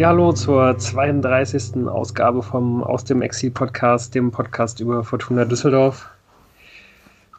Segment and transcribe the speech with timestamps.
[0.00, 1.86] Ja, hallo zur 32.
[1.86, 6.08] Ausgabe vom Aus dem Exil Podcast, dem Podcast über Fortuna Düsseldorf.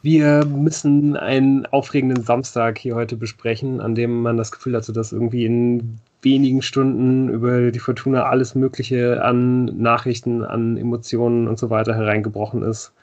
[0.04, 5.12] Wir müssen einen aufregenden Samstag hier heute besprechen, an dem man das Gefühl hatte, dass
[5.12, 11.72] irgendwie in wenigen Stunden über die Fortuna alles Mögliche an Nachrichten, an Emotionen und so
[11.72, 12.94] weiter hereingebrochen ist.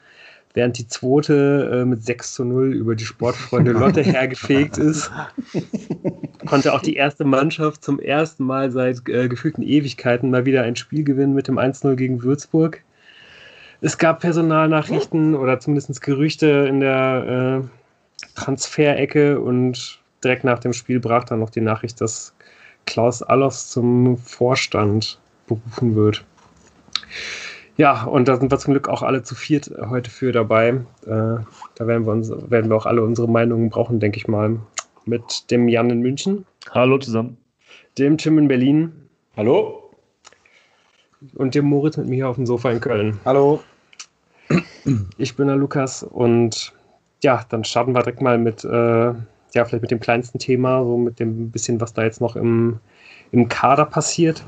[0.55, 5.11] Während die zweite äh, mit 6 zu 0 über die Sportfreunde Lotte hergefegt ist,
[6.47, 10.75] konnte auch die erste Mannschaft zum ersten Mal seit äh, gefühlten Ewigkeiten mal wieder ein
[10.75, 12.83] Spiel gewinnen mit dem 1-0 gegen Würzburg.
[13.81, 20.99] Es gab Personalnachrichten oder zumindest Gerüchte in der äh, Transferecke und direkt nach dem Spiel
[20.99, 22.33] brach dann noch die Nachricht, dass
[22.85, 26.25] Klaus Allofs zum Vorstand berufen wird.
[27.79, 30.81] Ja, und da sind wir zum Glück auch alle zu viert heute für dabei.
[31.05, 34.59] Äh, da werden wir, uns, werden wir auch alle unsere Meinungen brauchen, denke ich mal.
[35.05, 36.45] Mit dem Jan in München.
[36.71, 37.37] Hallo zusammen.
[37.97, 38.91] Dem Tim in Berlin.
[39.37, 39.93] Hallo.
[41.35, 43.17] Und dem Moritz mit mir auf dem Sofa in Köln.
[43.23, 43.63] Hallo.
[45.17, 46.73] Ich bin der Lukas und
[47.23, 49.15] ja, dann starten wir direkt mal mit äh, ja,
[49.53, 52.81] vielleicht mit dem kleinsten Thema, so mit dem bisschen, was da jetzt noch im,
[53.31, 54.43] im Kader passiert.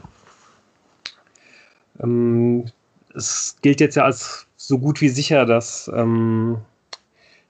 [2.03, 2.65] Ähm,
[3.15, 6.57] es gilt jetzt ja als so gut wie sicher, dass ähm,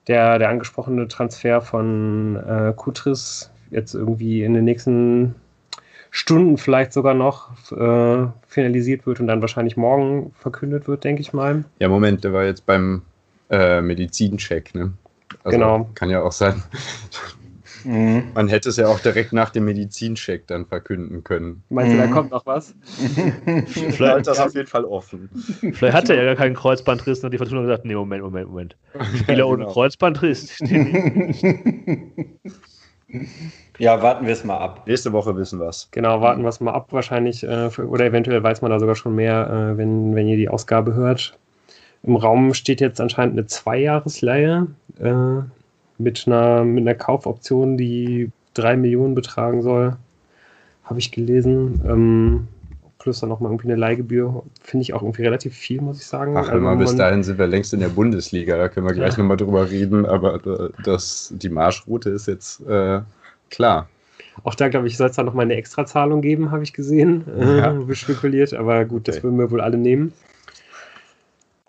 [0.08, 5.34] der, der angesprochene Transfer von äh, Kutris jetzt irgendwie in den nächsten
[6.10, 11.32] Stunden vielleicht sogar noch äh, finalisiert wird und dann wahrscheinlich morgen verkündet wird, denke ich
[11.32, 11.64] mal.
[11.78, 13.02] Ja, Moment, der war jetzt beim
[13.50, 14.92] äh, Medizincheck, ne?
[15.44, 15.88] Also genau.
[15.94, 16.62] Kann ja auch sein,
[17.84, 18.24] Mhm.
[18.34, 21.62] Man hätte es ja auch direkt nach dem Medizincheck dann verkünden können.
[21.68, 22.10] Meinst du, da mhm.
[22.10, 22.74] kommt noch was?
[23.66, 25.28] Vielleicht ist das auf jeden Fall offen.
[25.72, 28.76] Vielleicht hat er ja gar keinen Kreuzbandriss und die Fortuna gesagt, nee, Moment, Moment, Moment.
[29.16, 29.72] Spieler ja, ohne genau.
[29.72, 30.58] Kreuzbandriss.
[33.78, 34.86] ja, warten wir es mal ab.
[34.86, 35.88] Nächste Woche wissen wir es.
[35.90, 37.42] Genau, warten wir es mal ab wahrscheinlich.
[37.42, 40.94] Äh, oder eventuell weiß man da sogar schon mehr, äh, wenn, wenn ihr die Ausgabe
[40.94, 41.38] hört.
[42.02, 44.66] Im Raum steht jetzt anscheinend eine Zweijahresleihe.
[44.98, 45.42] Äh,
[46.02, 49.96] mit einer, mit einer Kaufoption, die drei Millionen betragen soll.
[50.84, 51.80] Habe ich gelesen.
[51.86, 52.48] Ähm,
[53.02, 54.42] plus dann nochmal irgendwie eine Leihgebühr.
[54.62, 56.36] Finde ich auch irgendwie relativ viel, muss ich sagen.
[56.36, 59.12] Ach, immer also bis dahin sind wir längst in der Bundesliga, da können wir gleich
[59.12, 59.18] ja.
[59.18, 63.00] nochmal drüber reden, aber das, die Marschroute ist jetzt äh,
[63.50, 63.88] klar.
[64.44, 67.76] Auch da, glaube ich, soll es da nochmal eine Extrazahlung geben, habe ich gesehen, ja.
[67.76, 69.24] äh, spekuliert, aber gut, das okay.
[69.24, 70.12] würden wir wohl alle nehmen.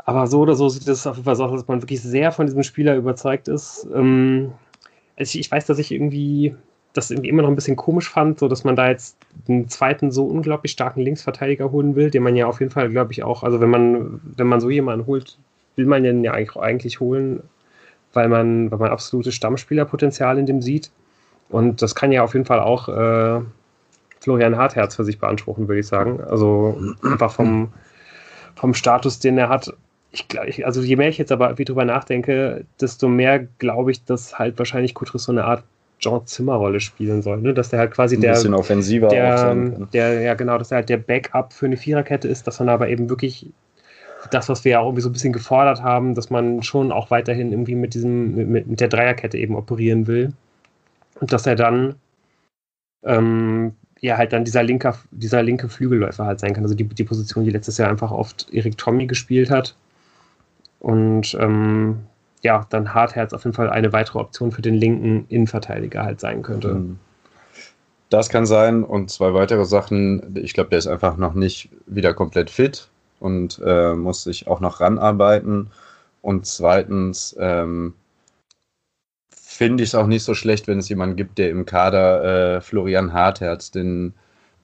[0.05, 2.31] Aber so oder so sieht es auf jeden Fall so aus, dass man wirklich sehr
[2.31, 3.87] von diesem Spieler überzeugt ist.
[3.93, 4.51] Ähm,
[5.17, 6.55] also ich, weiß, dass ich irgendwie
[6.93, 10.11] das irgendwie immer noch ein bisschen komisch fand, so dass man da jetzt einen zweiten
[10.11, 13.43] so unglaublich starken Linksverteidiger holen will, den man ja auf jeden Fall, glaube ich, auch,
[13.43, 15.37] also wenn man, wenn man so jemanden holt,
[15.75, 17.41] will man den ja eigentlich holen,
[18.13, 20.91] weil man, weil man absolutes Stammspielerpotenzial in dem sieht.
[21.49, 23.41] Und das kann ja auf jeden Fall auch äh,
[24.19, 26.21] Florian Hartherz für sich beanspruchen, würde ich sagen.
[26.21, 27.73] Also einfach vom,
[28.55, 29.73] vom Status, den er hat,
[30.13, 34.05] ich glaube, also je mehr ich jetzt aber wie drüber nachdenke, desto mehr glaube ich,
[34.05, 35.63] dass halt wahrscheinlich Kutris so eine Art
[35.99, 37.53] John Zimmer Rolle spielen soll, ne?
[37.53, 39.55] dass der halt quasi der, ein bisschen offensiver der,
[39.91, 42.89] der, ja genau, dass er halt der Backup für eine Viererkette ist, dass man aber
[42.89, 43.47] eben wirklich
[44.29, 47.09] das, was wir ja auch irgendwie so ein bisschen gefordert haben, dass man schon auch
[47.09, 50.31] weiterhin irgendwie mit diesem, mit, mit der Dreierkette eben operieren will.
[51.19, 51.95] Und dass er dann
[53.03, 57.03] ähm, ja halt dann dieser linke, dieser linke Flügelläufer halt sein kann, also die, die
[57.03, 59.75] Position, die letztes Jahr einfach oft Erik Tommy gespielt hat
[60.83, 62.03] und ähm,
[62.41, 66.43] ja, dann Hartherz auf jeden Fall eine weitere Option für den linken Innenverteidiger halt sein
[66.43, 66.73] könnte.
[66.73, 66.99] Mhm.
[68.09, 68.83] Das kann sein.
[68.83, 70.35] Und zwei weitere Sachen.
[70.35, 72.89] Ich glaube, der ist einfach noch nicht wieder komplett fit
[73.21, 75.71] und äh, muss sich auch noch ranarbeiten.
[76.21, 77.93] Und zweitens ähm,
[79.33, 82.61] finde ich es auch nicht so schlecht, wenn es jemanden gibt, der im Kader äh,
[82.61, 84.13] Florian Hartherz den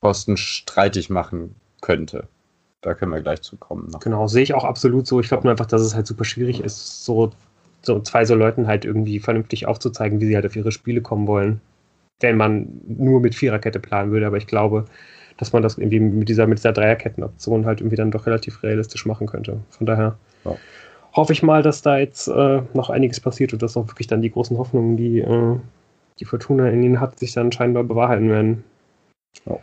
[0.02, 2.28] Posten streitig machen könnte.
[2.82, 3.90] Da können wir gleich zu kommen.
[3.90, 4.00] Noch.
[4.00, 5.20] Genau, sehe ich auch absolut so.
[5.20, 7.32] Ich glaube nur einfach, dass es halt super schwierig ist, so,
[7.82, 11.28] so zwei so Leuten halt irgendwie vernünftig aufzuzeigen, wie sie halt auf ihre Spiele kommen
[11.28, 11.60] wollen.
[12.22, 14.86] Wenn man nur mit Viererkette planen würde, aber ich glaube,
[15.38, 19.06] dass man das irgendwie mit dieser, mit dieser Dreierkettenoption halt irgendwie dann doch relativ realistisch
[19.06, 19.58] machen könnte.
[19.70, 20.56] Von daher ja.
[21.14, 24.22] hoffe ich mal, dass da jetzt äh, noch einiges passiert und dass auch wirklich dann
[24.22, 25.56] die großen Hoffnungen, die äh,
[26.20, 28.64] die Fortuna in ihnen hat, sich dann scheinbar bewahrheiten werden.
[29.46, 29.58] Ja.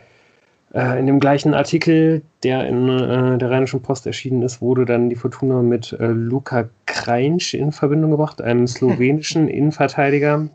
[0.73, 5.09] Äh, in dem gleichen Artikel, der in äh, der Rheinischen Post erschienen ist, wurde dann
[5.09, 10.49] die Fortuna mit äh, Luka Kreinsch in Verbindung gebracht, einem slowenischen Innenverteidiger,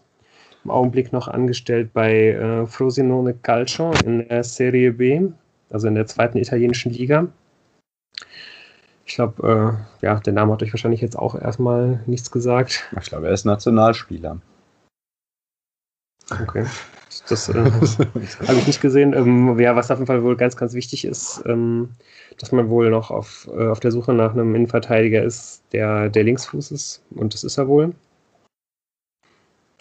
[0.65, 5.29] im Augenblick noch angestellt bei äh, Frosinone Calcio in der Serie B,
[5.71, 7.29] also in der zweiten italienischen Liga.
[9.07, 12.89] Ich glaube, äh, ja, der Name hat euch wahrscheinlich jetzt auch erstmal nichts gesagt.
[13.01, 14.39] Ich glaube, er ist Nationalspieler.
[16.31, 16.67] Okay.
[17.29, 19.13] Das äh, habe ich nicht gesehen.
[19.15, 21.91] Ähm, ja, was auf jeden Fall wohl ganz, ganz wichtig ist, ähm,
[22.39, 26.25] dass man wohl noch auf, äh, auf der Suche nach einem Innenverteidiger ist, der der
[26.25, 27.03] Linksfuß ist.
[27.11, 27.93] Und das ist er wohl.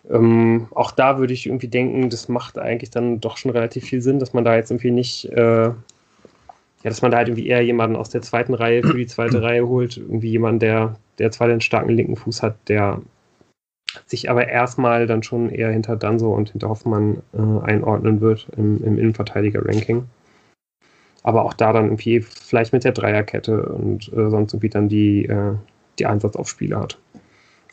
[0.09, 4.01] Ähm, auch da würde ich irgendwie denken, das macht eigentlich dann doch schon relativ viel
[4.01, 5.75] Sinn, dass man da jetzt irgendwie nicht, äh, ja,
[6.83, 9.67] dass man da halt irgendwie eher jemanden aus der zweiten Reihe für die zweite Reihe
[9.67, 9.97] holt.
[9.97, 13.01] Irgendwie jemanden, der, der zwar den starken linken Fuß hat, der
[14.05, 18.83] sich aber erstmal dann schon eher hinter Danso und hinter Hoffmann äh, einordnen wird im,
[18.83, 20.05] im Innenverteidiger-Ranking.
[21.23, 25.25] Aber auch da dann irgendwie vielleicht mit der Dreierkette und äh, sonst irgendwie dann die,
[25.25, 25.53] äh,
[25.99, 26.97] die Einsatz auf Spiele hat.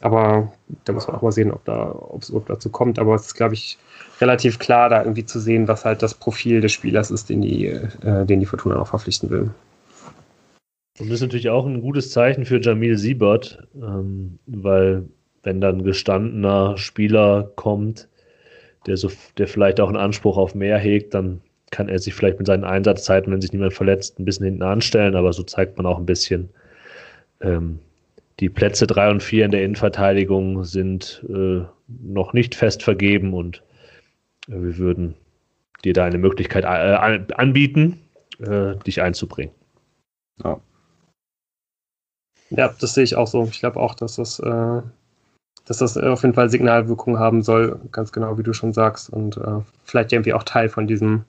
[0.00, 0.53] Aber
[0.85, 2.99] da muss man auch mal sehen, ob es überhaupt dazu kommt.
[2.99, 3.79] Aber es ist, glaube ich,
[4.21, 7.67] relativ klar, da irgendwie zu sehen, was halt das Profil des Spielers ist, den die,
[7.67, 9.50] äh, den die Fortuna noch verpflichten will.
[11.00, 15.05] Und das ist natürlich auch ein gutes Zeichen für Jamil Siebert, ähm, weil
[15.43, 18.08] wenn dann ein gestandener Spieler kommt,
[18.87, 21.40] der, so, der vielleicht auch einen Anspruch auf mehr hegt, dann
[21.70, 25.14] kann er sich vielleicht mit seinen Einsatzzeiten, wenn sich niemand verletzt, ein bisschen hinten anstellen,
[25.14, 26.49] aber so zeigt man auch ein bisschen,
[27.40, 27.79] ähm,
[28.40, 33.62] die Plätze 3 und 4 in der Innenverteidigung sind äh, noch nicht fest vergeben und
[34.49, 35.14] äh, wir würden
[35.85, 38.00] dir da eine Möglichkeit äh, anbieten,
[38.40, 39.52] äh, dich einzubringen.
[40.43, 40.61] Ja.
[42.50, 43.44] ja, das sehe ich auch so.
[43.44, 44.82] Ich glaube auch, dass das, äh,
[45.69, 49.11] dass das auf jeden Fall Signalwirkung haben soll, ganz genau wie du schon sagst.
[49.11, 51.25] Und äh, vielleicht irgendwie auch Teil von diesem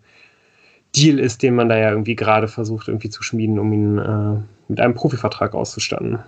[0.96, 4.80] Deal ist, den man da ja irgendwie gerade versucht, irgendwie zu schmieden, um ihn mit
[4.80, 6.20] einem Profivertrag auszustatten.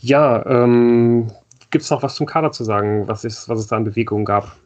[0.00, 1.30] Ja, ähm,
[1.70, 4.24] gibt es noch was zum Kader zu sagen, was, ist, was es da in Bewegung
[4.24, 4.56] gab?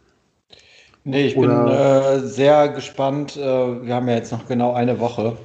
[1.04, 1.64] Nee, ich Oder?
[1.64, 3.36] bin äh, sehr gespannt.
[3.36, 3.40] Äh,
[3.86, 5.36] wir haben ja jetzt noch genau eine Woche,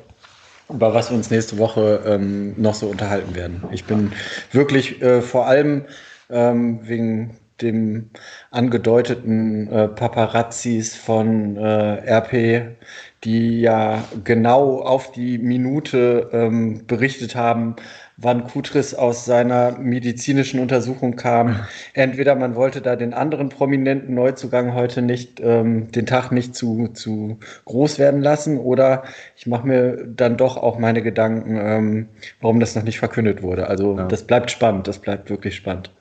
[0.70, 3.64] über was wir uns nächste Woche ähm, noch so unterhalten werden.
[3.72, 4.14] Ich bin
[4.52, 5.86] wirklich äh, vor allem
[6.30, 8.10] ähm, wegen dem
[8.52, 12.78] angedeuteten äh, Paparazzis von äh, RP,
[13.24, 17.76] die ja genau auf die Minute ähm, berichtet haben,
[18.22, 21.62] wann Kutris aus seiner medizinischen Untersuchung kam.
[21.94, 26.90] Entweder man wollte da den anderen prominenten Neuzugang heute nicht, ähm, den Tag nicht zu,
[26.90, 29.04] zu groß werden lassen, oder
[29.36, 32.08] ich mache mir dann doch auch meine Gedanken, ähm,
[32.42, 33.68] warum das noch nicht verkündet wurde.
[33.68, 34.06] Also ja.
[34.06, 35.92] das bleibt spannend, das bleibt wirklich spannend.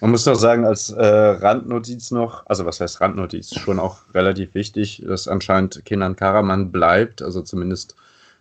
[0.00, 4.54] Man muss doch sagen, als äh, Randnotiz noch, also was heißt Randnotiz, schon auch relativ
[4.54, 7.96] wichtig, dass anscheinend Kenan Karaman bleibt, also zumindest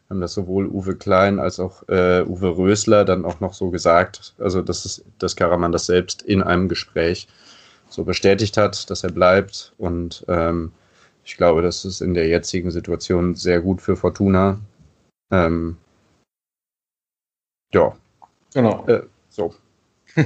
[0.09, 4.33] haben das sowohl Uwe Klein als auch äh, Uwe Rösler dann auch noch so gesagt,
[4.37, 7.27] also dass, es, dass Karaman das selbst in einem Gespräch
[7.89, 9.73] so bestätigt hat, dass er bleibt.
[9.77, 10.71] Und ähm,
[11.23, 14.59] ich glaube, das ist in der jetzigen Situation sehr gut für Fortuna.
[15.31, 15.77] Ähm,
[17.73, 17.95] ja.
[18.53, 18.85] Genau.
[18.87, 19.55] Äh, so.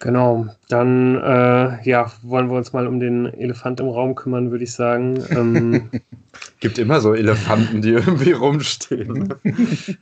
[0.00, 4.64] Genau, dann äh, ja, wollen wir uns mal um den Elefant im Raum kümmern, würde
[4.64, 5.24] ich sagen.
[5.30, 5.90] Ähm,
[6.60, 9.34] Gibt immer so Elefanten, die irgendwie rumstehen.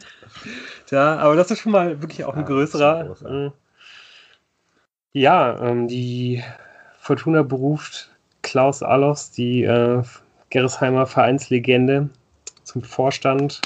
[0.91, 3.17] ja, aber das ist schon mal wirklich auch ein ja, größerer.
[3.25, 3.51] Äh,
[5.13, 6.43] ja, ähm, die
[6.99, 8.11] Fortuna beruft
[8.43, 10.03] Klaus Allos, die äh,
[10.51, 12.09] Gerresheimer Vereinslegende,
[12.65, 13.61] zum Vorstand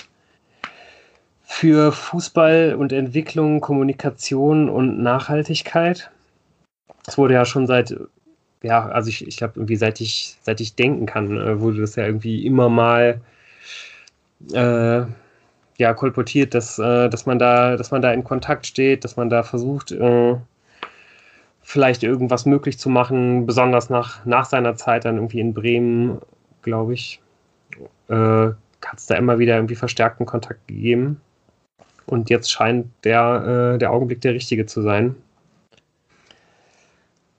[1.46, 6.10] für Fußball und Entwicklung, Kommunikation und Nachhaltigkeit
[7.06, 7.96] es wurde ja schon seit,
[8.62, 11.96] ja, also ich, ich glaube, irgendwie seit ich, seit ich denken kann, äh, wurde das
[11.96, 13.20] ja irgendwie immer mal
[14.52, 15.02] äh,
[15.78, 19.30] ja, kolportiert, dass, äh, dass man da, dass man da in Kontakt steht, dass man
[19.30, 20.36] da versucht, äh,
[21.62, 26.20] vielleicht irgendwas möglich zu machen, besonders nach, nach seiner Zeit dann irgendwie in Bremen,
[26.62, 27.20] glaube ich,
[28.08, 28.14] äh,
[28.84, 31.20] hat es da immer wieder irgendwie verstärkten Kontakt gegeben.
[32.06, 35.16] Und jetzt scheint der, äh, der Augenblick der richtige zu sein.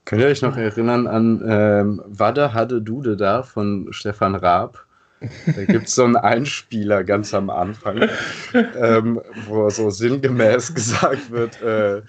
[0.04, 4.86] Könnt ihr euch noch erinnern an ähm, Wade Hadde Dude da von Stefan Raab?
[5.20, 8.08] Da gibt es so einen Einspieler ganz am Anfang,
[8.54, 12.02] ähm, wo so sinngemäß gesagt wird, äh,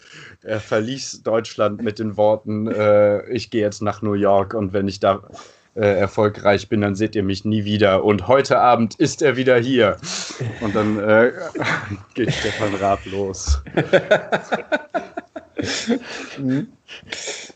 [0.44, 4.88] er verließ Deutschland mit den Worten, äh, ich gehe jetzt nach New York und wenn
[4.88, 5.22] ich da
[5.76, 8.04] äh, erfolgreich bin, dann seht ihr mich nie wieder.
[8.04, 9.98] Und heute Abend ist er wieder hier.
[10.62, 11.32] Und dann äh,
[12.14, 13.62] geht Stefan Raab los.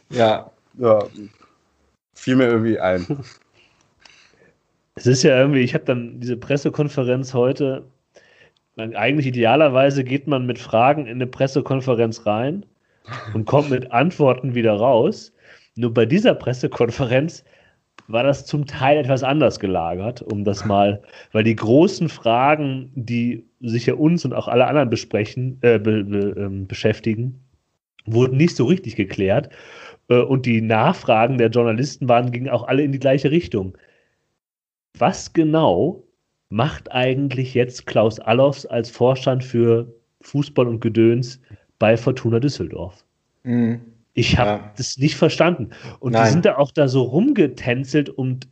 [0.09, 0.51] Ja.
[0.77, 1.03] ja.
[2.13, 3.05] Fiel mir irgendwie ein.
[4.95, 7.83] Es ist ja irgendwie, ich habe dann diese Pressekonferenz heute.
[8.77, 12.65] Eigentlich idealerweise geht man mit Fragen in eine Pressekonferenz rein
[13.33, 15.31] und kommt mit Antworten wieder raus.
[15.75, 17.43] Nur bei dieser Pressekonferenz
[18.07, 23.45] war das zum Teil etwas anders gelagert, um das mal, weil die großen Fragen, die
[23.61, 27.39] sich ja uns und auch alle anderen besprechen, äh, be, be, ähm, beschäftigen,
[28.05, 29.49] wurden nicht so richtig geklärt.
[30.09, 33.77] Äh, und die Nachfragen der Journalisten waren, gingen auch alle in die gleiche Richtung.
[34.97, 36.03] Was genau
[36.49, 39.91] macht eigentlich jetzt Klaus Allofs als Vorstand für
[40.21, 41.41] Fußball und Gedöns
[41.79, 43.03] bei Fortuna Düsseldorf?
[43.43, 43.92] Mhm.
[44.13, 44.73] Ich habe ja.
[44.77, 45.71] das nicht verstanden.
[45.99, 46.25] Und Nein.
[46.25, 48.47] die sind da auch da so rumgetänzelt und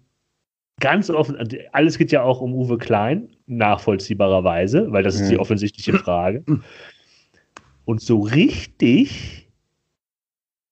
[0.79, 5.21] ganz offen, also alles geht ja auch um Uwe Klein, nachvollziehbarerweise, weil das mhm.
[5.21, 5.41] ist die mhm.
[5.41, 6.43] offensichtliche Frage.
[7.85, 9.47] Und so richtig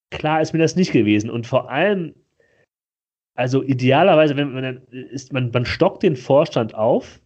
[0.10, 1.30] klar ist mir das nicht gewesen.
[1.30, 2.16] Und vor allem,
[3.36, 7.20] also idealerweise, wenn man ist, man, man stockt den Vorstand auf.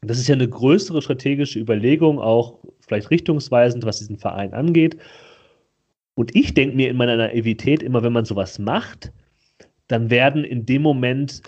[0.00, 4.96] Das ist ja eine größere strategische Überlegung, auch vielleicht richtungsweisend, was diesen Verein angeht.
[6.18, 9.12] Und ich denke mir in meiner Naivität immer, wenn man sowas macht,
[9.86, 11.42] dann werden in dem Moment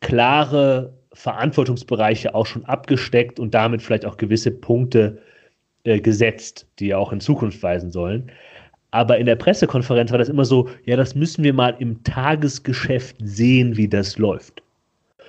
[0.00, 5.22] klare Verantwortungsbereiche auch schon abgesteckt und damit vielleicht auch gewisse Punkte
[5.84, 8.30] äh, gesetzt, die ja auch in Zukunft weisen sollen.
[8.90, 13.16] Aber in der Pressekonferenz war das immer so, ja, das müssen wir mal im Tagesgeschäft
[13.20, 14.62] sehen, wie das läuft.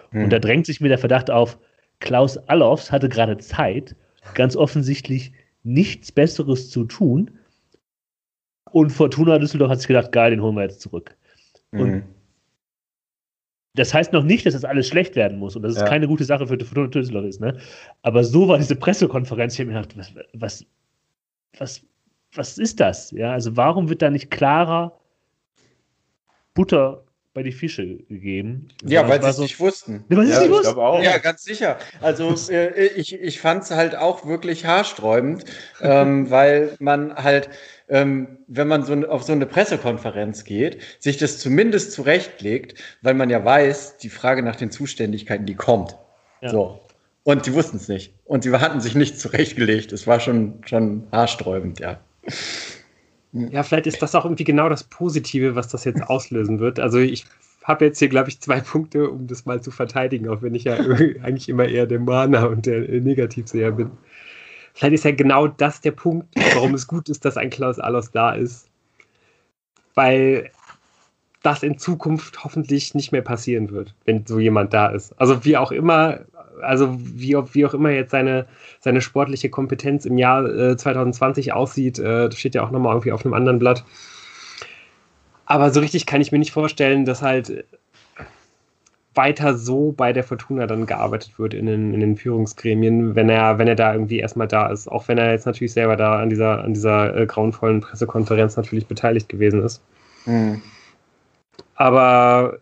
[0.09, 0.25] Hm.
[0.25, 1.57] Und da drängt sich mir der Verdacht auf,
[2.01, 3.95] Klaus Allofs hatte gerade Zeit,
[4.33, 5.31] ganz offensichtlich
[5.63, 7.31] nichts Besseres zu tun.
[8.71, 11.15] Und Fortuna Düsseldorf hat sich gedacht, geil, den holen wir jetzt zurück.
[11.71, 12.03] Und hm.
[13.75, 15.87] das heißt noch nicht, dass das alles schlecht werden muss und dass es ja.
[15.87, 17.41] keine gute Sache für Fortuna Düsseldorf ist.
[17.41, 17.57] Ne?
[18.01, 19.53] Aber so war diese Pressekonferenz.
[19.53, 20.65] Ich habe mir gedacht, was, was,
[21.57, 21.81] was
[22.33, 23.11] was ist das?
[23.11, 24.97] Ja, also warum wird da nicht klarer
[26.53, 28.69] Butter bei die Fische gegeben?
[28.83, 30.03] Ja, weil sie es so, nicht wussten.
[30.09, 30.79] Weil ja, nicht wussten.
[31.03, 31.77] Ja, ganz sicher.
[32.01, 35.45] Also äh, ich, ich fand es halt auch wirklich haarsträubend,
[35.81, 37.49] ähm, weil man halt,
[37.91, 43.29] ähm, wenn man so auf so eine Pressekonferenz geht, sich das zumindest zurechtlegt, weil man
[43.29, 45.97] ja weiß, die Frage nach den Zuständigkeiten, die kommt.
[46.41, 46.49] Ja.
[46.49, 46.79] So.
[47.23, 48.13] Und die wussten es nicht.
[48.25, 49.91] Und sie hatten sich nicht zurechtgelegt.
[49.91, 51.99] Es war schon, schon haarsträubend, ja.
[53.33, 56.79] Ja, vielleicht ist das auch irgendwie genau das Positive, was das jetzt auslösen wird.
[56.79, 57.25] Also ich
[57.63, 60.63] habe jetzt hier, glaube ich, zwei Punkte, um das mal zu verteidigen, auch wenn ich
[60.63, 60.75] ja
[61.23, 63.91] eigentlich immer eher der Mahner und der Negativseher bin.
[64.73, 68.11] Vielleicht ist ja genau das der Punkt, warum es gut ist, dass ein Klaus Allos
[68.11, 68.69] da ist.
[69.95, 70.51] Weil
[71.43, 75.19] das in Zukunft hoffentlich nicht mehr passieren wird, wenn so jemand da ist.
[75.19, 76.19] Also wie auch immer,
[76.61, 78.47] also wie, wie auch immer jetzt seine,
[78.79, 83.11] seine sportliche Kompetenz im Jahr äh, 2020 aussieht, äh, das steht ja auch nochmal irgendwie
[83.11, 83.83] auf einem anderen Blatt.
[85.45, 87.65] Aber so richtig kann ich mir nicht vorstellen, dass halt
[89.13, 93.57] weiter so bei der Fortuna dann gearbeitet wird in den, in den Führungsgremien, wenn er,
[93.57, 94.89] wenn er da irgendwie erstmal da ist.
[94.89, 98.87] Auch wenn er jetzt natürlich selber da an dieser, an dieser äh, grauenvollen Pressekonferenz natürlich
[98.87, 99.81] beteiligt gewesen ist.
[100.25, 100.61] Mhm.
[101.75, 102.59] Aber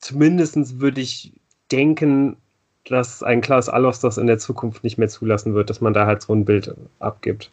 [0.00, 1.32] zumindest würde ich
[1.72, 2.36] denken,
[2.84, 6.06] dass ein Klaus Allos das in der Zukunft nicht mehr zulassen wird, dass man da
[6.06, 7.50] halt so ein Bild abgibt.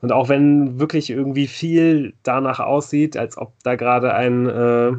[0.00, 4.92] Und auch wenn wirklich irgendwie viel danach aussieht, als ob da gerade ein, äh,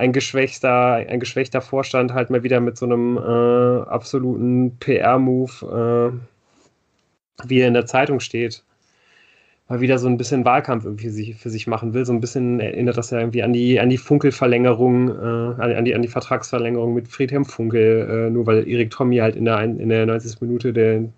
[0.00, 6.16] ein, geschwächter, ein geschwächter Vorstand halt mal wieder mit so einem äh, absoluten PR-Move,
[7.44, 8.64] äh, wie er in der Zeitung steht,
[9.68, 12.04] mal wieder so ein bisschen Wahlkampf irgendwie für sich, für sich machen will.
[12.06, 15.94] So ein bisschen erinnert das ja irgendwie an die, an die Funkelverlängerung, äh, an, die,
[15.94, 19.88] an die Vertragsverlängerung mit Friedhelm Funkel, äh, nur weil Erik Tommy halt in der, in
[19.90, 20.40] der 90.
[20.40, 21.12] Minute den,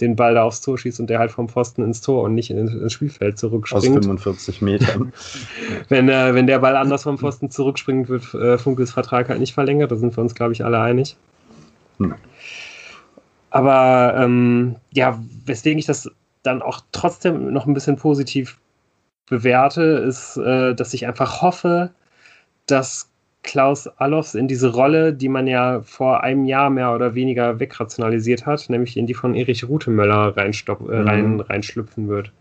[0.00, 2.50] den Ball da aufs Tor schießt und der halt vom Pfosten ins Tor und nicht
[2.50, 3.98] ins Spielfeld zurückspringt.
[3.98, 5.12] Aus 45 Metern.
[5.88, 9.54] wenn, äh, wenn der Ball anders vom Pfosten zurückspringt, wird äh, Funkels Vertrag halt nicht
[9.54, 9.92] verlängert.
[9.92, 11.16] Da sind wir uns, glaube ich, alle einig.
[11.98, 12.14] Hm.
[13.50, 16.10] Aber ähm, ja, weswegen ich das
[16.42, 18.58] dann auch trotzdem noch ein bisschen positiv
[19.26, 21.90] bewerte, ist, äh, dass ich einfach hoffe,
[22.66, 23.10] dass
[23.44, 28.46] Klaus Allofs in diese Rolle, die man ja vor einem Jahr mehr oder weniger wegrationalisiert
[28.46, 31.08] hat, nämlich in die von Erich Rutemöller reinstopp, äh, mhm.
[31.08, 32.32] rein, reinschlüpfen wird.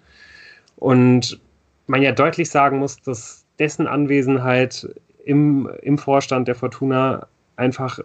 [0.78, 1.40] Und
[1.88, 4.90] man ja deutlich sagen muss, dass dessen Anwesenheit
[5.26, 8.00] im, im Vorstand der Fortuna einfach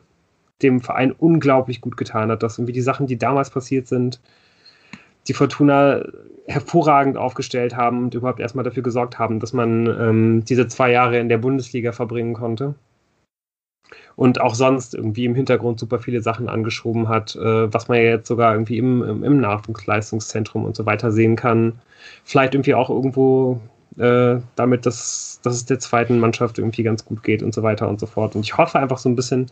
[0.61, 4.21] dem Verein unglaublich gut getan hat, dass irgendwie die Sachen, die damals passiert sind,
[5.29, 6.05] die Fortuna
[6.47, 11.19] hervorragend aufgestellt haben und überhaupt erstmal dafür gesorgt haben, dass man ähm, diese zwei Jahre
[11.19, 12.75] in der Bundesliga verbringen konnte.
[14.19, 18.05] Und auch sonst irgendwie im Hintergrund super viele Sachen angeschoben hat, äh, was man ja
[18.05, 21.81] jetzt sogar irgendwie im, im, im, Nachwuchsleistungszentrum und so weiter sehen kann.
[22.25, 23.61] Vielleicht irgendwie auch irgendwo
[23.97, 27.89] äh, damit, dass, dass es der zweiten Mannschaft irgendwie ganz gut geht und so weiter
[27.89, 28.35] und so fort.
[28.35, 29.47] Und ich hoffe einfach so ein bisschen,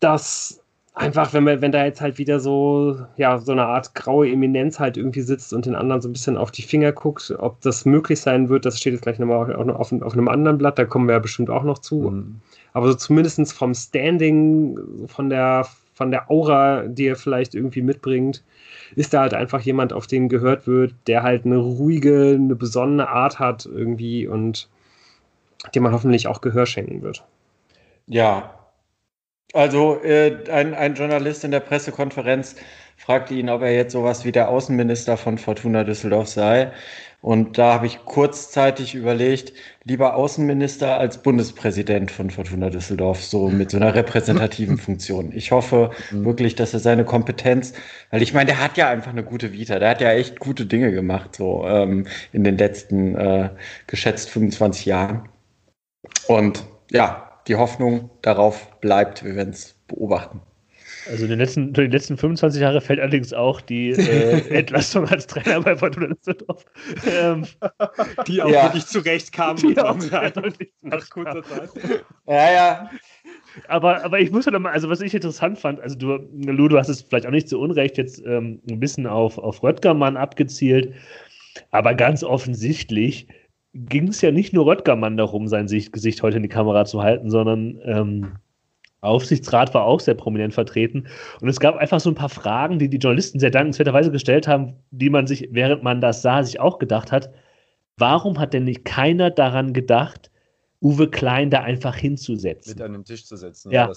[0.00, 0.61] dass
[0.94, 4.78] einfach, wenn, man, wenn da jetzt halt wieder so, ja, so eine Art graue Eminenz
[4.78, 7.84] halt irgendwie sitzt und den anderen so ein bisschen auf die Finger guckt, ob das
[7.84, 10.84] möglich sein wird, das steht jetzt gleich nochmal auf, auf, auf einem anderen Blatt, da
[10.84, 12.10] kommen wir ja bestimmt auch noch zu.
[12.10, 12.40] Mhm.
[12.74, 18.42] Aber so zumindest vom Standing, von der, von der Aura, die er vielleicht irgendwie mitbringt,
[18.94, 23.08] ist da halt einfach jemand, auf den gehört wird, der halt eine ruhige, eine besondere
[23.08, 24.68] Art hat irgendwie und
[25.74, 27.24] dem man hoffentlich auch Gehör schenken wird.
[28.06, 28.61] Ja,
[29.52, 32.56] also äh, ein, ein Journalist in der Pressekonferenz
[32.96, 36.70] fragte ihn, ob er jetzt sowas wie der Außenminister von Fortuna Düsseldorf sei.
[37.20, 39.52] Und da habe ich kurzzeitig überlegt,
[39.84, 45.30] lieber Außenminister als Bundespräsident von Fortuna Düsseldorf, so mit so einer repräsentativen Funktion.
[45.32, 46.24] Ich hoffe mhm.
[46.24, 47.74] wirklich, dass er seine Kompetenz,
[48.10, 50.66] weil ich meine, der hat ja einfach eine gute Vita, der hat ja echt gute
[50.66, 53.50] Dinge gemacht, so ähm, in den letzten äh,
[53.86, 55.28] geschätzt 25 Jahren.
[56.26, 60.40] Und ja, die Hoffnung darauf bleibt, wir werden es beobachten.
[61.08, 65.08] Also in den letzten, in den letzten 25 Jahren fällt allerdings auch die äh, Entlassung
[65.08, 66.64] als Trainer bei Fortuna Düsseldorf.
[67.06, 67.44] Ähm,
[68.26, 68.64] die auch ja.
[68.64, 69.96] wirklich zurecht kam die auch
[70.82, 71.70] nach kurzer Zeit.
[72.26, 72.90] Ja, ja.
[73.68, 76.78] Aber, aber ich muss halt mal, also was ich interessant fand, also du, Lu, du
[76.78, 80.94] hast es vielleicht auch nicht zu Unrecht jetzt ähm, ein bisschen auf, auf Röttgermann abgezielt,
[81.70, 83.26] aber ganz offensichtlich
[83.74, 87.30] ging es ja nicht nur Röttgermann darum, sein Gesicht heute in die Kamera zu halten,
[87.30, 88.32] sondern ähm,
[89.00, 91.08] Aufsichtsrat war auch sehr prominent vertreten.
[91.40, 94.74] Und es gab einfach so ein paar Fragen, die die Journalisten sehr dankenswerterweise gestellt haben,
[94.90, 97.32] die man sich, während man das sah, sich auch gedacht hat.
[97.96, 100.30] Warum hat denn nicht keiner daran gedacht,
[100.80, 102.74] Uwe Klein da einfach hinzusetzen?
[102.74, 103.72] Mit an den Tisch zu setzen.
[103.72, 103.86] Ja.
[103.86, 103.92] ja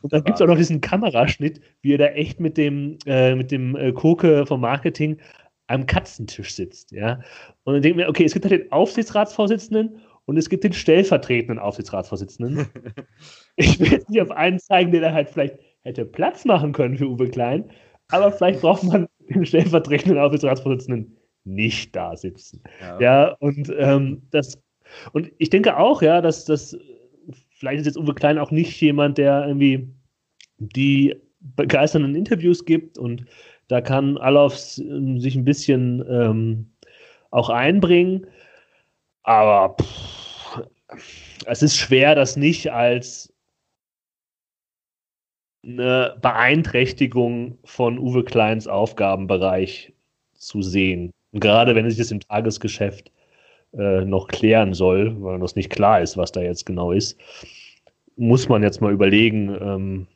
[0.00, 3.34] und dann gibt es auch noch diesen Kameraschnitt, wie er da echt mit dem, äh,
[3.34, 5.18] mit dem äh, Koke vom Marketing
[5.68, 6.92] am Katzentisch sitzt.
[6.92, 7.20] Ja?
[7.64, 11.58] Und dann denkt man, okay, es gibt halt den Aufsichtsratsvorsitzenden und es gibt den stellvertretenden
[11.58, 12.66] Aufsichtsratsvorsitzenden.
[13.56, 16.98] ich will jetzt nicht auf einen zeigen, der da halt vielleicht hätte Platz machen können
[16.98, 17.70] für Uwe Klein,
[18.08, 22.62] aber vielleicht braucht man den stellvertretenden Aufsichtsratsvorsitzenden nicht da sitzen.
[22.80, 24.60] Ja, ja und ähm, das
[25.12, 26.76] und ich denke auch, ja, dass das
[27.50, 29.88] vielleicht ist jetzt Uwe Klein auch nicht jemand, der irgendwie
[30.58, 33.24] die begeisternden Interviews gibt und
[33.68, 36.70] da kann Alofs äh, sich ein bisschen ähm,
[37.30, 38.26] auch einbringen.
[39.22, 40.62] Aber pff,
[41.46, 43.32] es ist schwer, das nicht als
[45.64, 49.92] eine Beeinträchtigung von Uwe Kleins Aufgabenbereich
[50.34, 51.12] zu sehen.
[51.32, 53.10] Gerade wenn sich das im Tagesgeschäft
[53.74, 57.18] äh, noch klären soll, weil noch nicht klar ist, was da jetzt genau ist,
[58.16, 60.06] muss man jetzt mal überlegen, ähm,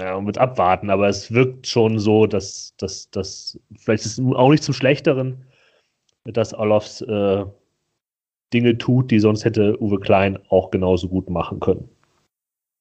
[0.00, 4.24] ja, und wird abwarten, aber es wirkt schon so, dass, dass, dass vielleicht ist es
[4.34, 5.44] auch nicht zum Schlechteren,
[6.24, 7.44] dass Olofs äh,
[8.52, 11.88] Dinge tut, die sonst hätte Uwe Klein auch genauso gut machen können.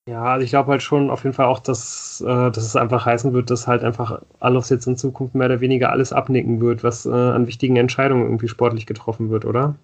[0.09, 3.05] Ja, also ich glaube halt schon auf jeden Fall auch, dass, äh, dass es einfach
[3.05, 6.83] heißen wird, dass halt einfach Alofs jetzt in Zukunft mehr oder weniger alles abnicken wird,
[6.83, 9.75] was äh, an wichtigen Entscheidungen irgendwie sportlich getroffen wird, oder?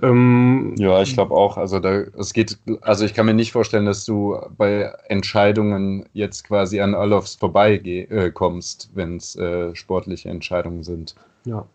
[0.00, 1.56] Ähm, ja, ich glaube auch.
[1.56, 6.44] Also da, es geht, also ich kann mir nicht vorstellen, dass du bei Entscheidungen jetzt
[6.44, 11.16] quasi an Olofs vorbeikommst, äh, wenn es äh, sportliche Entscheidungen sind.
[11.44, 11.66] Ja.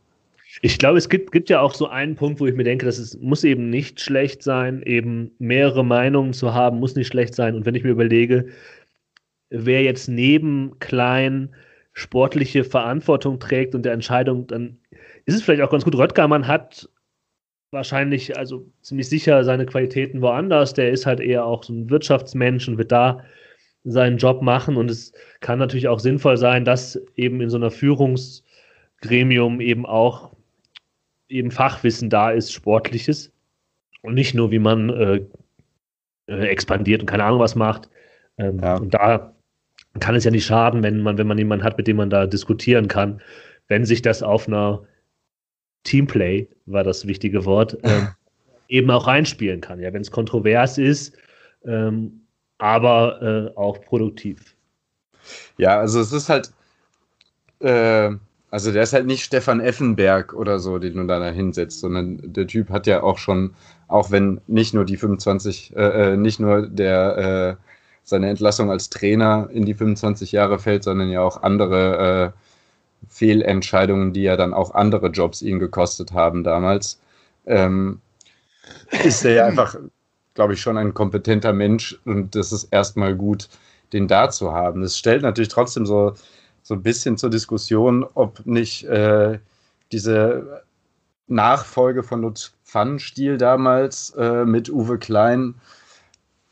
[0.62, 3.00] Ich glaube, es gibt, gibt ja auch so einen Punkt, wo ich mir denke, dass
[3.00, 7.56] es muss eben nicht schlecht sein, eben mehrere Meinungen zu haben, muss nicht schlecht sein.
[7.56, 8.46] Und wenn ich mir überlege,
[9.50, 11.50] wer jetzt neben Klein
[11.94, 14.78] sportliche Verantwortung trägt und der Entscheidung, dann
[15.26, 15.96] ist es vielleicht auch ganz gut.
[15.96, 16.88] Röttgermann hat
[17.74, 20.74] wahrscheinlich, also ziemlich sicher seine Qualitäten woanders.
[20.74, 23.24] Der ist halt eher auch so ein Wirtschaftsmensch und wird da
[23.84, 24.78] seinen Job machen.
[24.78, 30.32] Und es kann natürlich auch sinnvoll sein, dass eben in so einer Führungsgremium eben auch
[31.28, 33.32] eben Fachwissen da ist, sportliches.
[34.02, 35.22] Und nicht nur, wie man äh,
[36.28, 37.90] äh, expandiert und keine Ahnung was macht.
[38.38, 38.78] Ähm, ja.
[38.78, 39.34] Und da
[40.00, 42.28] kann es ja nicht schaden, wenn man, wenn man jemanden hat, mit dem man da
[42.28, 43.22] diskutieren kann,
[43.68, 44.84] wenn sich das auf einer
[45.84, 48.10] Teamplay war das wichtige Wort, ähm,
[48.68, 49.80] eben auch reinspielen kann.
[49.80, 51.16] Ja, wenn es kontrovers ist,
[51.66, 52.22] ähm,
[52.58, 54.56] aber äh, auch produktiv.
[55.58, 56.52] Ja, also es ist halt,
[57.60, 58.12] äh,
[58.52, 62.48] also der ist halt nicht Stefan Effenberg oder so, den du da hinsetzt, sondern der
[62.48, 63.56] Typ hat ja auch schon,
[63.88, 67.64] auch wenn nicht nur die 25, äh, äh, nicht nur der äh,
[68.04, 72.43] seine Entlassung als Trainer in die 25 Jahre fällt, sondern ja auch andere äh,
[73.14, 77.00] Fehlentscheidungen, die ja dann auch andere Jobs ihn gekostet haben damals,
[77.46, 78.02] ähm,
[79.04, 79.76] ist er ja einfach,
[80.34, 83.50] glaube ich, schon ein kompetenter Mensch und das ist erstmal gut,
[83.94, 84.82] den da zu haben.
[84.82, 86.14] Es stellt natürlich trotzdem so,
[86.64, 89.38] so ein bisschen zur Diskussion, ob nicht äh,
[89.92, 90.64] diese
[91.28, 95.54] Nachfolge von Lutz Pfannenstiel damals äh, mit Uwe Klein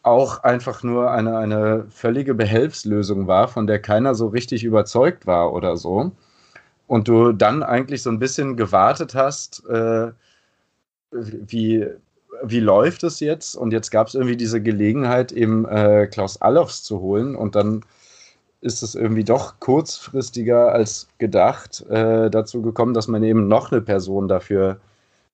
[0.04, 5.54] auch einfach nur eine, eine völlige Behelfslösung war, von der keiner so richtig überzeugt war
[5.54, 6.12] oder so
[6.92, 10.12] und du dann eigentlich so ein bisschen gewartet hast, äh,
[11.12, 11.88] wie,
[12.44, 13.56] wie läuft es jetzt?
[13.56, 17.86] Und jetzt gab es irgendwie diese Gelegenheit, eben äh, Klaus Allofs zu holen und dann
[18.60, 23.80] ist es irgendwie doch kurzfristiger als gedacht äh, dazu gekommen, dass man eben noch eine
[23.80, 24.82] Person dafür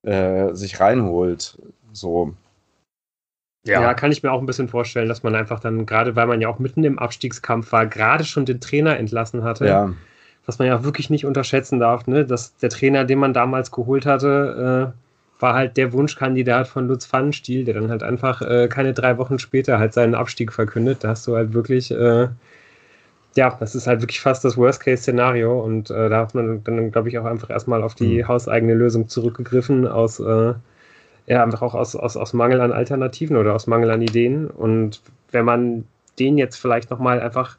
[0.03, 1.57] äh, sich reinholt.
[1.91, 2.35] So.
[3.65, 3.81] Ja.
[3.81, 3.93] ja.
[3.95, 6.49] kann ich mir auch ein bisschen vorstellen, dass man einfach dann, gerade weil man ja
[6.49, 9.65] auch mitten im Abstiegskampf war, gerade schon den Trainer entlassen hatte.
[9.65, 9.93] Ja.
[10.47, 12.25] Was man ja wirklich nicht unterschätzen darf, ne?
[12.25, 17.05] dass der Trainer, den man damals geholt hatte, äh, war halt der Wunschkandidat von Lutz
[17.05, 21.03] Pfannenstiel, der dann halt einfach äh, keine drei Wochen später halt seinen Abstieg verkündet.
[21.03, 22.29] Da hast du halt wirklich, äh,
[23.35, 27.09] ja, das ist halt wirklich fast das Worst-Case-Szenario und äh, da hat man dann, glaube
[27.09, 28.27] ich, auch einfach erstmal auf die mhm.
[28.27, 30.53] hauseigene Lösung zurückgegriffen aus äh,
[31.27, 34.47] ja, einfach auch aus, aus, aus Mangel an Alternativen oder aus Mangel an Ideen.
[34.47, 35.83] Und wenn man
[36.19, 37.57] den jetzt vielleicht nochmal einfach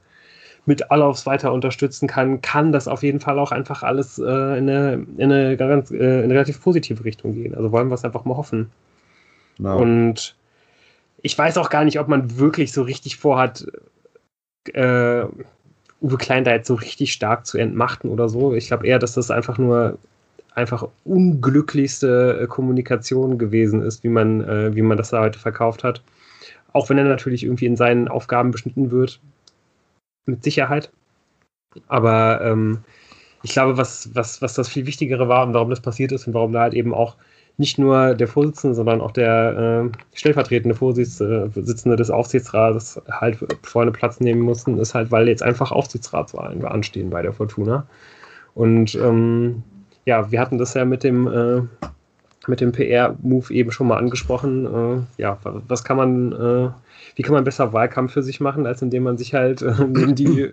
[0.68, 4.68] mit Allaufs weiter unterstützen kann, kann das auf jeden Fall auch einfach alles äh, in,
[4.68, 7.54] eine, in, eine ganz, äh, in eine relativ positive Richtung gehen.
[7.54, 8.70] Also wollen wir es einfach mal hoffen.
[9.56, 9.78] No.
[9.78, 10.36] Und
[11.22, 13.66] ich weiß auch gar nicht, ob man wirklich so richtig vorhat,
[14.74, 15.24] äh,
[16.02, 18.52] Uwe Klein da jetzt so richtig stark zu entmachten oder so.
[18.52, 19.96] Ich glaube eher, dass das einfach nur
[20.54, 25.82] einfach unglücklichste äh, Kommunikation gewesen ist, wie man, äh, wie man das da heute verkauft
[25.82, 26.02] hat.
[26.74, 29.18] Auch wenn er natürlich irgendwie in seinen Aufgaben beschnitten wird,
[30.28, 30.90] mit Sicherheit.
[31.86, 32.78] Aber ähm,
[33.42, 36.34] ich glaube, was, was, was das viel Wichtigere war und warum das passiert ist und
[36.34, 37.16] warum da halt eben auch
[37.58, 44.20] nicht nur der Vorsitzende, sondern auch der äh, stellvertretende Vorsitzende des Aufsichtsrats halt vorne Platz
[44.20, 47.86] nehmen mussten, ist halt, weil jetzt einfach Aufsichtsratswahlen anstehen bei der Fortuna.
[48.54, 49.64] Und ähm,
[50.04, 51.87] ja, wir hatten das ja mit dem, äh,
[52.48, 54.66] mit dem PR-Move eben schon mal angesprochen.
[54.66, 56.70] Äh, ja, was kann man, äh,
[57.16, 60.14] wie kann man besser Wahlkampf für sich machen, als indem man sich halt äh, neben
[60.14, 60.52] die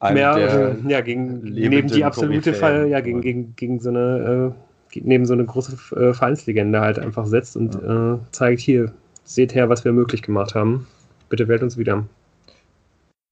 [0.02, 4.54] mehr, ja, gegen, neben die absolute Fall, ja, gegen, gegen, gegen so eine,
[4.94, 8.18] äh, neben so eine große äh, Vereinslegende halt einfach setzt und ja.
[8.32, 8.92] zeigt hier,
[9.24, 10.86] seht her, was wir möglich gemacht haben.
[11.28, 12.04] Bitte wählt uns wieder.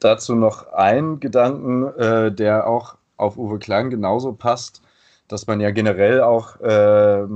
[0.01, 4.83] Dazu noch ein Gedanken, der auch auf Uwe Klang genauso passt,
[5.29, 7.27] dass man ja generell auch äh,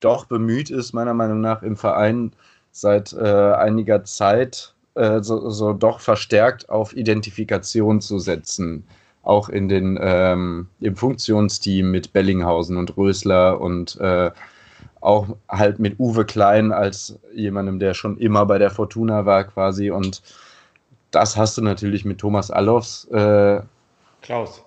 [0.00, 2.32] doch bemüht ist, meiner Meinung nach im Verein
[2.70, 8.84] seit äh, einiger Zeit äh, so, so, doch verstärkt auf Identifikation zu setzen.
[9.22, 14.30] Auch in den, ähm, im Funktionsteam mit Bellinghausen und Rösler und äh,
[15.00, 19.90] auch halt mit Uwe Klein als jemandem, der schon immer bei der Fortuna war quasi.
[19.90, 20.22] Und
[21.10, 23.04] das hast du natürlich mit Thomas Allofs.
[23.06, 23.60] Äh,
[24.22, 24.62] Klaus.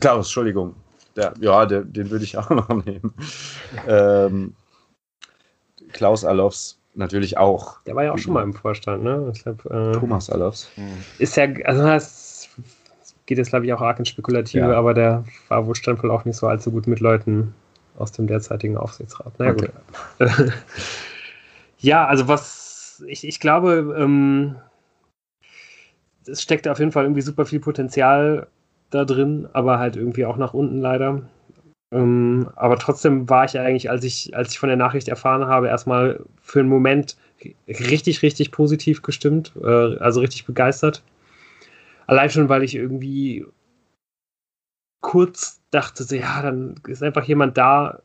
[0.00, 0.74] Klaus, Entschuldigung.
[1.16, 3.14] Der, ja, der, den würde ich auch noch nehmen.
[3.86, 4.54] Ähm,
[5.92, 7.80] Klaus Allofs natürlich auch.
[7.86, 9.32] Der war ja auch schon mal im Vorstand, ne?
[9.42, 10.70] Glaub, äh, Thomas Allofs.
[11.18, 12.48] Ist ja, also das
[13.26, 14.76] geht jetzt, glaube ich, auch arg ins Spekulative, ja.
[14.76, 17.54] aber der war wohl wohl auch nicht so allzu gut mit Leuten
[17.96, 19.38] aus dem derzeitigen Aufsichtsrat.
[19.38, 19.68] Naja, okay.
[20.18, 20.28] gut.
[21.78, 24.56] ja, also was, ich, ich glaube, ähm,
[26.26, 28.46] es steckt auf jeden Fall irgendwie super viel Potenzial
[28.94, 31.22] da drin, aber halt irgendwie auch nach unten leider.
[31.92, 35.68] Ähm, aber trotzdem war ich eigentlich, als ich, als ich von der Nachricht erfahren habe,
[35.68, 37.16] erstmal für einen Moment
[37.68, 41.02] richtig, richtig positiv gestimmt, äh, also richtig begeistert.
[42.06, 43.46] Allein schon, weil ich irgendwie
[45.00, 48.00] kurz dachte, ja, dann ist einfach jemand da,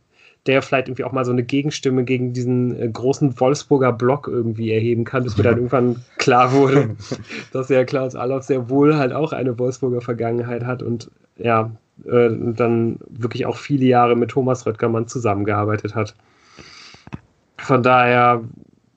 [0.48, 4.72] der vielleicht irgendwie auch mal so eine Gegenstimme gegen diesen äh, großen Wolfsburger Block irgendwie
[4.72, 6.96] erheben kann, bis mir dann irgendwann klar wurde,
[7.52, 11.72] dass der Klaus Allof sehr wohl halt auch eine Wolfsburger Vergangenheit hat und ja,
[12.06, 16.16] äh, dann wirklich auch viele Jahre mit Thomas Röttgermann zusammengearbeitet hat.
[17.58, 18.42] Von daher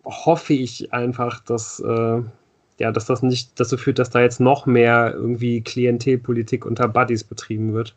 [0.04, 2.22] hoffe ich einfach, dass, äh,
[2.78, 7.24] ja, dass das nicht dazu führt, dass da jetzt noch mehr irgendwie Klientelpolitik unter Buddies
[7.24, 7.94] betrieben wird.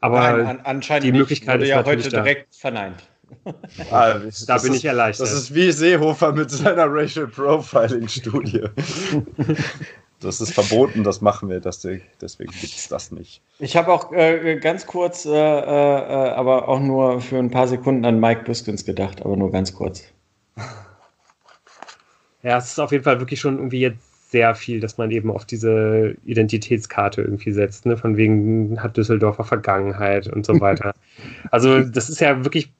[0.00, 2.22] Aber Nein, an, anscheinend die Möglichkeit ist ja heute da.
[2.22, 3.02] direkt verneint.
[3.90, 4.14] Ah,
[4.46, 5.26] da bin ist, ich erleichtert.
[5.26, 8.64] Das ist wie Seehofer mit seiner Racial Profiling-Studie.
[10.20, 13.42] das ist verboten, das machen wir, deswegen, deswegen gibt es das nicht.
[13.58, 18.04] Ich habe auch äh, ganz kurz, äh, äh, aber auch nur für ein paar Sekunden
[18.04, 20.04] an Mike Biskins gedacht, aber nur ganz kurz.
[22.42, 25.30] Ja, es ist auf jeden Fall wirklich schon irgendwie jetzt sehr viel, dass man eben
[25.30, 27.96] auf diese Identitätskarte irgendwie setzt, ne?
[27.96, 30.94] von wegen hat Düsseldorfer Vergangenheit und so weiter.
[31.50, 32.72] also das ist ja wirklich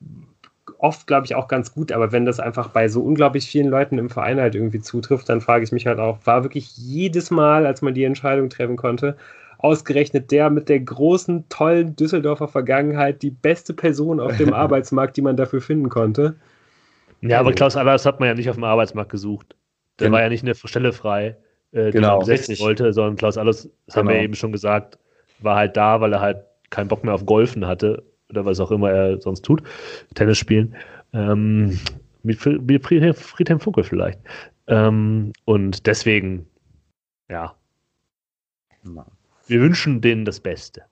[0.78, 3.98] oft, glaube ich, auch ganz gut, aber wenn das einfach bei so unglaublich vielen Leuten
[3.98, 7.66] im Verein halt irgendwie zutrifft, dann frage ich mich halt auch, war wirklich jedes Mal,
[7.66, 9.16] als man die Entscheidung treffen konnte,
[9.58, 15.22] ausgerechnet der mit der großen, tollen Düsseldorfer Vergangenheit die beste Person auf dem Arbeitsmarkt, die
[15.22, 16.36] man dafür finden konnte?
[17.20, 19.54] Ja, aber Klaus Allers hat man ja nicht auf dem Arbeitsmarkt gesucht.
[20.00, 20.16] Der genau.
[20.16, 21.36] war ja nicht eine Stelle frei,
[21.72, 22.18] äh, die genau.
[22.18, 23.96] man besetzen wollte, sondern Klaus Alles, das genau.
[23.96, 24.24] haben wir genau.
[24.24, 24.98] eben schon gesagt,
[25.40, 26.38] war halt da, weil er halt
[26.70, 29.62] keinen Bock mehr auf Golfen hatte oder was auch immer er sonst tut,
[30.14, 30.74] Tennis spielen.
[31.12, 31.78] Ähm,
[32.22, 34.20] mit, mit Friedhelm Funkel vielleicht.
[34.68, 36.46] Ähm, und deswegen,
[37.28, 37.54] ja,
[39.46, 40.82] Wir wünschen denen das Beste.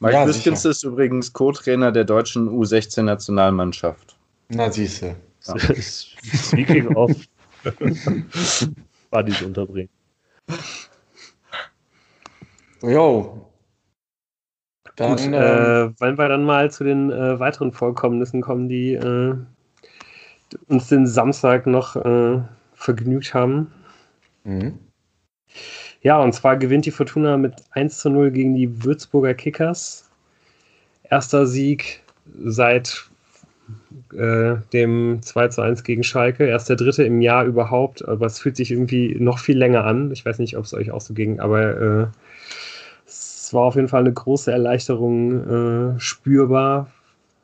[0.00, 4.16] Mike ja, Biskins ist übrigens Co-Trainer der deutschen U16-Nationalmannschaft.
[4.48, 5.16] Na, siehste.
[5.46, 5.58] Ja.
[6.34, 7.12] Speaking of
[9.10, 9.90] Buddies unterbringen.
[12.82, 13.46] Jo.
[14.96, 18.94] Dann, Gut, äh, ähm, wollen wir dann mal zu den äh, weiteren Vorkommnissen kommen, die
[18.94, 19.34] äh,
[20.68, 22.40] uns den Samstag noch äh,
[22.74, 23.72] vergnügt haben.
[24.44, 24.78] Mhm.
[26.02, 30.10] Ja, und zwar gewinnt die Fortuna mit 1 zu 0 gegen die Würzburger Kickers.
[31.02, 32.02] Erster Sieg
[32.44, 33.09] seit
[34.14, 36.46] äh, dem 2 zu 1 gegen Schalke.
[36.46, 40.10] Erst der dritte im Jahr überhaupt, aber es fühlt sich irgendwie noch viel länger an.
[40.12, 42.06] Ich weiß nicht, ob es euch auch so ging, aber äh,
[43.06, 46.90] es war auf jeden Fall eine große Erleichterung äh, spürbar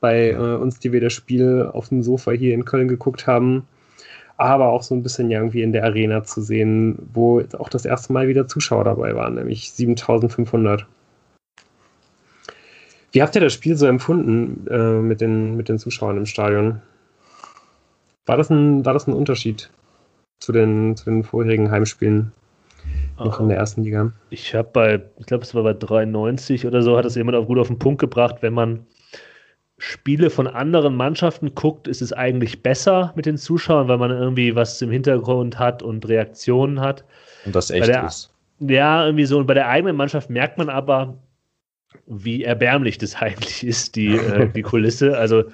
[0.01, 3.67] bei äh, uns, die wir das Spiel auf dem Sofa hier in Köln geguckt haben
[4.37, 8.13] aber auch so ein bisschen irgendwie in der Arena zu sehen, wo auch das erste
[8.13, 10.87] Mal wieder Zuschauer dabei waren, nämlich 7500.
[13.17, 16.83] Wie habt ihr das Spiel so empfunden äh, mit, den, mit den Zuschauern im Stadion?
[18.27, 19.71] War das ein, war das ein Unterschied
[20.39, 22.33] zu den, zu den vorherigen Heimspielen
[23.19, 24.13] noch in der ersten Liga?
[24.29, 27.47] Ich habe bei, ich glaube, es war bei 93 oder so, hat das jemand auch
[27.47, 28.85] gut auf den Punkt gebracht, wenn man
[29.79, 34.55] Spiele von anderen Mannschaften guckt, ist es eigentlich besser mit den Zuschauern, weil man irgendwie
[34.55, 37.03] was im Hintergrund hat und Reaktionen hat.
[37.47, 38.31] Und das echt der, ist.
[38.59, 39.39] Ja, irgendwie so.
[39.39, 41.15] Und bei der eigenen Mannschaft merkt man aber,
[42.07, 45.17] wie erbärmlich das eigentlich ist, die, äh, die Kulisse.
[45.17, 45.45] Also,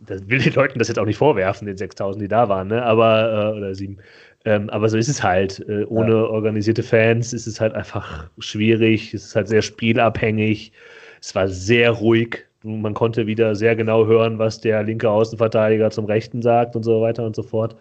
[0.00, 2.82] das will den Leuten das jetzt auch nicht vorwerfen, den 6000, die da waren, ne?
[2.82, 3.98] aber, äh, oder sieben.
[4.44, 5.64] Ähm, aber so ist es halt.
[5.68, 6.24] Äh, ohne ja.
[6.24, 9.14] organisierte Fans ist es halt einfach schwierig.
[9.14, 10.72] Es ist halt sehr spielabhängig.
[11.20, 16.04] Es war sehr ruhig man konnte wieder sehr genau hören, was der linke Außenverteidiger zum
[16.04, 17.76] Rechten sagt und so weiter und so fort.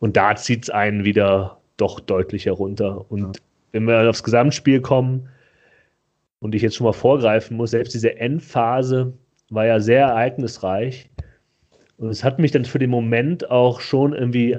[0.00, 3.04] Und da zieht es einen wieder doch deutlich herunter.
[3.10, 3.42] Und ja.
[3.72, 5.28] wenn wir aufs Gesamtspiel kommen
[6.40, 9.12] und ich jetzt schon mal vorgreifen muss, selbst diese Endphase
[9.50, 11.10] war ja sehr ereignisreich.
[11.96, 14.58] Und es hat mich dann für den Moment auch schon irgendwie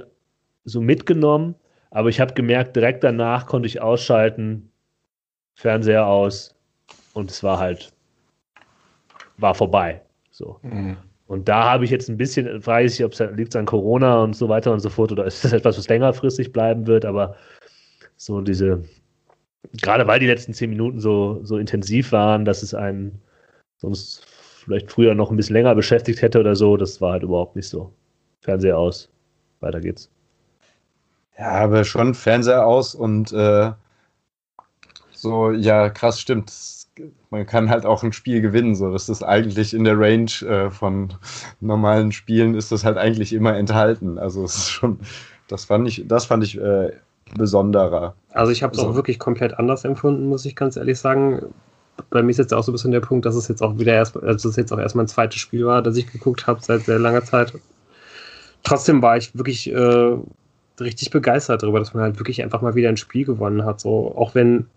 [0.65, 1.55] so mitgenommen.
[1.91, 4.69] Aber ich habe gemerkt, direkt danach konnte ich ausschalten,
[5.55, 6.55] Fernseher aus
[7.13, 7.91] und es war halt
[9.37, 10.01] war vorbei.
[10.31, 10.59] So.
[10.61, 10.97] Mhm.
[11.27, 14.35] Und da habe ich jetzt ein bisschen, weiß ich, ob es liegt an Corona und
[14.35, 17.35] so weiter und so fort oder ist das etwas, was längerfristig bleiben wird, aber
[18.17, 18.83] so diese,
[19.81, 23.21] gerade weil die letzten zehn Minuten so, so intensiv waren, dass es einen
[23.77, 27.55] sonst vielleicht früher noch ein bisschen länger beschäftigt hätte oder so, das war halt überhaupt
[27.55, 27.93] nicht so.
[28.41, 29.09] Fernseher aus,
[29.59, 30.09] weiter geht's.
[31.37, 33.71] Ja, aber schon Fernseher aus und äh,
[35.11, 36.51] so, ja, krass, stimmt
[37.29, 38.75] man kann halt auch ein Spiel gewinnen.
[38.75, 41.13] So, das ist eigentlich in der Range äh, von
[41.59, 44.17] normalen Spielen ist das halt eigentlich immer enthalten.
[44.17, 44.99] Also es ist schon,
[45.47, 46.91] das fand ich, das fand ich äh,
[47.37, 48.15] besonderer.
[48.31, 51.53] Also ich habe es also, auch wirklich komplett anders empfunden, muss ich ganz ehrlich sagen.
[52.09, 53.93] Bei mir ist jetzt auch so ein bisschen der Punkt, dass es jetzt auch wieder
[53.93, 56.83] erst, also es jetzt auch erst mein zweites Spiel war, das ich geguckt habe seit
[56.83, 57.53] sehr langer Zeit.
[58.63, 60.17] Trotzdem war ich wirklich äh,
[60.79, 63.81] richtig begeistert darüber, dass man halt wirklich einfach mal wieder ein Spiel gewonnen hat.
[63.81, 64.67] So, auch wenn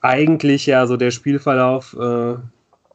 [0.00, 2.36] eigentlich ja so der Spielverlauf äh,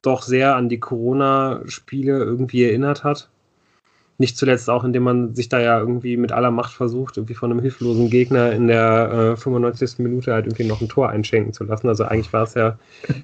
[0.02, 3.30] doch sehr an die Corona-Spiele irgendwie erinnert hat.
[4.20, 7.52] Nicht zuletzt auch, indem man sich da ja irgendwie mit aller Macht versucht, irgendwie von
[7.52, 10.00] einem hilflosen Gegner in der äh, 95.
[10.00, 11.88] Minute halt irgendwie noch ein Tor einschenken zu lassen.
[11.88, 12.78] Also eigentlich war es ja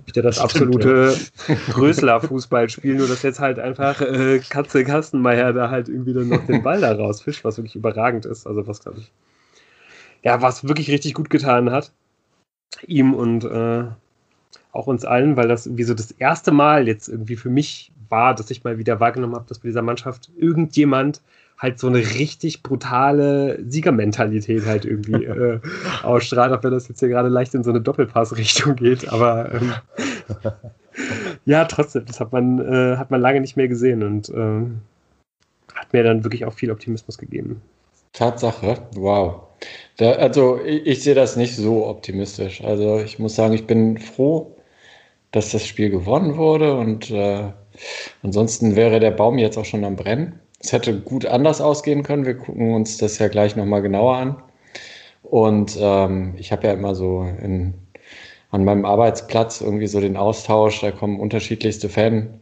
[0.06, 1.16] wieder das absolute
[1.70, 6.64] Größler-Fußballspiel, nur dass jetzt halt einfach äh, Katze Kastenmeier da halt irgendwie dann noch den
[6.64, 8.48] Ball da rausfischt, was wirklich überragend ist.
[8.48, 9.12] Also was, glaube ich,
[10.24, 11.92] ja, was wirklich richtig gut getan hat
[12.88, 13.86] ihm und äh,
[14.72, 18.36] auch uns allen, weil das wie so das erste Mal jetzt irgendwie für mich war,
[18.36, 21.22] dass ich mal wieder wahrgenommen habe, dass bei dieser Mannschaft irgendjemand
[21.58, 25.60] halt so eine richtig brutale Siegermentalität halt irgendwie äh,
[26.04, 29.74] ausstrahlt, auch wenn das jetzt hier gerade leicht in so eine Doppelpassrichtung geht, aber ähm,
[31.46, 35.94] ja, trotzdem, das hat man, äh, hat man lange nicht mehr gesehen und äh, hat
[35.94, 37.62] mir dann wirklich auch viel Optimismus gegeben.
[38.14, 39.42] Tatsache, wow.
[39.98, 42.64] Da, also ich, ich, sehe das nicht so optimistisch.
[42.64, 44.56] Also ich muss sagen, ich bin froh,
[45.32, 47.52] dass das Spiel gewonnen wurde und äh,
[48.24, 50.40] ansonsten wäre der Baum jetzt auch schon am Brennen.
[50.60, 52.26] Es hätte gut anders ausgehen können.
[52.26, 54.44] Wir gucken uns das ja gleich nochmal genauer an.
[55.24, 57.74] Und ähm, ich habe ja immer so in,
[58.52, 62.40] an meinem Arbeitsplatz irgendwie so den Austausch, da kommen unterschiedlichste Fan,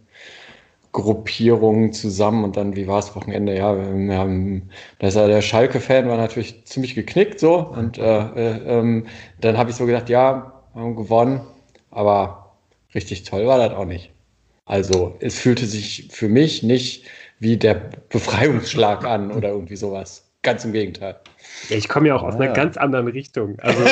[0.94, 3.56] Gruppierungen zusammen und dann, wie war es Wochenende?
[3.56, 4.70] Ja, wir haben,
[5.00, 9.06] da ist ja der Schalke-Fan war natürlich ziemlich geknickt so und äh, äh, ähm,
[9.42, 11.42] dann habe ich so gedacht, ja, haben gewonnen,
[11.92, 12.54] aber
[12.96, 14.12] richtig toll war das auch nicht.
[14.68, 17.06] Also es fühlte sich für mich nicht
[17.40, 17.76] wie der
[18.10, 20.24] Befreiungsschlag an oder irgendwie sowas.
[20.44, 21.16] Ganz im Gegenteil.
[21.70, 23.58] Ja, ich komme ja auch aus einer ganz anderen Richtung.
[23.60, 23.82] Also,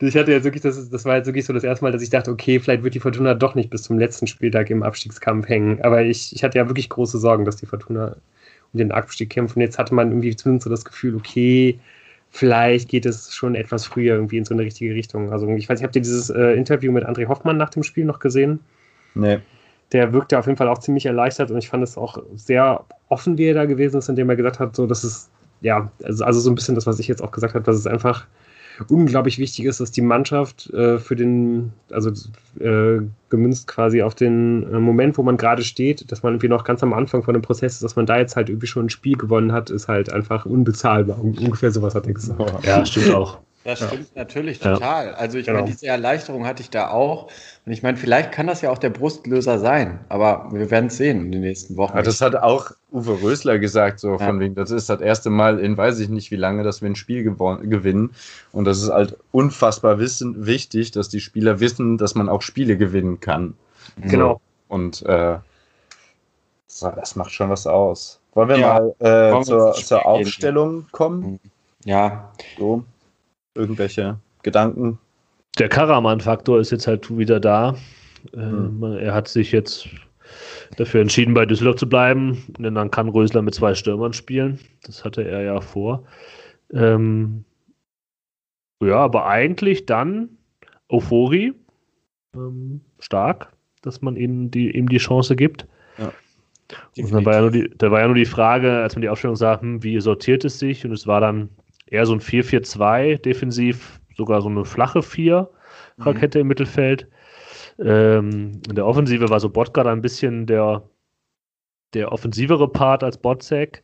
[0.00, 2.10] ich hatte jetzt wirklich, das, das war jetzt wirklich so das erste Mal, dass ich
[2.10, 5.82] dachte, okay, vielleicht wird die Fortuna doch nicht bis zum letzten Spieltag im Abstiegskampf hängen.
[5.82, 8.16] Aber ich, ich hatte ja wirklich große Sorgen, dass die Fortuna
[8.72, 9.56] um den Abstieg kämpft.
[9.56, 11.80] Und jetzt hatte man irgendwie zumindest so das Gefühl, okay,
[12.30, 15.32] vielleicht geht es schon etwas früher irgendwie in so eine richtige Richtung.
[15.32, 18.04] Also ich weiß nicht, habt ihr dieses äh, Interview mit André Hoffmann nach dem Spiel
[18.04, 18.60] noch gesehen?
[19.14, 19.40] Nee
[19.92, 23.38] der wirkte auf jeden Fall auch ziemlich erleichtert und ich fand es auch sehr offen,
[23.38, 26.40] wie er da gewesen ist, indem er gesagt hat, so, dass es, ja, also, also
[26.40, 28.26] so ein bisschen das, was ich jetzt auch gesagt habe, dass es einfach
[28.88, 32.10] unglaublich wichtig ist, dass die Mannschaft äh, für den, also
[32.60, 36.64] äh, gemünzt quasi auf den äh, Moment, wo man gerade steht, dass man irgendwie noch
[36.64, 38.90] ganz am Anfang von dem Prozess ist, dass man da jetzt halt irgendwie schon ein
[38.90, 41.20] Spiel gewonnen hat, ist halt einfach unbezahlbar.
[41.22, 42.64] Ungefähr sowas hat er gesagt.
[42.64, 43.38] Ja, stimmt auch.
[43.62, 44.22] Das stimmt ja.
[44.22, 45.08] natürlich total.
[45.08, 45.12] Ja.
[45.12, 45.58] Also ich genau.
[45.58, 47.30] meine, diese Erleichterung hatte ich da auch.
[47.66, 50.96] Und ich meine, vielleicht kann das ja auch der Brustlöser sein, aber wir werden es
[50.96, 51.94] sehen in den nächsten Wochen.
[51.94, 55.58] Ja, das hat auch Uwe Rösler gesagt, so von wegen, das ist das erste Mal
[55.60, 58.14] in weiß ich nicht wie lange, dass wir ein Spiel gewinnen.
[58.52, 62.78] Und das ist halt unfassbar wissen, wichtig, dass die Spieler wissen, dass man auch Spiele
[62.78, 63.54] gewinnen kann.
[64.00, 64.34] Genau.
[64.68, 64.74] So.
[64.74, 65.36] Und äh,
[66.80, 68.20] das macht schon was aus.
[68.32, 71.40] Wollen wir mal äh, zur, zur Aufstellung kommen?
[71.84, 72.32] Ja.
[72.58, 72.84] So
[73.54, 74.98] irgendwelche Gedanken?
[75.58, 77.76] Der Karaman-Faktor ist jetzt halt wieder da.
[78.32, 78.82] Hm.
[78.82, 79.88] Ähm, er hat sich jetzt
[80.76, 84.58] dafür entschieden, bei Düsseldorf zu bleiben, denn dann kann Rösler mit zwei Stürmern spielen.
[84.84, 86.04] Das hatte er ja vor.
[86.72, 87.44] Ähm,
[88.82, 90.30] ja, aber eigentlich dann
[90.88, 91.52] Euphorie
[92.34, 95.66] ähm, stark, dass man ihm die, ihm die Chance gibt.
[95.98, 96.12] Ja.
[96.96, 99.08] Und dann war ja nur die, da war ja nur die Frage, als man die
[99.08, 100.84] Aufstellung sah, hm, wie sortiert es sich?
[100.84, 101.50] Und es war dann
[101.90, 105.48] eher so ein 4-4-2 defensiv, sogar so eine flache 4
[105.98, 106.42] Rakette mhm.
[106.42, 107.08] im Mittelfeld.
[107.78, 110.82] Ähm, in der Offensive war so Botka ein bisschen der,
[111.94, 113.82] der offensivere Part als Botzek.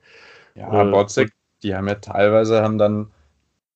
[0.55, 3.11] Ja, äh, Botzek, die haben ja teilweise haben dann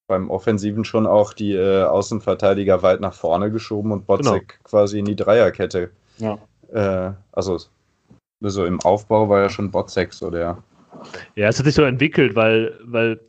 [0.06, 4.60] beim Offensiven schon auch die äh, Außenverteidiger weit nach vorne geschoben und Botzek genau.
[4.64, 5.90] quasi in die Dreierkette.
[6.18, 6.38] Ja.
[6.72, 7.58] Äh, also
[8.40, 10.62] so im Aufbau war ja schon Botzek so der.
[11.36, 13.20] Ja, es hat sich so entwickelt, weil, weil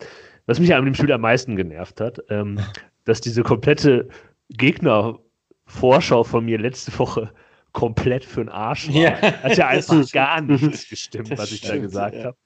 [0.45, 2.59] was mich an dem Spiel am meisten genervt hat, ähm,
[3.05, 4.07] dass diese komplette
[4.49, 7.31] Gegnervorschau von mir letzte Woche
[7.73, 8.95] komplett für den Arsch war.
[8.95, 9.21] Ja.
[9.21, 12.23] Hat ja einfach gar nichts gestimmt, das was ich stimmt, da gesagt ja.
[12.25, 12.37] habe.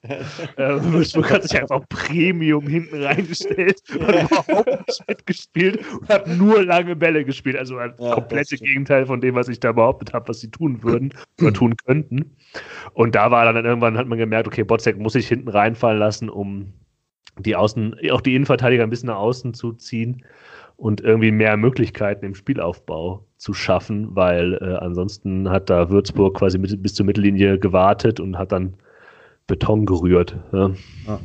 [0.57, 6.63] Ähm, Würzburg hat sich einfach Premium hinten reingestellt und überhaupt nicht mitgespielt und hat nur
[6.63, 7.57] lange Bälle gespielt.
[7.57, 10.83] Also ein ja, komplette Gegenteil von dem, was ich da behauptet habe, was sie tun
[10.83, 12.35] würden oder tun könnten.
[12.93, 16.29] Und da war dann irgendwann, hat man gemerkt, okay, Botzek muss sich hinten reinfallen lassen,
[16.29, 16.73] um
[17.39, 20.23] die Außen, auch die Innenverteidiger ein bisschen nach außen zu ziehen
[20.77, 26.57] und irgendwie mehr Möglichkeiten im Spielaufbau zu schaffen, weil äh, ansonsten hat da Würzburg quasi
[26.57, 28.73] mit, bis zur Mittellinie gewartet und hat dann
[29.47, 30.35] Beton gerührt.
[30.51, 30.71] Ja,
[31.07, 31.19] ja.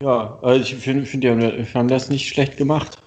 [0.00, 2.98] ja also ich finde, find, die haben das nicht schlecht gemacht.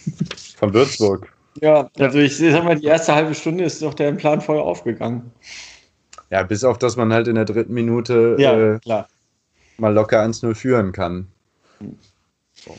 [0.56, 1.32] Von Würzburg.
[1.60, 5.32] Ja, also ich sag mal, die erste halbe Stunde ist doch der Plan voll aufgegangen.
[6.30, 9.08] Ja, bis auf, dass man halt in der dritten Minute ja, äh, klar
[9.80, 11.26] mal locker 1-0 führen kann.
[12.52, 12.76] So.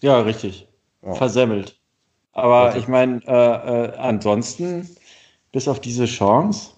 [0.00, 0.68] Ja, richtig.
[1.04, 1.14] Ja.
[1.14, 1.78] Versemmelt.
[2.32, 4.88] Aber ich meine, äh, äh, ansonsten,
[5.50, 6.70] bis auf diese Chance,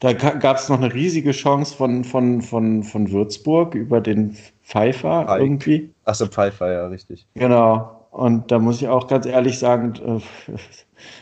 [0.00, 5.24] da gab es noch eine riesige Chance von, von, von, von Würzburg über den Pfeiffer
[5.26, 5.40] Pfeif.
[5.40, 5.94] irgendwie.
[6.04, 7.26] Achso, Pfeiffer, ja, richtig.
[7.34, 8.06] Genau.
[8.10, 10.52] Und da muss ich auch ganz ehrlich sagen, äh,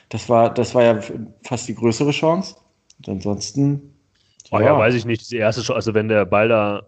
[0.09, 1.01] das war, das war ja
[1.43, 2.57] fast die größere Chance.
[2.99, 3.95] Und ansonsten.
[4.53, 5.31] Oh ja, weiß ich nicht.
[5.31, 6.87] Die erste Chance, also wenn der Ball da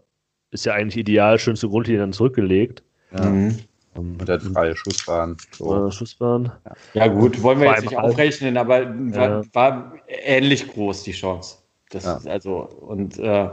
[0.51, 2.83] ist ja eigentlich ideal, schön zur Grundlinie dann zurückgelegt.
[3.13, 3.25] Ja.
[3.25, 3.59] Mhm.
[3.95, 5.37] Und der freie Schussbahn.
[5.51, 5.91] So.
[5.91, 6.53] Schussbahn.
[6.95, 7.07] Ja.
[7.07, 11.57] ja, gut, wollen wir jetzt nicht aufrechnen, aber war, war, ähnlich groß die Chance.
[11.91, 12.17] Das ja.
[12.17, 13.49] ist also, und äh,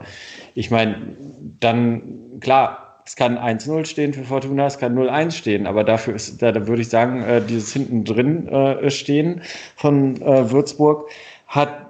[0.54, 1.16] ich meine,
[1.60, 6.42] dann, klar, es kann 1-0 stehen für Fortuna, es kann 0-1 stehen, aber dafür ist,
[6.42, 9.42] da, da würde ich sagen, äh, dieses hinten drin äh, stehen
[9.76, 11.10] von äh, Würzburg
[11.48, 11.85] hat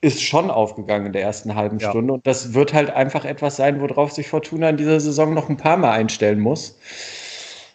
[0.00, 1.90] ist schon aufgegangen in der ersten halben ja.
[1.90, 2.12] Stunde.
[2.12, 5.56] Und das wird halt einfach etwas sein, worauf sich Fortuna in dieser Saison noch ein
[5.56, 6.78] paar Mal einstellen muss.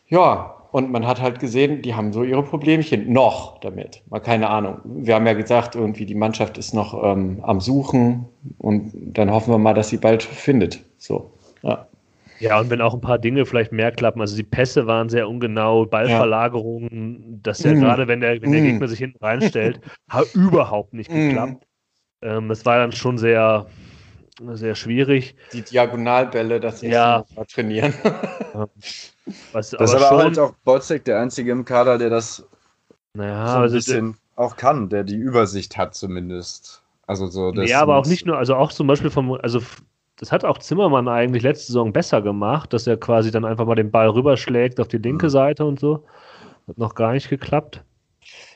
[0.08, 4.02] Ja, und man hat halt gesehen, die haben so ihre Problemchen noch damit.
[4.10, 4.80] Mal keine Ahnung.
[4.84, 8.26] Wir haben ja gesagt, irgendwie die Mannschaft ist noch ähm, am Suchen
[8.58, 10.84] und dann hoffen wir mal, dass sie bald findet.
[10.98, 11.32] So,
[11.62, 11.88] ja.
[12.40, 15.30] Ja, und wenn auch ein paar Dinge vielleicht mehr klappen, also die Pässe waren sehr
[15.30, 17.40] ungenau, Ballverlagerungen, ja.
[17.44, 17.80] das ja mm.
[17.80, 18.66] gerade, wenn der, wenn der mm.
[18.66, 19.80] Gegner sich hinten reinstellt,
[20.10, 21.66] hat überhaupt nicht geklappt.
[22.24, 23.68] Ähm, es war dann schon sehr,
[24.54, 25.36] sehr schwierig.
[25.52, 27.26] Die Diagonalbälle, das ja.
[27.36, 27.94] mal trainieren.
[29.52, 32.46] Was, das ist aber schon, halt auch Botzek der einzige im Kader, der das
[33.14, 36.82] naja, so ein also bisschen auch kann, der die Übersicht hat zumindest.
[37.06, 39.62] Also so das Ja, aber auch nicht nur, also auch zum Beispiel vom, also
[40.18, 43.76] das hat auch Zimmermann eigentlich letzte Saison besser gemacht, dass er quasi dann einfach mal
[43.76, 45.30] den Ball rüberschlägt auf die linke.
[45.30, 46.06] Seite und so.
[46.68, 47.84] Hat noch gar nicht geklappt.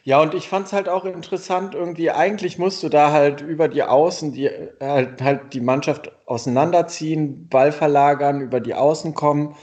[0.08, 3.68] Ja, und ich fand es halt auch interessant, irgendwie, eigentlich musst du da halt über
[3.68, 4.50] die Außen die,
[4.80, 9.58] halt, halt die Mannschaft auseinanderziehen, Ball verlagern, über die Außen kommen.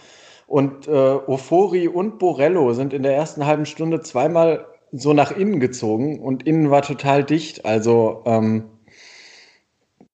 [0.47, 5.61] Und äh, Ofori und Borello sind in der ersten halben Stunde zweimal so nach innen
[5.61, 7.65] gezogen und innen war total dicht.
[7.65, 8.65] Also ähm,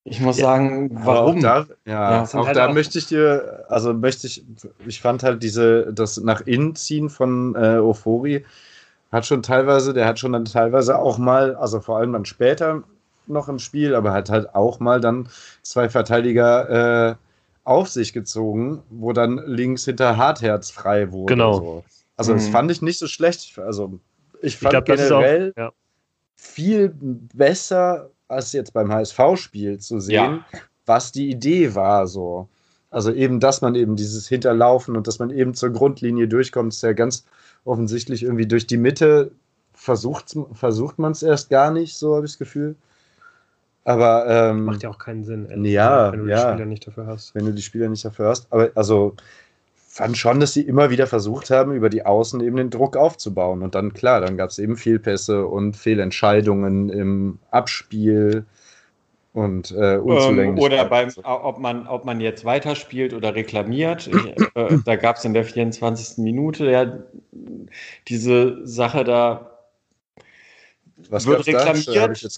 [0.05, 1.39] ich muss ja, sagen, warum?
[1.39, 4.45] Auch da, ja, ja auch halt da auch möchte ich dir, also möchte ich,
[4.87, 8.45] ich fand halt diese, das nach innen ziehen von äh, Ofori
[9.11, 12.83] hat schon teilweise, der hat schon dann teilweise auch mal, also vor allem dann später
[13.27, 15.29] noch im Spiel, aber hat halt auch mal dann
[15.63, 17.15] zwei Verteidiger äh,
[17.65, 21.35] auf sich gezogen, wo dann links hinter Hartherz frei wurde.
[21.35, 21.53] Genau.
[21.55, 21.85] So.
[22.17, 22.37] Also mhm.
[22.37, 23.59] das fand ich nicht so schlecht.
[23.59, 23.99] Also
[24.43, 25.73] ich fand ich glaub, generell auch, ja.
[26.37, 30.61] viel besser als jetzt beim HSV-Spiel zu sehen, ja.
[30.87, 32.49] was die Idee war so.
[32.91, 36.83] Also eben, dass man eben dieses Hinterlaufen und dass man eben zur Grundlinie durchkommt, ist
[36.83, 37.25] ja ganz
[37.65, 39.33] offensichtlich irgendwie durch die Mitte
[39.73, 42.77] versucht, versucht man es erst gar nicht, so habe ich das Gefühl.
[43.85, 47.07] Aber ähm, macht ja auch keinen Sinn, ja, wenn du ja, die Spieler nicht dafür
[47.07, 47.35] hast.
[47.35, 48.47] Wenn du die Spieler nicht dafür hast.
[48.53, 49.17] Aber also
[49.75, 53.63] fand schon, dass sie immer wieder versucht haben, über die Außen eben den Druck aufzubauen.
[53.63, 58.45] Und dann, klar, dann gab es eben Fehlpässe und Fehlentscheidungen im Abspiel
[59.33, 64.09] und äh, ähm, Oder beim, ob man, ob man jetzt weiterspielt oder reklamiert.
[64.09, 66.18] Ich, äh, da gab es in der 24.
[66.18, 66.99] Minute ja
[68.09, 69.47] diese Sache da.
[71.09, 71.87] Was wird reklamiert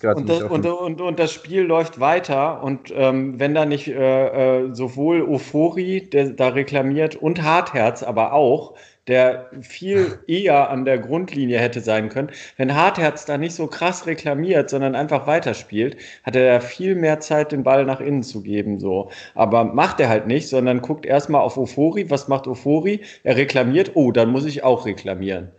[0.02, 0.12] da?
[0.12, 2.62] und, das, und, und, und, das Spiel läuft weiter.
[2.62, 8.34] Und ähm, wenn da nicht äh, äh sowohl Ofori, der da reklamiert, und Hartherz aber
[8.34, 8.74] auch,
[9.08, 12.30] der viel eher an der Grundlinie hätte sein können.
[12.56, 17.50] Wenn Hartherz da nicht so krass reklamiert, sondern einfach weiterspielt, hat er viel mehr Zeit,
[17.50, 18.78] den Ball nach innen zu geben.
[18.78, 19.10] So.
[19.34, 22.10] Aber macht er halt nicht, sondern guckt erstmal auf Ofori.
[22.10, 23.00] Was macht Ofori?
[23.24, 25.50] Er reklamiert, oh, dann muss ich auch reklamieren.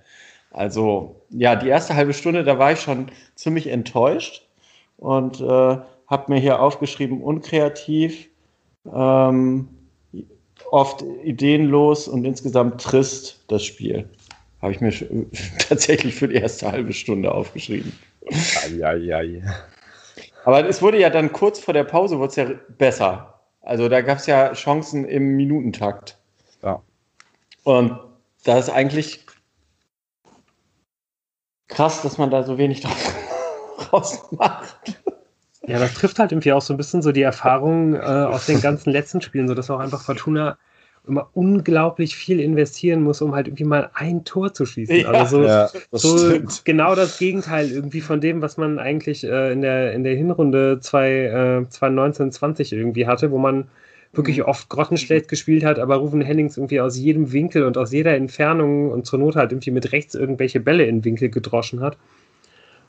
[0.51, 4.47] Also, ja, die erste halbe Stunde, da war ich schon ziemlich enttäuscht
[4.97, 5.77] und äh,
[6.07, 8.29] habe mir hier aufgeschrieben, unkreativ.
[8.93, 9.67] Ähm,
[10.72, 14.09] oft ideenlos und insgesamt trist, das Spiel.
[14.61, 14.91] Habe ich mir
[15.70, 17.91] tatsächlich für die erste halbe Stunde aufgeschrieben.
[18.66, 19.43] Eieiei.
[20.45, 22.47] Aber es wurde ja dann kurz vor der Pause wurde es ja
[22.78, 23.39] besser.
[23.61, 26.18] Also da gab es ja Chancen im Minutentakt.
[26.61, 26.82] Ja.
[27.64, 27.97] Und
[28.43, 29.26] das ist eigentlich
[31.68, 35.01] krass, dass man da so wenig draus macht.
[35.66, 38.59] Ja, das trifft halt irgendwie auch so ein bisschen so die Erfahrung äh, aus den
[38.61, 40.57] ganzen letzten Spielen, so dass auch einfach Fortuna
[41.07, 44.95] immer unglaublich viel investieren muss, um halt irgendwie mal ein Tor zu schießen.
[44.95, 49.51] Ja, also so, ja, so genau das Gegenteil irgendwie von dem, was man eigentlich äh,
[49.51, 53.68] in, der, in der Hinrunde 2019-20 äh, irgendwie hatte, wo man
[54.14, 54.45] wirklich mhm.
[54.45, 58.89] oft grottenschlecht gespielt hat, aber Rufen Hennings irgendwie aus jedem Winkel und aus jeder Entfernung
[58.91, 61.97] und zur Not halt irgendwie mit rechts irgendwelche Bälle in Winkel gedroschen hat.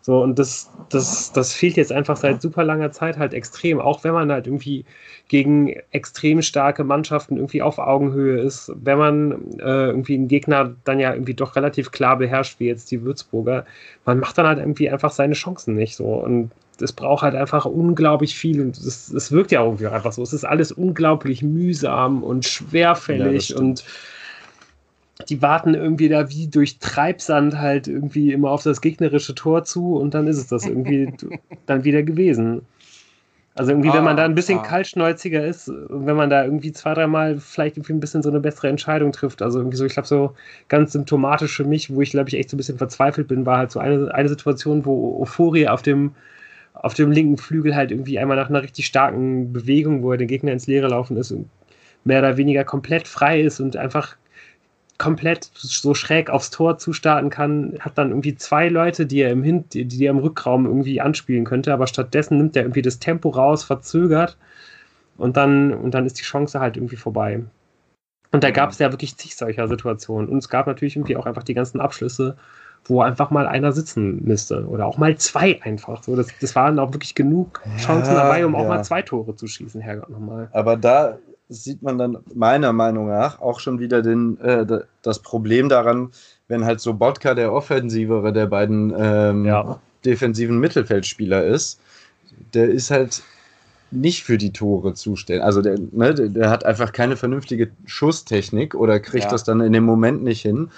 [0.07, 4.05] So, und das, das, das fehlt jetzt einfach seit super langer Zeit halt extrem, auch
[4.05, 4.85] wenn man halt irgendwie
[5.29, 11.01] gegen extrem starke Mannschaften irgendwie auf Augenhöhe ist, wenn man äh, irgendwie einen Gegner dann
[11.01, 13.65] ja irgendwie doch relativ klar beherrscht, wie jetzt die Würzburger,
[14.05, 16.05] man macht dann halt irgendwie einfach seine Chancen nicht so.
[16.05, 16.51] Und
[16.83, 20.23] es braucht halt einfach unglaublich viel und es, es wirkt ja irgendwie einfach so.
[20.23, 23.85] Es ist alles unglaublich mühsam und schwerfällig ja, und
[25.29, 29.97] die warten irgendwie da wie durch Treibsand halt irgendwie immer auf das gegnerische Tor zu
[29.97, 31.13] und dann ist es das irgendwie
[31.67, 32.63] dann wieder gewesen.
[33.57, 34.63] Also irgendwie, ah, wenn man da ein bisschen ah.
[34.63, 38.69] kaltschnäuziger ist, wenn man da irgendwie zwei, dreimal vielleicht irgendwie ein bisschen so eine bessere
[38.69, 39.43] Entscheidung trifft.
[39.43, 40.35] Also irgendwie so, ich glaube, so
[40.69, 43.59] ganz symptomatisch für mich, wo ich glaube ich echt so ein bisschen verzweifelt bin, war
[43.59, 46.13] halt so eine, eine Situation, wo Euphorie auf dem,
[46.73, 50.29] auf dem linken Flügel halt irgendwie einmal nach einer richtig starken Bewegung, wo er den
[50.29, 51.49] Gegner ins Leere laufen ist und
[52.03, 54.17] mehr oder weniger komplett frei ist und einfach
[55.05, 59.43] komplett so schräg aufs Tor zustarten kann, hat dann irgendwie zwei Leute, die er im
[59.43, 63.01] Hin die, die er im Rückraum irgendwie anspielen könnte, aber stattdessen nimmt er irgendwie das
[63.01, 64.39] Tempo raus, verzögert
[65.19, 67.43] und dann, und dann ist die Chance halt irgendwie vorbei.
[68.33, 70.29] Und da gab es ja wirklich zig solcher Situationen.
[70.29, 72.37] Und es gab natürlich irgendwie auch einfach die ganzen Abschlüsse,
[72.87, 74.67] wo einfach mal einer sitzen müsste.
[74.67, 76.03] Oder auch mal zwei einfach.
[76.03, 78.59] So, das, das waren auch wirklich genug Chancen ja, dabei, um ja.
[78.59, 80.49] auch mal zwei Tore zu schießen, Herrgott nochmal.
[80.53, 81.19] Aber da
[81.49, 84.67] sieht man dann meiner Meinung nach auch schon wieder den, äh,
[85.03, 86.11] das Problem daran,
[86.49, 89.81] wenn halt so Bodka der offensivere der beiden ähm, ja.
[90.05, 91.81] defensiven Mittelfeldspieler ist,
[92.55, 93.23] der ist halt
[93.91, 95.45] nicht für die Tore zuständig.
[95.45, 99.31] Also der, ne, der, der, hat einfach keine vernünftige Schusstechnik oder kriegt ja.
[99.31, 100.71] das dann in dem Moment nicht hin.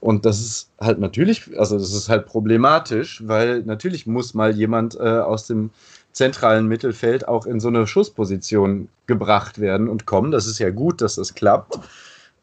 [0.00, 4.96] Und das ist halt natürlich, also das ist halt problematisch, weil natürlich muss mal jemand
[4.96, 5.70] äh, aus dem
[6.14, 10.30] zentralen Mittelfeld auch in so eine Schussposition gebracht werden und kommen.
[10.30, 11.78] Das ist ja gut, dass das klappt,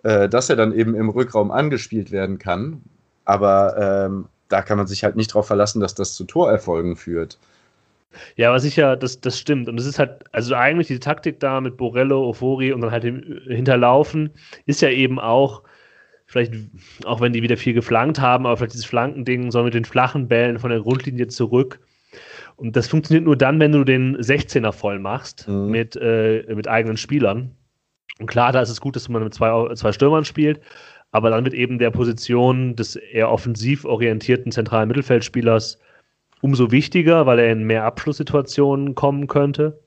[0.03, 2.82] äh, dass er dann eben im Rückraum angespielt werden kann.
[3.26, 7.38] Aber ähm, da kann man sich halt nicht darauf verlassen, dass das zu Torerfolgen führt.
[8.36, 9.69] Ja, aber sicher, das, das stimmt.
[9.69, 13.03] Und es ist halt, also eigentlich die Taktik da mit Borello, Ofori und dann halt
[13.05, 14.32] dem Hinterlaufen
[14.65, 15.63] ist ja eben auch,
[16.26, 16.53] vielleicht,
[17.05, 20.28] auch wenn die wieder viel geflankt haben, aber vielleicht dieses Flankending soll mit den flachen
[20.28, 21.80] Bällen von der Grundlinie zurück.
[22.62, 25.72] Und das funktioniert nur dann, wenn du den 16er voll machst mhm.
[25.72, 27.55] mit, äh, mit eigenen Spielern.
[28.20, 30.62] Und klar, da ist es gut, dass man mit zwei, zwei Stürmern spielt,
[31.12, 35.80] aber dann wird eben der Position des eher offensiv orientierten zentralen Mittelfeldspielers
[36.41, 39.80] umso wichtiger, weil er in mehr Abschlusssituationen kommen könnte.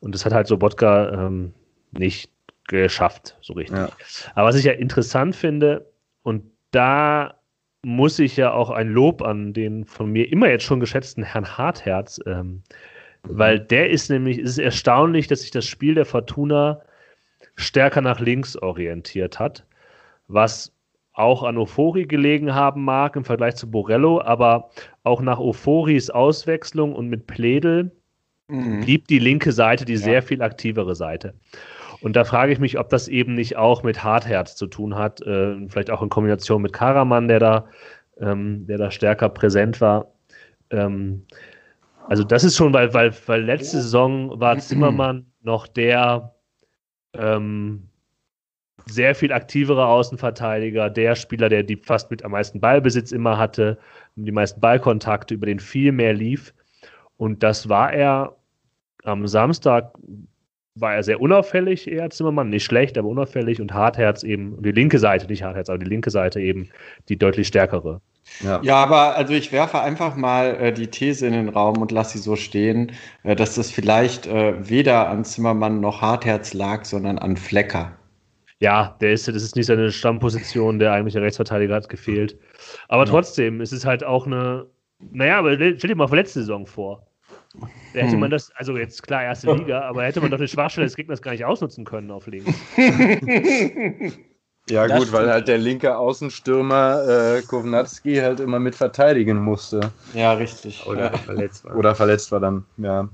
[0.00, 1.52] Und das hat halt Sobotka ähm,
[1.92, 2.32] nicht
[2.66, 3.78] geschafft, so richtig.
[3.78, 3.88] Ja.
[4.34, 5.86] Aber was ich ja interessant finde,
[6.24, 6.42] und
[6.72, 7.36] da
[7.82, 11.56] muss ich ja auch ein Lob an den von mir immer jetzt schon geschätzten Herrn
[11.56, 12.62] Hartherz, ähm,
[13.22, 16.80] weil der ist nämlich, es ist erstaunlich, dass sich das Spiel der Fortuna
[17.56, 19.66] stärker nach links orientiert hat,
[20.28, 20.72] was
[21.12, 24.70] auch an Ofori gelegen haben mag im Vergleich zu Borello, aber
[25.02, 27.90] auch nach Oforis Auswechslung und mit Pledel
[28.48, 28.80] mhm.
[28.80, 29.98] blieb die linke Seite die ja.
[29.98, 31.34] sehr viel aktivere Seite.
[32.02, 35.20] Und da frage ich mich, ob das eben nicht auch mit Hartherz zu tun hat,
[35.22, 37.66] äh, vielleicht auch in Kombination mit Karaman, der da,
[38.18, 40.12] ähm, der da stärker präsent war.
[40.70, 41.26] Ähm,
[42.08, 46.34] also das ist schon, weil, weil, weil letzte Saison war Zimmermann noch der
[47.14, 47.88] ähm,
[48.86, 53.78] sehr viel aktivere Außenverteidiger, der Spieler, der die fast mit am meisten Ballbesitz immer hatte,
[54.16, 56.54] die meisten Ballkontakte, über den viel mehr lief.
[57.16, 58.36] Und das war er
[59.04, 59.92] am Samstag
[60.80, 62.48] war er sehr unauffällig, eher Zimmermann.
[62.48, 63.60] Nicht schlecht, aber unauffällig.
[63.60, 66.68] Und Hartherz eben, die linke Seite, nicht Hartherz, aber die linke Seite eben
[67.08, 68.00] die deutlich stärkere.
[68.42, 68.60] Ja.
[68.62, 72.18] ja, aber also ich werfe einfach mal äh, die These in den Raum und lasse
[72.18, 72.92] sie so stehen,
[73.24, 77.92] äh, dass das vielleicht äh, weder an Zimmermann noch Hartherz lag, sondern an Flecker.
[78.60, 82.38] Ja, der ist, das ist nicht seine Stammposition, der eigentliche Rechtsverteidiger hat gefehlt.
[82.88, 83.10] Aber ja.
[83.10, 84.66] trotzdem, es ist halt auch eine,
[84.98, 87.06] naja, aber stell dir mal vor letzte Saison vor.
[87.54, 88.20] Da hätte hm.
[88.20, 91.20] man das, also jetzt klar, erste Liga, aber hätte man doch die Schwachstelle des Gegners
[91.20, 92.54] gar nicht ausnutzen können auf links.
[94.68, 95.12] ja, das gut, stimmt.
[95.12, 99.92] weil halt der linke Außenstürmer äh, Kovnatski halt immer mit verteidigen musste.
[100.14, 100.86] Ja, richtig.
[100.86, 101.18] Oder ja.
[101.18, 101.76] verletzt war.
[101.76, 103.08] Oder verletzt war dann, ja.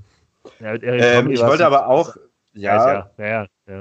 [0.61, 2.15] ja ähm, ich wollte aber auch,
[2.53, 3.79] ja, ja, ja, ja.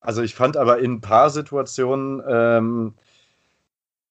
[0.00, 2.94] Also ich fand aber in ein paar Situationen, ähm,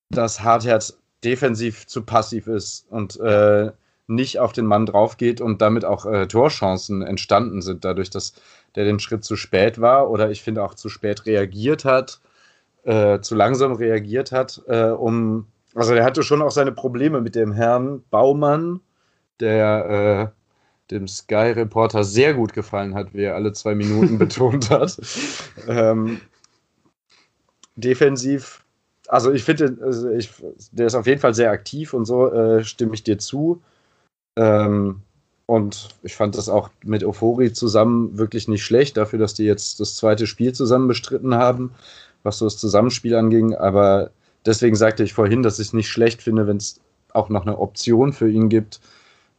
[0.09, 3.71] dass Hartherz defensiv zu passiv ist und äh,
[4.07, 8.33] nicht auf den Mann drauf geht und damit auch äh, Torchancen entstanden sind, dadurch, dass
[8.75, 12.21] der den Schritt zu spät war oder ich finde auch zu spät reagiert hat,
[12.83, 17.35] äh, zu langsam reagiert hat, äh, um, also er hatte schon auch seine Probleme mit
[17.35, 18.79] dem Herrn Baumann,
[19.39, 20.37] der äh,
[20.91, 24.97] dem Sky-Reporter sehr gut gefallen hat, wie er alle zwei Minuten betont hat.
[25.67, 26.21] Ähm,
[27.75, 28.63] defensiv,
[29.07, 30.31] also ich finde, also ich,
[30.71, 33.61] der ist auf jeden Fall sehr aktiv und so, äh, stimme ich dir zu.
[34.37, 35.01] Ähm,
[35.47, 39.79] und ich fand das auch mit Euphorie zusammen wirklich nicht schlecht, dafür, dass die jetzt
[39.79, 41.71] das zweite Spiel zusammen bestritten haben,
[42.23, 43.55] was so das Zusammenspiel anging.
[43.55, 44.11] Aber
[44.45, 46.79] deswegen sagte ich vorhin, dass ich es nicht schlecht finde, wenn es
[47.13, 48.79] auch noch eine Option für ihn gibt,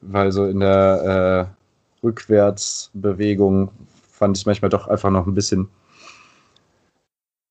[0.00, 1.52] weil so in der
[2.02, 3.70] äh, Rückwärtsbewegung
[4.10, 5.68] fand ich manchmal doch einfach noch ein bisschen,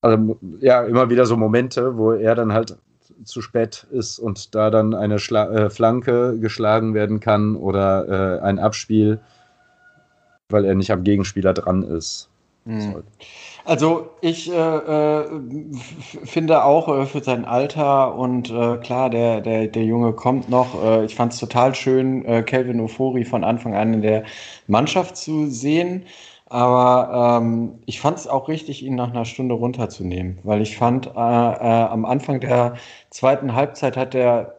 [0.02, 2.78] also ja, immer wieder so Momente, wo er dann halt
[3.24, 8.43] zu spät ist und da dann eine Schla äh, Flanke geschlagen werden kann oder äh,
[8.43, 9.20] ein Abspiel,
[10.49, 12.30] weil er nicht am Gegenspieler dran ist.
[12.65, 13.03] Mhm.
[13.63, 15.26] Also ich äh, äh
[16.24, 21.03] finde auch äh, für sein Alter und äh, klar, der, der, der Junge kommt noch.
[21.03, 24.24] ich fand es total schön, Kelvin Ofori von Anfang an in der
[24.68, 26.05] Mannschaft zu sehen.
[26.50, 31.08] Aber ähm, ich fand es auch richtig, ihn nach einer Stunde runterzunehmen, weil ich fand,
[31.08, 32.76] äh, äh, am Anfang der
[33.10, 34.56] zweiten Halbzeit hat er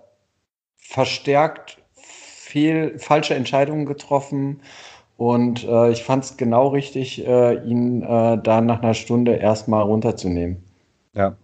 [0.76, 4.60] verstärkt viel falsche Entscheidungen getroffen.
[5.16, 9.82] Und äh, ich fand es genau richtig, äh, ihn äh, da nach einer Stunde erstmal
[9.82, 10.62] runterzunehmen.
[11.14, 11.36] Ja.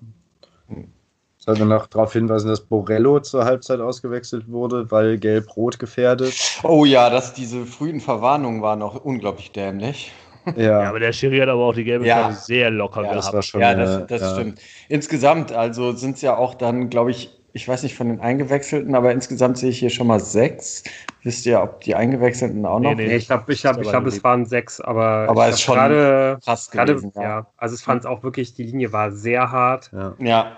[1.39, 6.35] Sollte noch darauf hinweisen, dass Borello zur Halbzeit ausgewechselt wurde, weil Gelb-Rot gefährdet.
[6.63, 10.13] Oh ja, dass diese frühen Verwarnungen waren auch unglaublich dämlich.
[10.57, 10.83] Ja.
[10.83, 10.89] ja.
[10.89, 13.35] aber der Schiri hat aber auch die gelbe Karte sehr locker ja, gehabt.
[13.35, 14.33] Das schon, ja, das, das ja.
[14.35, 14.61] stimmt.
[14.89, 18.97] Insgesamt, also sind es ja auch dann, glaube ich, ich weiß nicht von den Eingewechselten,
[18.97, 20.83] aber insgesamt sehe ich hier schon mal sechs.
[21.23, 22.97] Wisst ihr, ob die Eingewechselten auch noch?
[22.97, 25.63] Nee, nee ich glaube, ich hab, ich glaub, es waren sechs, aber, aber es ist
[25.63, 27.23] schon gerade, krass gewesen, ja.
[27.23, 27.47] ja.
[27.57, 29.91] Also es fand es auch wirklich, die Linie war sehr hart.
[29.93, 30.15] Ja.
[30.19, 30.57] ja.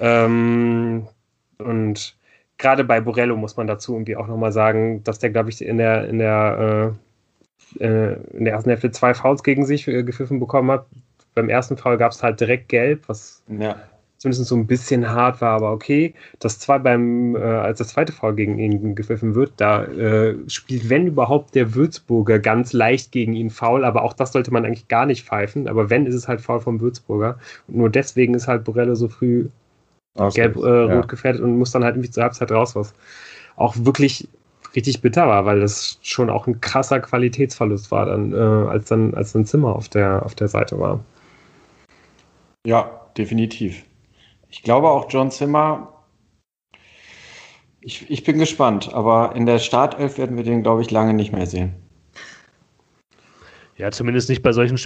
[0.00, 1.06] Ähm,
[1.58, 2.16] und
[2.56, 5.76] gerade bei Borello muss man dazu irgendwie auch nochmal sagen, dass der, glaube ich, in
[5.76, 7.07] der, in der äh,
[7.80, 10.86] äh, in der ersten Hälfte zwei Fouls gegen sich äh, gepfiffen bekommen hat.
[11.34, 13.76] Beim ersten Foul gab es halt direkt gelb, was ja
[14.18, 16.12] zumindest so ein bisschen hart war, aber okay.
[16.40, 20.90] Das zwei beim, äh, als das zweite Foul gegen ihn gepfiffen wird, da äh, spielt,
[20.90, 24.88] wenn überhaupt, der Würzburger ganz leicht gegen ihn faul, aber auch das sollte man eigentlich
[24.88, 25.68] gar nicht pfeifen.
[25.68, 27.38] Aber wenn, ist es halt faul vom Würzburger.
[27.68, 29.48] Und nur deswegen ist halt Borello so früh
[30.34, 31.00] gelb-rot äh, ja.
[31.02, 32.92] gefährdet und muss dann halt irgendwie zur Halbzeit raus, was
[33.54, 34.28] auch wirklich
[34.74, 39.14] richtig bitter war, weil das schon auch ein krasser Qualitätsverlust war, dann, äh, als dann,
[39.14, 41.04] als dann Zimmer auf der, auf der Seite war.
[42.66, 43.84] Ja, definitiv.
[44.48, 45.92] Ich glaube auch John Zimmer.
[47.80, 51.32] Ich, ich bin gespannt, aber in der Startelf werden wir den, glaube ich, lange nicht
[51.32, 51.74] mehr sehen.
[53.76, 54.78] Ja, zumindest nicht bei solchen,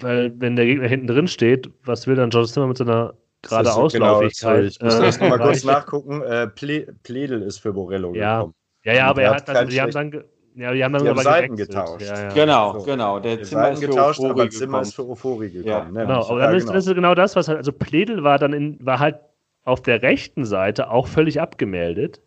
[0.00, 3.72] weil wenn der Gegner hinten drin steht, was will dann John Zimmer mit seiner gerade
[3.72, 4.56] Auslaufigkeit?
[4.56, 6.22] Genau, ich muss das nochmal kurz nachgucken.
[6.22, 8.38] Äh, Pledel ist für Borello ja.
[8.38, 8.54] gekommen.
[8.84, 10.24] Ja, ja, aber er hat, also, die haben dann,
[10.56, 12.06] ja, die haben dann die haben Seiten getauscht.
[12.06, 12.28] Ja, ja.
[12.32, 12.84] Genau, so.
[12.84, 13.18] genau.
[13.18, 15.66] Der die Zimmer ist getauscht, für aber Zimmer ist für Ofori gekommen.
[15.66, 15.84] Ja.
[15.84, 16.06] Ne?
[16.06, 16.74] Genau, aber dann ist, genau.
[16.74, 19.16] das ist genau das, was halt, also Pledel war dann in, war halt
[19.64, 22.20] auf der rechten Seite auch völlig abgemeldet.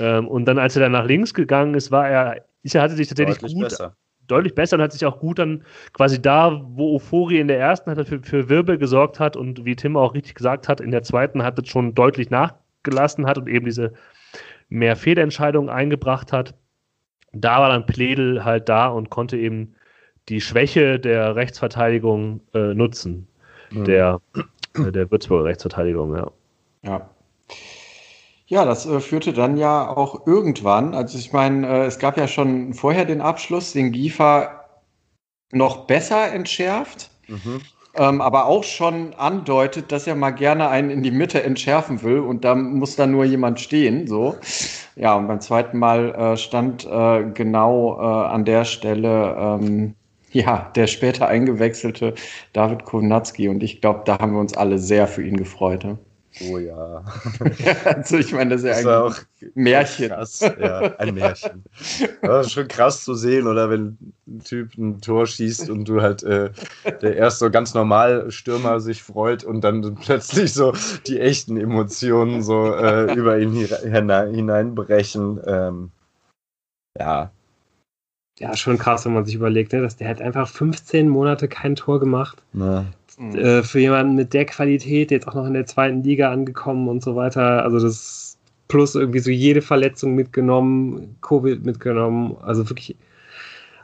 [0.00, 3.08] Ähm, und dann, als er dann nach links gegangen ist, war er, er hatte sich
[3.08, 3.96] tatsächlich deutlich gut, besser.
[4.26, 7.90] deutlich besser und hat sich auch gut dann quasi da, wo Ofori in der ersten
[7.90, 11.02] hat für, für Wirbel gesorgt hat und wie Tim auch richtig gesagt hat, in der
[11.02, 13.92] zweiten hat es schon deutlich nachgelassen hat und eben diese
[14.68, 16.54] mehr Fehlentscheidungen eingebracht hat
[17.32, 19.74] da war dann Pledel halt da und konnte eben
[20.28, 23.28] die Schwäche der Rechtsverteidigung äh, nutzen.
[23.70, 23.84] Mhm.
[23.84, 24.20] Der,
[24.74, 26.30] äh, der Würzburger Rechtsverteidigung, ja.
[26.82, 27.10] Ja.
[28.46, 32.26] Ja, das äh, führte dann ja auch irgendwann, also ich meine, äh, es gab ja
[32.28, 34.64] schon vorher den Abschluss, den Giefer
[35.50, 37.10] noch besser entschärft.
[37.26, 37.60] Mhm
[37.98, 42.20] ähm, aber auch schon andeutet, dass er mal gerne einen in die Mitte entschärfen will
[42.20, 44.06] und da muss dann nur jemand stehen.
[44.06, 44.36] So.
[44.96, 49.94] Ja, und beim zweiten Mal äh, stand äh, genau äh, an der Stelle ähm,
[50.32, 52.14] ja, der später eingewechselte
[52.52, 55.84] David Kownatski und ich glaube, da haben wir uns alle sehr für ihn gefreut.
[55.84, 55.98] Ne?
[56.40, 57.04] Oh ja.
[57.84, 60.08] also ich meine, das ist ja das ein Märchen.
[60.08, 61.64] Krass, ja, ein Märchen.
[62.22, 66.00] Das ist schon krass zu sehen, oder wenn ein Typ ein Tor schießt und du
[66.00, 66.50] halt äh,
[67.02, 70.72] der erst so ganz normal Stürmer sich freut und dann plötzlich so
[71.06, 75.40] die echten Emotionen so äh, über ihn hineinbrechen.
[75.46, 75.90] Ähm,
[76.98, 77.30] ja.
[78.38, 79.82] Ja, schon krass, wenn man sich überlegt, ne?
[79.82, 82.40] dass der hat einfach 15 Monate kein Tor gemacht.
[82.52, 82.86] Na.
[83.18, 83.34] Mhm.
[83.34, 87.02] Äh, für jemanden mit der Qualität, jetzt auch noch in der zweiten Liga angekommen und
[87.02, 87.62] so weiter.
[87.64, 88.38] Also das
[88.68, 92.36] plus irgendwie so jede Verletzung mitgenommen, Covid mitgenommen.
[92.42, 92.96] Also wirklich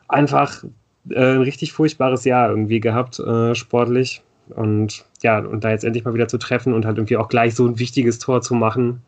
[0.09, 0.63] einfach
[1.11, 4.23] äh, ein richtig furchtbares Jahr irgendwie gehabt, äh, sportlich.
[4.51, 7.55] Und ja, und da jetzt endlich mal wieder zu treffen und halt irgendwie auch gleich
[7.55, 9.03] so ein wichtiges Tor zu machen,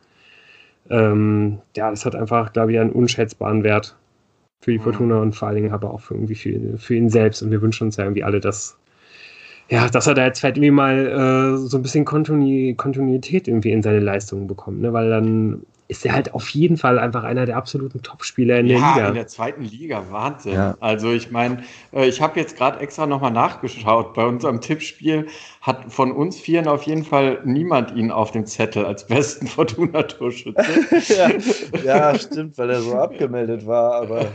[0.88, 3.96] ähm, ja, das hat einfach, glaube ich, einen unschätzbaren Wert
[4.60, 4.82] für die mhm.
[4.82, 7.42] Fortuna und vor allen Dingen aber auch für irgendwie für, für ihn selbst.
[7.42, 8.78] Und wir wünschen uns ja irgendwie alle, dass
[9.68, 13.82] ja, dass er da jetzt halt irgendwie mal äh, so ein bisschen Kontinuität irgendwie in
[13.82, 14.92] seine Leistungen bekommt, ne?
[14.92, 18.78] weil dann ist er halt auf jeden Fall einfach einer der absoluten Topspieler in der
[18.78, 19.08] ja, Liga.
[19.08, 20.54] in der zweiten Liga, Wahnsinn.
[20.54, 20.76] Ja.
[20.80, 21.62] Also ich meine,
[21.92, 24.14] äh, ich habe jetzt gerade extra nochmal nachgeschaut.
[24.14, 25.28] Bei unserem Tippspiel
[25.66, 30.62] hat von uns Vieren auf jeden Fall niemand ihn auf dem Zettel als besten Fortuna-Torschütze.
[31.12, 31.30] ja,
[31.84, 34.26] ja, stimmt, weil er so abgemeldet war, aber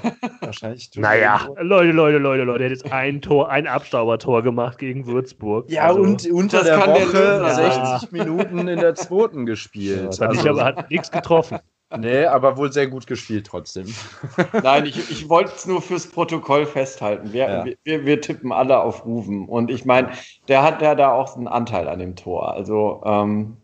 [0.41, 0.91] wahrscheinlich.
[0.97, 5.71] Naja, Leute, Leute, Leute, Leute, er hat jetzt ein Tor, ein Abstaubertor gemacht gegen Würzburg.
[5.71, 10.17] Ja, also, und unter der Woche der 60 Minuten in der zweiten gespielt.
[10.19, 11.59] Ja, also, aber hat nichts getroffen.
[11.97, 13.87] Nee, aber wohl sehr gut gespielt trotzdem.
[14.63, 17.33] Nein, ich, ich wollte es nur fürs Protokoll festhalten.
[17.33, 17.65] Wir, ja.
[17.83, 19.47] wir, wir, tippen alle auf Rufen.
[19.47, 20.11] Und ich meine,
[20.47, 22.53] der hat ja da auch einen Anteil an dem Tor.
[22.53, 23.57] Also, ähm,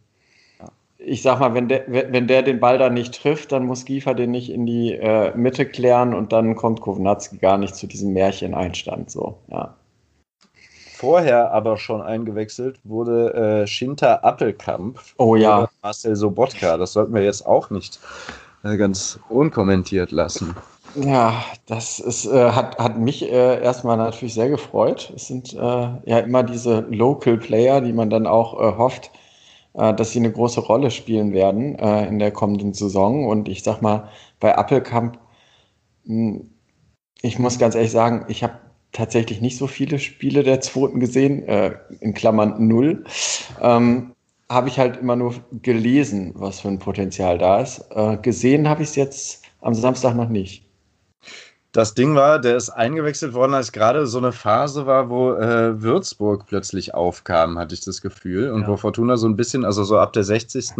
[0.98, 4.14] ich sag mal, wenn der, wenn der den Ball da nicht trifft, dann muss Giefer
[4.14, 8.12] den nicht in die äh, Mitte klären und dann kommt Kovnatski gar nicht zu diesem
[8.12, 9.10] Märchen-Einstand.
[9.10, 9.77] So, ja
[10.98, 15.00] vorher aber schon eingewechselt wurde äh, Shinta Appelkamp.
[15.18, 15.70] Oh ja.
[15.84, 16.78] Marcel Sobotka.
[16.78, 18.00] Das sollten wir jetzt auch nicht
[18.64, 20.56] äh, ganz unkommentiert lassen.
[20.96, 25.14] Ja, das ist, äh, hat, hat mich äh, erstmal natürlich sehr gefreut.
[25.16, 29.12] Es sind äh, ja immer diese Local Player, die man dann auch äh, hofft,
[29.74, 33.28] äh, dass sie eine große Rolle spielen werden in der kommenden Saison.
[33.28, 35.20] Und ich sag mal, bei Appelkamp,
[36.06, 36.50] hm,
[37.22, 38.54] ich muss ganz ehrlich sagen, ich habe
[38.92, 43.04] tatsächlich nicht so viele Spiele der zweiten gesehen, äh, in Klammern null.
[43.62, 44.14] Ähm,
[44.50, 47.86] habe ich halt immer nur gelesen, was für ein Potenzial da ist.
[47.92, 50.64] Äh, gesehen habe ich es jetzt am Samstag noch nicht.
[51.74, 55.82] Das Ding war, der ist eingewechselt worden, als gerade so eine Phase war, wo äh,
[55.82, 58.52] Würzburg plötzlich aufkam, hatte ich das Gefühl.
[58.52, 58.68] Und ja.
[58.70, 60.72] wo Fortuna so ein bisschen, also so ab der 60.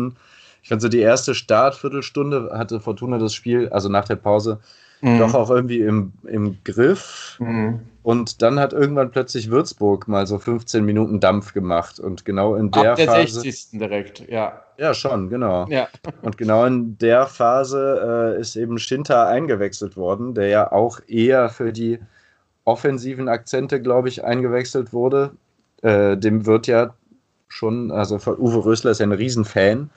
[0.64, 4.60] ich fand so die erste Startviertelstunde hatte Fortuna das Spiel, also nach der Pause,
[5.02, 5.20] mhm.
[5.20, 7.38] doch auch irgendwie im, im Griff.
[7.40, 7.82] Mhm.
[8.04, 12.00] Und dann hat irgendwann plötzlich Würzburg mal so 15 Minuten Dampf gemacht.
[12.00, 13.42] Und genau in der, Ab der Phase.
[13.42, 13.80] 60.
[13.80, 14.64] direkt, ja.
[14.78, 15.66] Ja, schon, genau.
[15.68, 15.90] Ja.
[16.22, 21.50] Und genau in der Phase äh, ist eben Shinta eingewechselt worden, der ja auch eher
[21.50, 22.00] für die
[22.64, 25.32] offensiven Akzente, glaube ich, eingewechselt wurde.
[25.82, 26.94] Äh, dem wird ja
[27.48, 29.90] schon, also Uwe Rösler ist ja ein Riesenfan.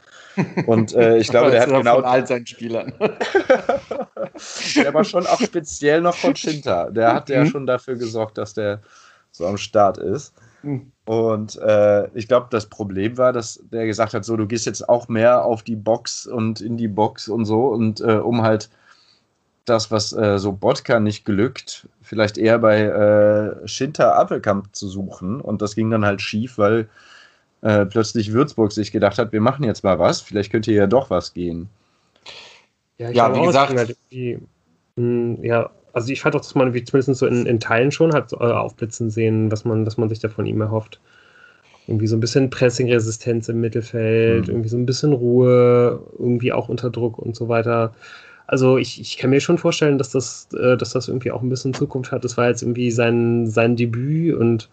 [0.67, 1.97] Und äh, ich glaube, der hat genau.
[1.97, 2.93] Von all seinen Spielern.
[4.77, 6.91] der war schon auch speziell noch von Shinta.
[6.91, 7.49] Der hat ja mhm.
[7.49, 8.81] schon dafür gesorgt, dass der
[9.33, 10.35] so am Start ist.
[10.63, 10.93] Mhm.
[11.05, 14.89] Und äh, ich glaube, das Problem war, dass der gesagt hat: So, du gehst jetzt
[14.89, 17.67] auch mehr auf die Box und in die Box und so.
[17.67, 18.71] Und äh, um halt
[19.65, 25.41] das, was äh, so Bodka nicht glückt, vielleicht eher bei äh, Shinta Appelkamp zu suchen.
[25.41, 26.89] Und das ging dann halt schief, weil
[27.63, 31.11] äh, plötzlich Würzburg sich gedacht hat, wir machen jetzt mal was, vielleicht könnte ja doch
[31.11, 31.69] was gehen.
[32.99, 33.77] Ja, ja wie gesagt.
[33.77, 34.39] Halt mh,
[34.97, 38.13] hm, ja, also ich fand auch, dass man wie zumindest so in, in Teilen schon
[38.13, 41.01] hat äh, aufblitzen sehen, was man, was man sich da von ihm erhofft.
[41.87, 44.53] Irgendwie so ein bisschen Pressing-Resistenz im Mittelfeld, mhm.
[44.53, 47.93] irgendwie so ein bisschen Ruhe, irgendwie auch unter Druck und so weiter.
[48.47, 51.49] Also ich, ich kann mir schon vorstellen, dass das, äh, dass das irgendwie auch ein
[51.49, 52.25] bisschen Zukunft hat.
[52.25, 54.69] Das war jetzt irgendwie sein, sein Debüt und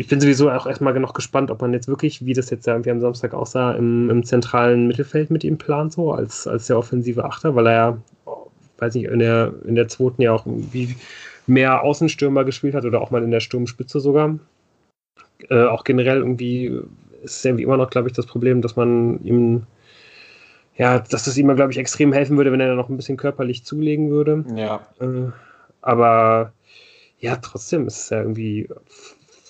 [0.00, 2.72] ich bin sowieso auch erstmal noch gespannt, ob man jetzt wirklich, wie das jetzt ja
[2.72, 6.78] irgendwie am Samstag aussah, im, im zentralen Mittelfeld mit ihm plant, so als, als der
[6.78, 7.98] offensive Achter, weil er ja,
[8.78, 10.96] weiß nicht, in der, in der zweiten ja auch irgendwie
[11.46, 14.38] mehr Außenstürmer gespielt hat oder auch mal in der Sturmspitze sogar.
[15.50, 16.68] Äh, auch generell irgendwie
[17.22, 19.64] ist es irgendwie immer noch, glaube ich, das Problem, dass man ihm,
[20.78, 23.66] ja, dass das ihm, glaube ich, extrem helfen würde, wenn er noch ein bisschen körperlich
[23.66, 24.46] zulegen würde.
[24.56, 24.80] Ja.
[24.98, 25.30] Äh,
[25.82, 26.54] aber
[27.18, 28.66] ja, trotzdem ist es ja irgendwie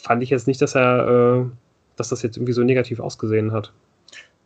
[0.03, 1.51] fand ich jetzt nicht, dass er, äh,
[1.97, 3.73] dass das jetzt irgendwie so negativ ausgesehen hat.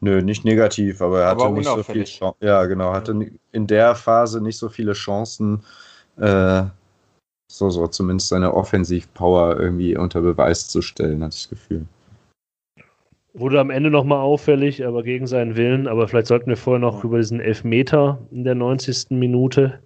[0.01, 2.45] Nö, nicht negativ, aber er hatte aber nicht so viel Chancen.
[2.45, 5.63] Ja, genau, hatte in der Phase nicht so viele Chancen,
[6.19, 6.65] äh,
[7.51, 11.87] so, so zumindest seine Offensivpower irgendwie unter Beweis zu stellen, hatte ich das Gefühl.
[13.33, 15.89] Wurde am Ende nochmal auffällig, aber gegen seinen Willen.
[15.89, 19.11] Aber vielleicht sollten wir vorher noch über diesen Elfmeter in der 90.
[19.11, 19.81] Minute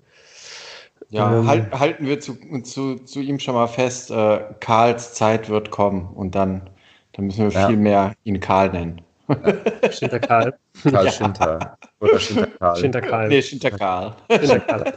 [1.10, 5.48] ja, ähm, halt, halten wir zu, zu, zu ihm schon mal fest, äh, Karls Zeit
[5.48, 6.68] wird kommen und dann,
[7.12, 7.68] dann müssen wir ja.
[7.68, 9.00] viel mehr ihn Karl nennen.
[9.28, 9.92] Ja.
[9.92, 10.54] Schinter Karl.
[10.82, 11.12] Karl ja.
[11.12, 11.78] Schinter.
[12.00, 12.76] Oder Schinter Karl.
[12.76, 13.28] Schinter Karl.
[13.28, 14.14] Nee, Schinter Karl.
[14.30, 14.94] Schinter Karl.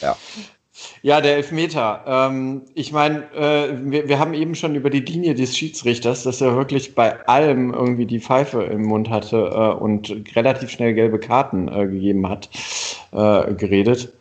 [0.00, 0.16] ja.
[1.02, 2.02] Ja, der Elfmeter.
[2.06, 6.40] Ähm, ich meine, äh, wir, wir haben eben schon über die Linie des Schiedsrichters, dass
[6.40, 11.18] er wirklich bei allem irgendwie die Pfeife im Mund hatte äh, und relativ schnell gelbe
[11.18, 12.48] Karten äh, gegeben hat,
[13.12, 14.12] äh, geredet.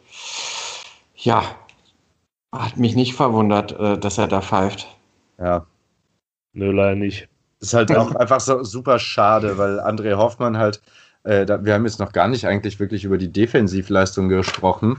[1.24, 1.44] Ja,
[2.52, 4.88] hat mich nicht verwundert, äh, dass er da pfeift.
[5.40, 5.66] Ja.
[6.52, 7.30] Nö, leider nicht.
[7.62, 10.82] Ist halt auch einfach so super schade, weil André Hoffmann halt,
[11.24, 14.98] äh, da, wir haben jetzt noch gar nicht eigentlich wirklich über die Defensivleistung gesprochen.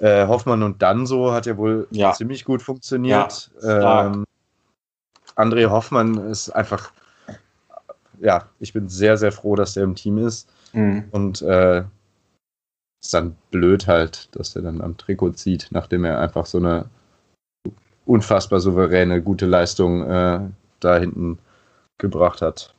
[0.00, 2.12] Äh, Hoffmann und Danso hat ja wohl ja.
[2.12, 3.50] ziemlich gut funktioniert.
[3.62, 4.24] Ja, ähm,
[5.36, 6.90] André Hoffmann ist einfach,
[8.18, 10.48] ja, ich bin sehr, sehr froh, dass er im Team ist.
[10.72, 11.04] Mhm.
[11.12, 11.84] Und äh,
[13.02, 16.88] ist dann blöd halt, dass er dann am Trikot zieht, nachdem er einfach so eine
[18.06, 20.40] unfassbar souveräne, gute Leistung äh,
[20.80, 21.38] da hinten
[21.98, 22.74] gebracht hat.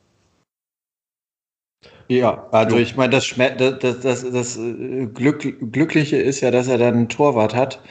[2.09, 6.79] Ja, also ich meine, das, das, das, das, äh, Glück, Glückliche ist ja, dass er
[6.79, 7.81] dann einen Torwart hat,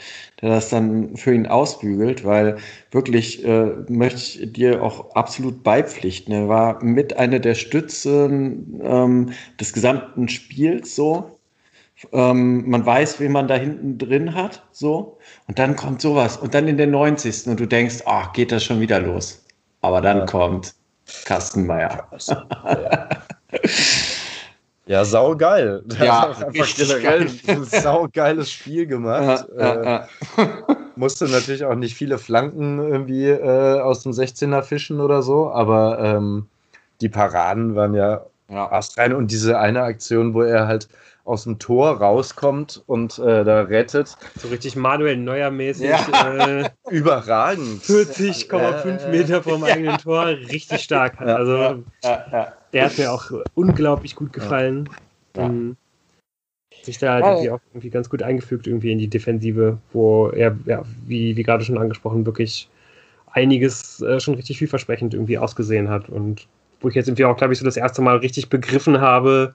[0.42, 2.56] der das dann für ihn ausbügelt, weil
[2.90, 6.34] wirklich äh, möchte ich dir auch absolut beipflichten.
[6.34, 11.37] Er war mit einer der Stützen ähm, des gesamten Spiels so.
[12.12, 15.18] Ähm, man weiß, wen man da hinten drin hat, so.
[15.48, 16.36] Und dann kommt sowas.
[16.36, 17.48] Und dann in den 90.
[17.48, 19.44] und du denkst, ach, geht das schon wieder los.
[19.80, 20.26] Aber dann ja.
[20.26, 20.74] kommt
[21.24, 22.06] Kastenmeier.
[24.86, 25.82] ja, saugeil.
[25.98, 27.30] Ja, hat einfach generell geil.
[27.46, 29.46] ein saugeiles Spiel gemacht.
[29.58, 30.06] Ja, äh,
[30.96, 35.98] musste natürlich auch nicht viele Flanken irgendwie äh, aus dem 16er fischen oder so, aber
[36.00, 36.46] ähm,
[37.00, 38.70] die Paraden waren ja, ja.
[38.70, 39.12] astrein.
[39.12, 40.88] Und diese eine Aktion, wo er halt
[41.28, 44.16] aus dem Tor rauskommt und äh, da rettet.
[44.36, 45.90] So richtig Manuel Neuer-mäßig.
[45.90, 46.36] Ja.
[46.36, 47.82] Äh, Überragend.
[47.82, 51.20] 40,5 äh, Meter vom eigenen Tor, richtig stark.
[51.20, 51.84] Also
[52.72, 54.88] der hat mir auch unglaublich gut gefallen.
[55.36, 55.76] Um,
[56.82, 60.56] sich da halt irgendwie auch irgendwie ganz gut eingefügt irgendwie in die Defensive, wo er,
[60.64, 62.68] ja, wie, wie gerade schon angesprochen, wirklich
[63.30, 66.48] einiges äh, schon richtig vielversprechend irgendwie ausgesehen hat und
[66.80, 69.54] wo ich jetzt irgendwie auch, glaube ich, so das erste Mal richtig begriffen habe,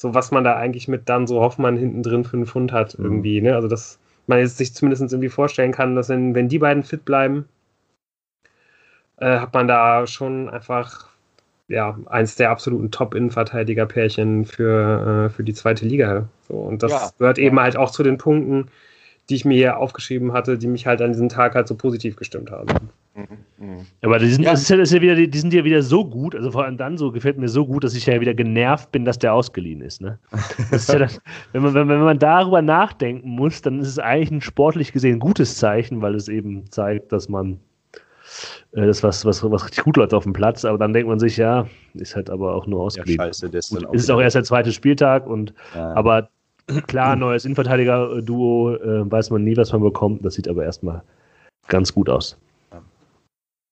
[0.00, 2.98] so was man da eigentlich mit dann so Hoffmann hinten drin für einen Pfund hat
[2.98, 3.04] mhm.
[3.04, 3.40] irgendwie.
[3.42, 3.54] Ne?
[3.54, 7.04] Also dass man jetzt sich zumindest irgendwie vorstellen kann, dass wenn, wenn die beiden fit
[7.04, 7.46] bleiben,
[9.18, 11.10] äh, hat man da schon einfach
[11.68, 16.28] ja, eins der absoluten Top-Innenverteidiger-Pärchen für, äh, für die zweite Liga.
[16.48, 18.68] So, und das ja, gehört eben halt auch zu den Punkten,
[19.28, 22.16] die ich mir hier aufgeschrieben hatte, die mich halt an diesem Tag halt so positiv
[22.16, 22.90] gestimmt haben.
[23.14, 23.86] Mhm.
[24.02, 24.52] Aber die sind, ja.
[24.52, 26.64] Das ist ja, das ist ja wieder, die sind ja wieder so gut, also vor
[26.64, 29.34] allem dann so gefällt mir so gut, dass ich ja wieder genervt bin, dass der
[29.34, 30.00] ausgeliehen ist.
[30.00, 30.18] Ne?
[30.70, 31.10] ist ja dann,
[31.52, 35.18] wenn, man, wenn, wenn man darüber nachdenken muss, dann ist es eigentlich ein sportlich gesehen
[35.18, 37.58] gutes Zeichen, weil es eben zeigt, dass man
[38.72, 41.18] äh, das was, was, was richtig gut läuft auf dem Platz, aber dann denkt man
[41.18, 43.18] sich, ja, ist halt aber auch nur ausgeliehen.
[43.18, 45.94] Ja, scheiße, das ist, ist auch erst der zweite Spieltag und ja.
[45.94, 46.28] aber
[46.86, 50.24] klar, neues Innenverteidiger-Duo, äh, weiß man nie, was man bekommt.
[50.24, 51.02] Das sieht aber erstmal
[51.66, 52.38] ganz gut aus.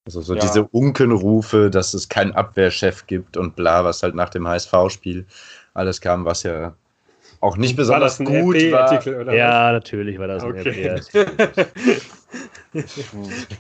[0.09, 0.41] Also so ja.
[0.41, 5.27] diese Unkenrufe, dass es keinen Abwehrchef gibt und bla, was halt nach dem HSV-Spiel
[5.75, 6.73] alles kam, was ja
[7.41, 9.21] auch nicht besonders war das ein gut war.
[9.21, 9.73] Oder ja, was?
[9.75, 11.03] natürlich war das okay.
[11.13, 11.67] ein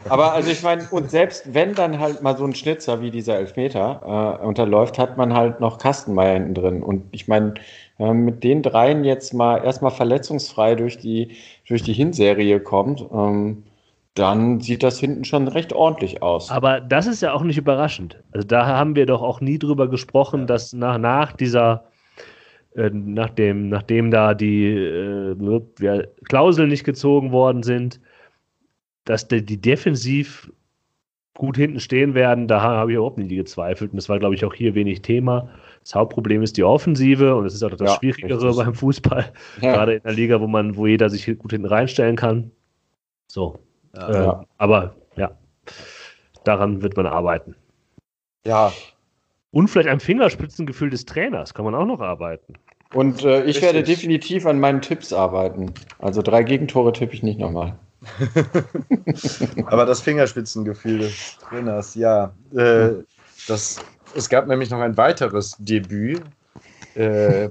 [0.08, 3.36] Aber also ich meine, und selbst wenn dann halt mal so ein Schnitzer wie dieser
[3.36, 6.82] Elfmeter äh, unterläuft, hat man halt noch Kastenmeier hinten drin.
[6.82, 7.54] Und ich meine,
[7.98, 11.36] äh, mit den dreien jetzt mal erstmal verletzungsfrei durch die,
[11.66, 13.64] durch die Hinserie kommt, ähm,
[14.14, 16.50] dann sieht das hinten schon recht ordentlich aus.
[16.50, 18.22] Aber das ist ja auch nicht überraschend.
[18.32, 21.84] Also da haben wir doch auch nie drüber gesprochen, dass nach, nach dieser,
[22.74, 28.00] äh, nachdem, nachdem da die äh, ja, Klauseln nicht gezogen worden sind,
[29.04, 30.50] dass die, die defensiv
[31.34, 33.92] gut hinten stehen werden, da habe ich überhaupt nie gezweifelt.
[33.92, 35.48] Und das war, glaube ich, auch hier wenig Thema.
[35.82, 38.64] Das Hauptproblem ist die Offensive und das ist auch das ja, Schwierigere richtig.
[38.64, 39.32] beim Fußball,
[39.62, 39.72] ja.
[39.72, 42.50] gerade in der Liga, wo man, wo jeder sich gut hinten reinstellen kann.
[43.28, 43.60] So,
[43.94, 44.40] ja.
[44.40, 45.30] Äh, aber ja,
[46.44, 47.54] daran wird man arbeiten.
[48.46, 48.72] Ja.
[49.50, 52.54] Und vielleicht ein Fingerspitzengefühl des Trainers kann man auch noch arbeiten.
[52.94, 53.62] Und äh, ich Richtig.
[53.62, 55.72] werde definitiv an meinen Tipps arbeiten.
[55.98, 57.74] Also drei Gegentore tippe ich nicht nochmal.
[59.66, 62.32] Aber das Fingerspitzengefühl des Trainers, ja.
[62.54, 62.90] Äh,
[63.46, 63.80] das,
[64.14, 66.22] es gab nämlich noch ein weiteres Debüt.
[66.94, 67.50] Äh,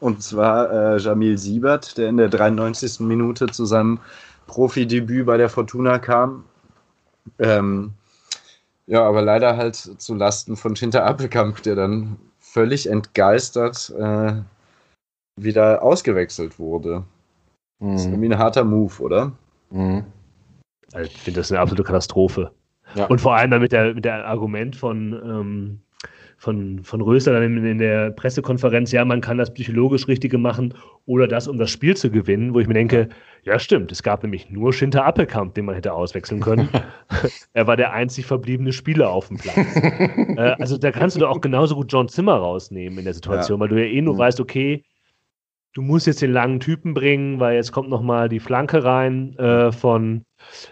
[0.00, 3.00] und zwar äh, Jamil Siebert, der in der 93.
[3.00, 4.00] Minute zu seinem
[4.52, 6.44] Profidebüt bei der Fortuna kam.
[7.38, 7.94] Ähm,
[8.86, 14.34] ja, aber leider halt zu Lasten von Schinter Appelkamp, der dann völlig entgeistert äh,
[15.40, 17.02] wieder ausgewechselt wurde.
[17.78, 17.92] Mhm.
[17.92, 19.32] Das ist irgendwie ein harter Move, oder?
[19.70, 20.04] Mhm.
[21.02, 22.52] Ich finde das eine absolute Katastrophe.
[22.94, 23.06] Ja.
[23.06, 25.80] Und vor allem dann mit der, mit der Argument von, ähm,
[26.42, 30.74] von, von Röster dann in, in, der Pressekonferenz, ja, man kann das psychologisch Richtige machen
[31.06, 33.10] oder das, um das Spiel zu gewinnen, wo ich mir denke,
[33.44, 36.68] ja, stimmt, es gab nämlich nur Schinter Appelkamp, den man hätte auswechseln können.
[37.52, 39.56] er war der einzig verbliebene Spieler auf dem Platz.
[39.76, 43.58] äh, also da kannst du doch auch genauso gut John Zimmer rausnehmen in der Situation,
[43.58, 43.60] ja.
[43.60, 44.18] weil du ja eh nur mhm.
[44.18, 44.82] weißt, okay,
[45.74, 49.70] du musst jetzt den langen Typen bringen, weil jetzt kommt nochmal die Flanke rein äh,
[49.70, 50.24] von,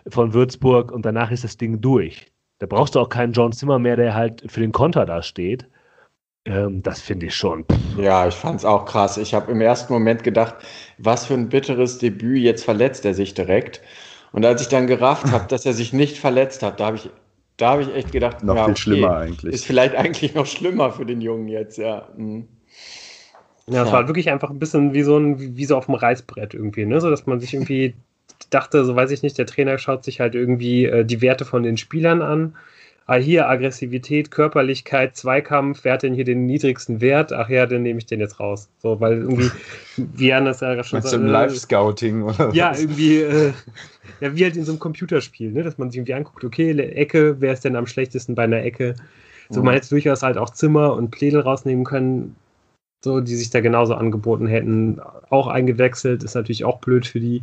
[0.09, 2.30] von Würzburg und danach ist das Ding durch.
[2.61, 5.67] Da brauchst du auch keinen John Zimmer mehr, der halt für den Konter da steht.
[6.45, 7.65] Ähm, das finde ich schon.
[7.97, 9.17] Ja, ich fand es auch krass.
[9.17, 10.57] Ich habe im ersten Moment gedacht,
[10.99, 13.81] was für ein bitteres Debüt, jetzt verletzt er sich direkt.
[14.33, 17.09] Und als ich dann gerafft habe, dass er sich nicht verletzt hat, da habe ich,
[17.57, 19.55] da hab ich echt gedacht, noch ja, viel okay, schlimmer eigentlich.
[19.55, 22.09] Ist vielleicht eigentlich noch schlimmer für den Jungen jetzt, ja.
[22.15, 22.47] Mhm.
[23.69, 23.93] Ja, es ja.
[23.93, 27.01] war wirklich einfach ein bisschen wie so ein, wie so auf dem Reißbrett irgendwie, ne?
[27.01, 27.95] So dass man sich irgendwie
[28.49, 31.63] dachte, so weiß ich nicht, der Trainer schaut sich halt irgendwie äh, die Werte von
[31.63, 32.55] den Spielern an.
[33.07, 37.33] Ah, hier Aggressivität, Körperlichkeit, Zweikampf, wer hat denn hier den niedrigsten Wert?
[37.33, 38.69] Ach ja, dann nehme ich den jetzt raus.
[38.79, 39.51] So, weil irgendwie,
[39.97, 41.17] wie Anders ja schon so.
[41.17, 42.81] Äh, Live-Scouting oder Ja, was?
[42.81, 43.53] irgendwie, äh,
[44.21, 45.65] ja, wie halt in so einem Computerspiel, ne?
[45.65, 48.95] dass man sich irgendwie anguckt, okay, Ecke, wer ist denn am schlechtesten bei einer Ecke?
[49.49, 49.67] So, mhm.
[49.67, 52.37] man hätte durchaus halt auch Zimmer und Plädel rausnehmen können,
[53.03, 55.01] so, die sich da genauso angeboten hätten.
[55.31, 57.43] Auch eingewechselt, ist natürlich auch blöd für die.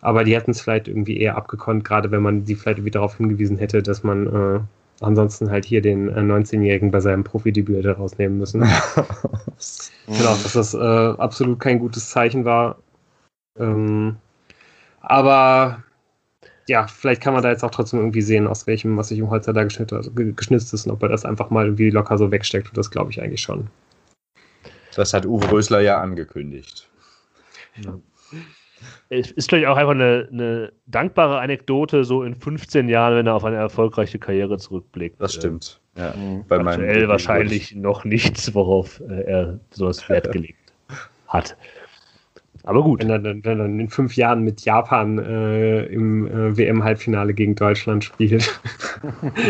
[0.00, 3.16] Aber die hätten es vielleicht irgendwie eher abgekonnt, gerade wenn man die vielleicht irgendwie darauf
[3.16, 4.60] hingewiesen hätte, dass man äh,
[5.00, 8.60] ansonsten halt hier den äh, 19-Jährigen bei seinem Profidebüt hätte rausnehmen müssen.
[10.06, 12.78] genau, dass das äh, absolut kein gutes Zeichen war.
[13.58, 14.16] Ähm,
[15.00, 15.82] aber
[16.68, 19.30] ja, vielleicht kann man da jetzt auch trotzdem irgendwie sehen, aus welchem, was sich im
[19.30, 22.68] Holzer da geschnitzt ist und ob er das einfach mal irgendwie locker so wegsteckt.
[22.68, 23.68] Und das glaube ich eigentlich schon.
[24.94, 26.88] Das hat Uwe Rösler ja angekündigt.
[29.10, 33.34] Es ist vielleicht auch einfach eine, eine, dankbare Anekdote, so in 15 Jahren, wenn er
[33.34, 35.20] auf eine erfolgreiche Karriere zurückblickt.
[35.20, 35.80] Das stimmt.
[35.96, 36.14] Ja.
[36.14, 36.44] Mhm.
[36.46, 40.58] Bei Aktuell wahrscheinlich noch nichts, worauf äh, er sowas Wert gelegt
[41.26, 41.56] hat.
[42.68, 43.02] Aber gut.
[43.02, 48.04] Wenn er, dann, er in fünf Jahren mit Japan äh, im äh, WM-Halbfinale gegen Deutschland
[48.04, 48.60] spielt.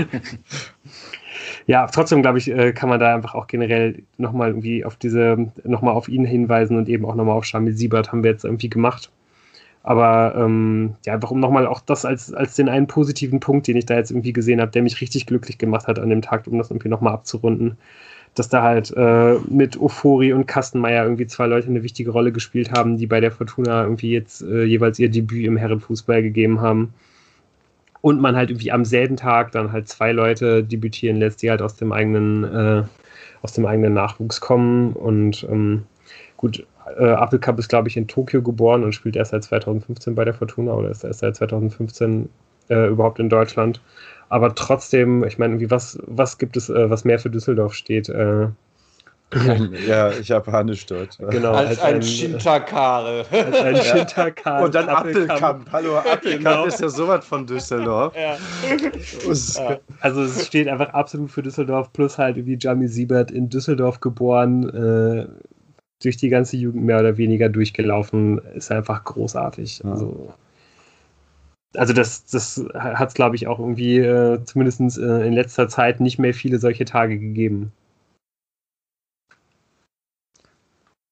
[1.67, 5.51] ja, trotzdem glaube ich, äh, kann man da einfach auch generell nochmal irgendwie auf diese,
[5.65, 8.71] nochmal auf ihn hinweisen und eben auch nochmal auf Shamil Siebert haben wir jetzt irgendwie
[8.71, 9.11] gemacht.
[9.89, 13.87] Aber ähm, ja, warum nochmal auch das als, als den einen positiven Punkt, den ich
[13.87, 16.59] da jetzt irgendwie gesehen habe, der mich richtig glücklich gemacht hat an dem Tag, um
[16.59, 17.79] das irgendwie nochmal abzurunden,
[18.35, 22.71] dass da halt äh, mit Ofori und Kastenmeier irgendwie zwei Leute eine wichtige Rolle gespielt
[22.71, 26.93] haben, die bei der Fortuna irgendwie jetzt äh, jeweils ihr Debüt im Herrenfußball gegeben haben.
[28.03, 31.63] Und man halt irgendwie am selben Tag dann halt zwei Leute debütieren lässt, die halt
[31.63, 32.83] aus dem eigenen, äh,
[33.41, 34.93] aus dem eigenen Nachwuchs kommen.
[34.93, 35.85] Und ähm,
[36.37, 36.67] gut,
[36.97, 40.35] äh, Appelkamp ist, glaube ich, in Tokio geboren und spielt erst seit 2015 bei der
[40.35, 42.29] Fortuna oder ist erst seit 2015
[42.69, 43.81] äh, überhaupt in Deutschland.
[44.29, 48.09] Aber trotzdem, ich meine, was, was gibt es, äh, was mehr für Düsseldorf steht?
[48.09, 48.49] Äh,
[49.87, 51.19] ja, japanisch dort.
[51.19, 53.27] Genau, als, als ein, ein Shintakare.
[53.31, 54.65] Als ein Shintakare.
[54.65, 55.71] Und dann Appelkamp.
[55.71, 56.65] Hallo, Appelkamp genau.
[56.65, 58.15] ist ja sowas von Düsseldorf.
[58.17, 58.39] Ja.
[60.01, 64.69] Also es steht einfach absolut für Düsseldorf, plus halt wie Jami Siebert in Düsseldorf geboren,
[64.71, 65.27] äh,
[66.03, 69.81] durch die ganze Jugend mehr oder weniger durchgelaufen, ist einfach großartig.
[69.85, 69.93] Ja.
[69.93, 70.33] Also,
[71.75, 76.01] also das, das hat es, glaube ich, auch irgendwie äh, zumindest äh, in letzter Zeit
[76.01, 77.73] nicht mehr viele solche Tage gegeben.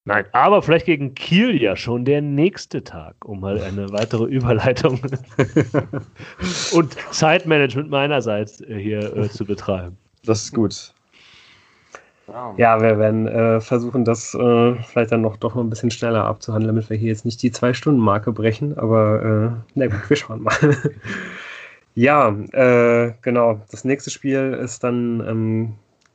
[0.08, 5.00] Nein, aber vielleicht gegen Kiel ja schon der nächste Tag, um mal eine weitere Überleitung
[6.72, 9.96] und Zeitmanagement meinerseits äh, hier äh, zu betreiben.
[10.24, 10.94] Das ist gut.
[12.56, 16.74] Ja, wir werden äh, versuchen, das äh, vielleicht dann noch doch ein bisschen schneller abzuhandeln,
[16.74, 18.76] damit wir hier jetzt nicht die Zwei-Stunden-Marke brechen.
[18.76, 19.22] Aber
[19.54, 20.54] äh, na gut, wir schauen mal.
[21.94, 23.60] ja, äh, genau.
[23.70, 25.74] Das nächste Spiel ist dann ähm,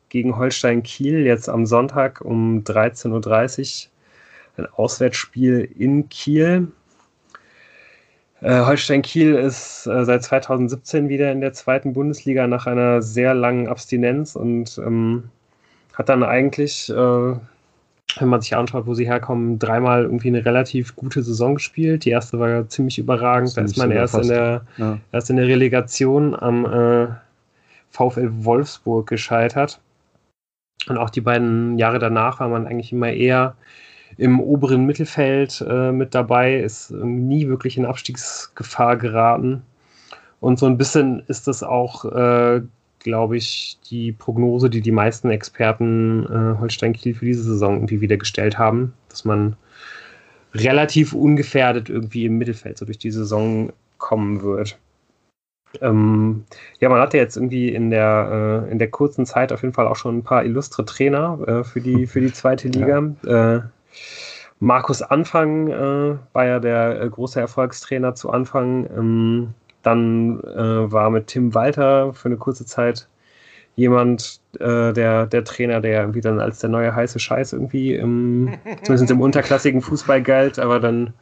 [0.10, 3.92] gegen Holstein Kiel jetzt am Sonntag um 13.30 Uhr.
[4.58, 6.68] Ein Auswärtsspiel in Kiel.
[8.42, 13.34] Äh, Holstein Kiel ist äh, seit 2017 wieder in der zweiten Bundesliga nach einer sehr
[13.34, 15.30] langen Abstinenz und ähm,
[15.94, 20.96] hat dann eigentlich, äh, wenn man sich anschaut, wo sie herkommen, dreimal irgendwie eine relativ
[20.96, 22.06] gute Saison gespielt.
[22.06, 23.56] Die erste war ja ziemlich überragend.
[23.56, 24.98] Da ist man erst in, der, ja.
[25.12, 27.08] erst in der Relegation am äh,
[27.90, 29.80] VfL Wolfsburg gescheitert.
[30.88, 33.56] Und auch die beiden Jahre danach war man eigentlich immer eher
[34.18, 39.64] im oberen Mittelfeld äh, mit dabei, ist nie wirklich in Abstiegsgefahr geraten.
[40.40, 42.62] Und so ein bisschen ist das auch äh,
[43.04, 48.02] glaube ich, die Prognose, die die meisten Experten äh, Holstein Kiel für diese Saison irgendwie
[48.02, 49.56] wieder gestellt haben, dass man
[50.54, 54.78] relativ ungefährdet irgendwie im Mittelfeld so durch die Saison kommen wird.
[55.80, 56.44] Ähm,
[56.80, 59.88] ja, man hatte jetzt irgendwie in der, äh, in der kurzen Zeit auf jeden Fall
[59.88, 63.14] auch schon ein paar illustre Trainer äh, für, die, für die zweite Liga.
[63.24, 63.56] Ja.
[63.56, 63.62] Äh,
[64.60, 68.86] Markus Anfang äh, war ja der äh, große Erfolgstrainer zu Anfang.
[68.96, 73.08] Ähm, dann äh, war mit Tim Walter für eine kurze Zeit
[73.76, 78.54] jemand, äh, der, der Trainer, der irgendwie dann als der neue heiße Scheiß irgendwie im,
[78.84, 81.14] zumindest im unterklassigen Fußball galt, aber dann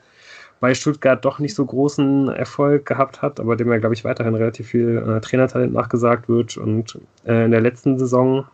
[0.60, 4.36] bei Stuttgart doch nicht so großen Erfolg gehabt hat, aber dem ja, glaube ich, weiterhin
[4.36, 6.58] relativ viel äh, Trainertalent nachgesagt wird.
[6.58, 8.46] Und äh, in der letzten Saison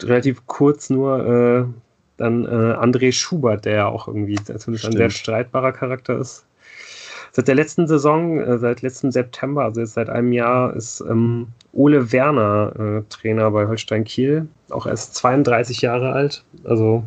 [0.00, 1.64] relativ kurz nur äh,
[2.16, 4.94] dann äh, André Schubert, der ja auch irgendwie zumindest Stimmt.
[4.94, 6.44] ein sehr streitbarer Charakter ist,
[7.32, 11.48] Seit der letzten Saison, äh, seit letztem September, also jetzt seit einem Jahr, ist ähm,
[11.72, 14.48] Ole Werner äh, Trainer bei Holstein Kiel.
[14.70, 16.44] Auch erst 32 Jahre alt.
[16.64, 17.04] Also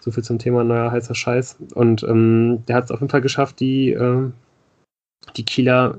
[0.00, 1.56] so viel zum Thema neuer heißer Scheiß.
[1.74, 4.30] Und ähm, der hat es auf jeden Fall geschafft, die, äh,
[5.36, 5.98] die Kieler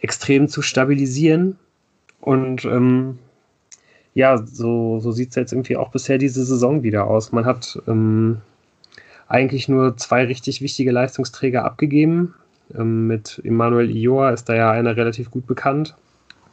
[0.00, 1.58] extrem zu stabilisieren.
[2.20, 3.18] Und ähm,
[4.14, 7.32] ja, so, so sieht es jetzt irgendwie auch bisher diese Saison wieder aus.
[7.32, 8.40] Man hat ähm,
[9.28, 12.34] eigentlich nur zwei richtig wichtige Leistungsträger abgegeben.
[12.76, 15.94] Ähm, mit Emanuel Ioa ist da ja einer relativ gut bekannt.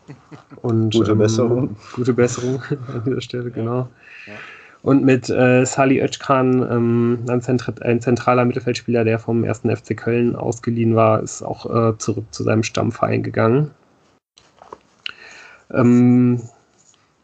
[0.62, 1.76] Und, gute ähm, Besserung.
[1.96, 2.62] Gute Besserung
[2.94, 3.90] an dieser Stelle, genau.
[4.28, 4.34] Ja.
[4.84, 7.42] Und mit äh, Sali Özkan, ähm, ein,
[7.82, 12.44] ein, zentraler Mittelfeldspieler, der vom ersten FC Köln ausgeliehen war, ist auch äh, zurück zu
[12.44, 13.72] seinem Stammverein gegangen.
[15.72, 16.42] Ähm,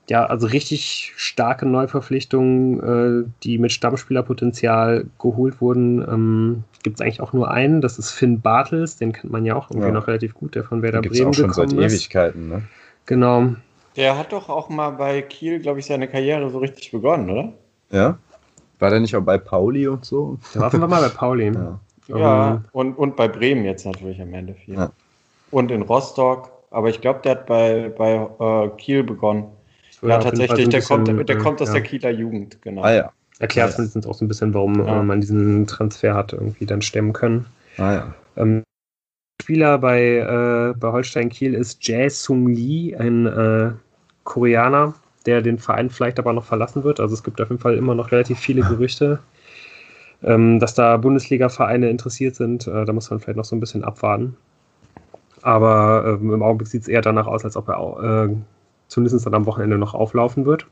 [0.10, 6.01] ja, also richtig starke Neuverpflichtungen, äh, die mit Stammspielerpotenzial geholt wurden.
[6.01, 9.55] Ähm, Gibt es eigentlich auch nur einen, das ist Finn Bartels, den kennt man ja
[9.55, 9.93] auch irgendwie ja.
[9.93, 11.93] noch relativ gut, der von Werder den Bremen auch schon seit ist.
[11.93, 12.64] Ewigkeiten, ne?
[13.05, 13.55] Genau.
[13.97, 17.53] Der hat doch auch mal bei Kiel, glaube ich, seine Karriere so richtig begonnen, oder?
[17.91, 18.18] Ja.
[18.80, 20.38] War der nicht auch bei Pauli und so?
[20.53, 21.51] Der war einfach mal bei Pauli.
[22.10, 24.76] Ja, ja und, und bei Bremen jetzt natürlich am Ende viel.
[24.76, 24.91] Ja.
[25.51, 26.49] Und in Rostock.
[26.72, 29.47] Aber ich glaube, der hat bei, bei äh, Kiel begonnen.
[30.02, 31.76] Ja, tatsächlich, der, bisschen, kommt, der kommt aus ja.
[31.76, 32.84] der Kieler Jugend, genau.
[32.84, 33.12] Ah ja.
[33.39, 34.10] Erklärt ah, ja.
[34.10, 35.04] auch so ein bisschen, warum ja.
[35.04, 37.45] man diesen Transfer hat irgendwie dann stemmen können.
[37.78, 38.14] Ah ja.
[38.36, 38.64] Ähm,
[39.41, 43.72] Spieler bei, äh, bei Holstein Kiel ist Jae Sung Lee, ein äh,
[44.24, 44.95] Koreaner,
[45.26, 47.00] der den Verein vielleicht aber noch verlassen wird.
[47.00, 49.20] Also es gibt auf jeden Fall immer noch relativ viele Gerüchte.
[50.24, 53.84] Ähm, dass da Bundesliga-Vereine interessiert sind, äh, da muss man vielleicht noch so ein bisschen
[53.84, 54.36] abwarten.
[55.43, 58.36] Aber ähm, im Augenblick sieht es eher danach aus, als ob er äh,
[58.88, 60.67] zumindest dann am Wochenende noch auflaufen wird.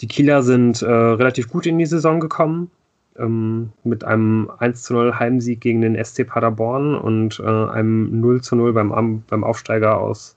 [0.00, 2.70] Die Kieler sind äh, relativ gut in die Saison gekommen.
[3.18, 8.42] Ähm, mit einem 1 zu 0 Heimsieg gegen den SC Paderborn und äh, einem 0
[8.42, 10.36] zu 0 beim, beim Aufsteiger aus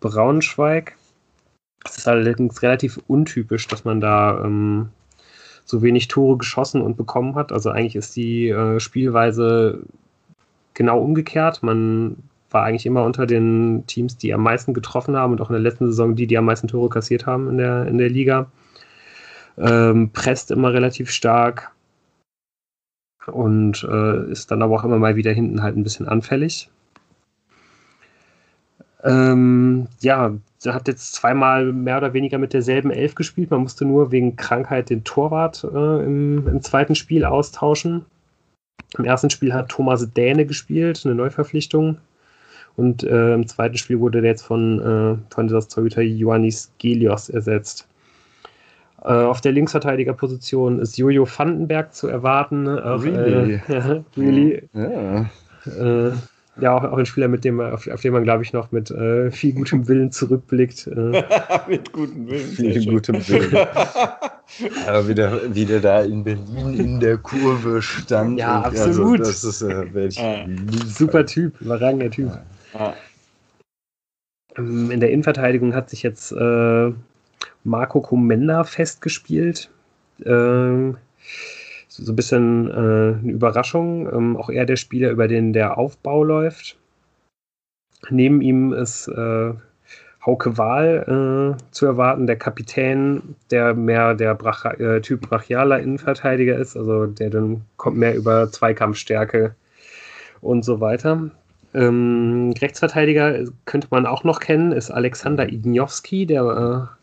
[0.00, 0.96] Braunschweig.
[1.84, 4.90] Es ist allerdings relativ untypisch, dass man da ähm,
[5.64, 7.50] so wenig Tore geschossen und bekommen hat.
[7.50, 9.82] Also eigentlich ist die äh, Spielweise
[10.74, 11.62] genau umgekehrt.
[11.62, 12.16] Man
[12.52, 15.62] war eigentlich immer unter den Teams, die am meisten getroffen haben und auch in der
[15.62, 18.50] letzten Saison die, die am meisten Tore kassiert haben in der, in der Liga.
[19.58, 21.72] Ähm, presst immer relativ stark
[23.26, 26.70] und äh, ist dann aber auch immer mal wieder hinten halt ein bisschen anfällig.
[29.04, 30.32] Ähm, ja,
[30.64, 33.50] er hat jetzt zweimal mehr oder weniger mit derselben Elf gespielt.
[33.50, 38.04] Man musste nur wegen Krankheit den Torwart äh, im, im, zweiten Spiel austauschen.
[38.96, 41.98] Im ersten Spiel hat Thomas Däne gespielt, eine Neuverpflichtung.
[42.76, 47.28] Und äh, im zweiten Spiel wurde der jetzt von, äh, von das Torhüter Ioannis Gelios
[47.28, 47.86] ersetzt.
[49.04, 52.68] Äh, auf der Linksverteidigerposition ist Jojo Vandenberg zu erwarten.
[52.68, 53.60] Auch, really?
[53.68, 54.68] Äh, really.
[54.72, 55.30] Ja.
[55.66, 56.12] Äh,
[56.60, 58.90] ja, auch, auch, ein Spieler, mit dem, auf, auf den man, glaube ich, noch mit
[58.90, 60.86] äh, viel gutem Willen zurückblickt.
[60.86, 61.24] Äh.
[61.68, 62.46] mit gutem Willen.
[62.46, 63.56] Viel gutem Willen.
[64.86, 68.38] Aber wie der, wie der da in Berlin in der Kurve stand.
[68.38, 69.20] Ja, und, absolut.
[69.20, 70.44] Also, das ist äh, welch ah.
[70.86, 72.28] super Typ, überragender Typ.
[72.28, 72.42] Ah.
[74.56, 76.92] In der Innenverteidigung hat sich jetzt äh,
[77.64, 79.70] Marco Comenda festgespielt.
[80.24, 80.98] Ähm,
[81.88, 84.12] so ein bisschen äh, eine Überraschung.
[84.12, 86.76] Ähm, auch er der Spieler, über den der Aufbau läuft.
[88.10, 89.52] Neben ihm ist äh,
[90.24, 96.56] Hauke Wahl äh, zu erwarten, der Kapitän, der mehr der Brach äh, Typ brachialer Innenverteidiger
[96.56, 99.54] ist, also der dann kommt mehr über Zweikampfstärke
[100.40, 101.30] und so weiter.
[101.74, 107.02] Ähm, Rechtsverteidiger könnte man auch noch kennen, ist Alexander Ignowski, der äh,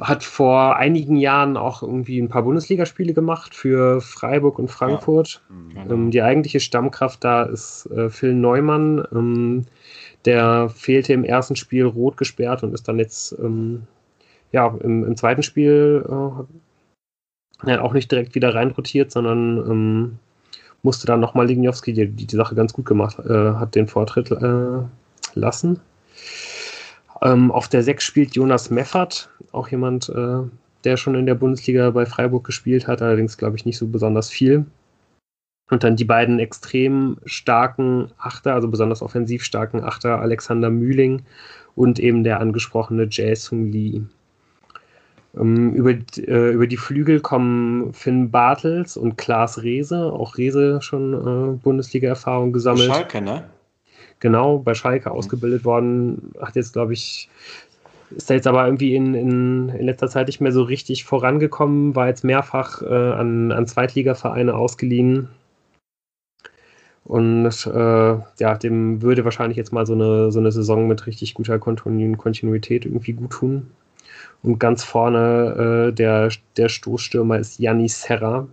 [0.00, 5.42] hat vor einigen Jahren auch irgendwie ein paar Bundesligaspiele gemacht für Freiburg und Frankfurt.
[5.74, 5.84] Ja.
[5.84, 5.90] Mhm.
[5.90, 9.04] Ähm, die eigentliche Stammkraft da ist äh, Phil Neumann.
[9.12, 9.66] Ähm,
[10.24, 13.82] der fehlte im ersten Spiel rot gesperrt und ist dann jetzt ähm,
[14.52, 16.04] ja, im, im, zweiten Spiel
[17.66, 20.18] äh, auch nicht direkt wieder reinrotiert, sondern ähm,
[20.82, 24.30] musste dann nochmal Ligniowski, die, die die Sache ganz gut gemacht äh, hat, den Vortritt
[24.30, 24.82] äh,
[25.34, 25.80] lassen.
[27.22, 30.38] Ähm, auf der 6 spielt Jonas Meffert, auch jemand, äh,
[30.84, 34.30] der schon in der Bundesliga bei Freiburg gespielt hat, allerdings glaube ich nicht so besonders
[34.30, 34.64] viel.
[35.70, 41.22] Und dann die beiden extrem starken Achter, also besonders offensiv starken Achter, Alexander Mühling
[41.76, 44.02] und eben der angesprochene Jae-Sung Lee.
[45.36, 51.14] Ähm, über, äh, über die Flügel kommen Finn Bartels und Klaas Rehse, auch Rehse schon
[51.14, 52.90] äh, Bundesliga-Erfahrung gesammelt.
[52.90, 53.44] Schalke, ne?
[54.20, 55.16] genau bei Schalke mhm.
[55.16, 56.32] ausgebildet worden.
[56.40, 57.28] Hat jetzt, glaube ich,
[58.10, 61.94] ist da jetzt aber irgendwie in, in, in letzter Zeit nicht mehr so richtig vorangekommen,
[61.96, 65.28] war jetzt mehrfach äh, an, an Zweitligavereine ausgeliehen.
[67.04, 71.34] Und äh, ja, dem würde wahrscheinlich jetzt mal so eine, so eine Saison mit richtig
[71.34, 73.70] guter Kontinuität irgendwie gut tun.
[74.42, 78.48] Und ganz vorne äh, der, der Stoßstürmer ist Janis Serra,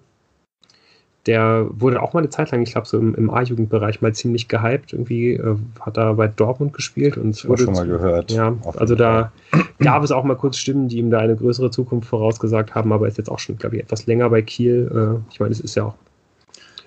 [1.28, 4.48] der wurde auch mal eine Zeit lang, ich glaube, so im, im A-Jugendbereich mal ziemlich
[4.48, 4.94] gehypt.
[4.94, 7.66] Irgendwie äh, hat er bei Dortmund gespielt und wurde.
[7.66, 8.32] schon mal gehört.
[8.32, 9.32] Ja, also da
[9.80, 13.08] gab es auch mal kurz Stimmen, die ihm da eine größere Zukunft vorausgesagt haben, aber
[13.08, 14.90] ist jetzt auch schon, glaube ich, etwas länger bei Kiel.
[14.90, 15.96] Äh, ich meine, es ist ja auch.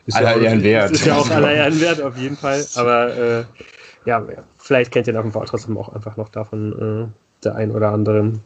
[0.06, 0.90] Ist aller ja Ehren wert.
[0.90, 2.64] Ist ja auch aller Ehren wert, auf jeden Fall.
[2.76, 3.44] Aber äh,
[4.06, 4.24] ja,
[4.56, 7.90] vielleicht kennt ihr nach dem Fall trotzdem auch einfach noch davon äh, der ein oder
[7.90, 8.40] anderen.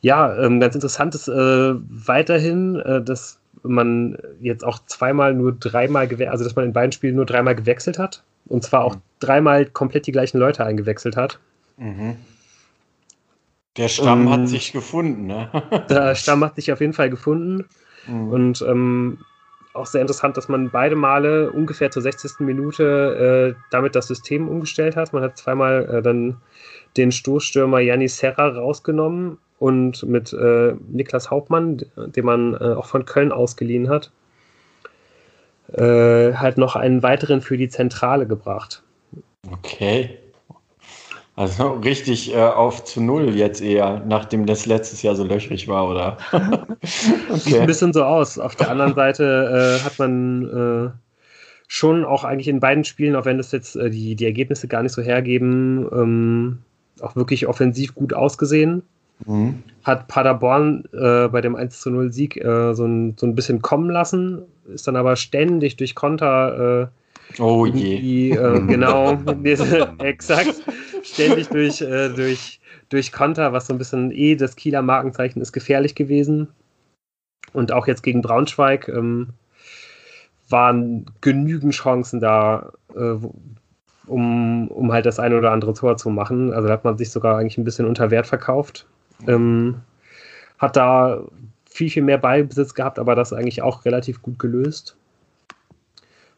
[0.00, 6.08] Ja, ähm, ganz interessant ist äh, weiterhin, äh, dass man jetzt auch zweimal nur dreimal
[6.08, 9.02] gewechselt, also dass man in beiden Spielen nur dreimal gewechselt hat und zwar auch mhm.
[9.20, 11.38] dreimal komplett die gleichen Leute eingewechselt hat.
[11.76, 12.16] Mhm.
[13.76, 15.48] Der Stamm um, hat sich gefunden, ne?
[15.88, 17.66] der Stamm hat sich auf jeden Fall gefunden
[18.06, 18.28] mhm.
[18.28, 19.18] und ähm,
[19.72, 22.40] auch sehr interessant, dass man beide Male ungefähr zur 60.
[22.40, 25.14] Minute äh, damit das System umgestellt hat.
[25.14, 26.36] Man hat zweimal äh, dann
[26.96, 33.04] den Stoßstürmer Yannis Serra rausgenommen und mit äh, Niklas Hauptmann, den man äh, auch von
[33.04, 34.10] Köln ausgeliehen hat,
[35.72, 38.82] äh, halt noch einen weiteren für die Zentrale gebracht.
[39.50, 40.18] Okay.
[41.34, 45.88] Also richtig äh, auf zu Null jetzt eher, nachdem das letztes Jahr so löchrig war,
[45.88, 46.18] oder?
[46.32, 47.38] okay.
[47.38, 48.38] Sieht ein bisschen so aus.
[48.38, 50.90] Auf der anderen Seite äh, hat man äh,
[51.68, 54.92] schon auch eigentlich in beiden Spielen, auch wenn das jetzt die, die Ergebnisse gar nicht
[54.92, 56.58] so hergeben, ähm,
[57.02, 58.82] auch wirklich offensiv gut ausgesehen.
[59.26, 59.62] mhm.
[59.84, 63.62] hat Paderborn äh, bei dem 1 zu 0 Sieg äh, so, ein, so ein bisschen
[63.62, 64.42] kommen lassen,
[64.72, 66.90] ist dann aber ständig durch Konter
[67.38, 68.30] äh, oh je.
[68.30, 69.18] Äh, genau,
[69.98, 70.62] exakt,
[71.02, 75.52] ständig durch, äh, durch, durch Konter, was so ein bisschen eh das Kieler Markenzeichen ist,
[75.52, 76.48] gefährlich gewesen.
[77.52, 79.28] Und auch jetzt gegen Braunschweig ähm,
[80.48, 83.16] waren genügend Chancen da, äh,
[84.06, 86.52] um, um halt das eine oder andere Tor zu machen.
[86.52, 88.86] Also da hat man sich sogar eigentlich ein bisschen unter Wert verkauft.
[89.26, 89.76] Ähm,
[90.58, 91.22] hat da
[91.68, 94.96] viel, viel mehr Ballbesitz gehabt, aber das eigentlich auch relativ gut gelöst.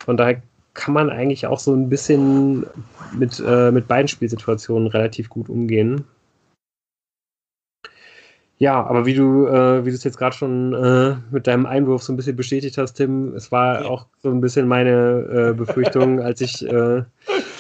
[0.04, 0.42] Von daher
[0.74, 2.66] kann man eigentlich auch so ein bisschen
[3.12, 6.04] mit, äh, mit beiden Spielsituationen relativ gut umgehen.
[8.58, 12.02] Ja, aber wie du, äh, wie du es jetzt gerade schon äh, mit deinem Einwurf
[12.02, 13.88] so ein bisschen bestätigt hast, Tim, es war ja.
[13.88, 17.02] auch so ein bisschen meine äh, Befürchtung, als ich, äh,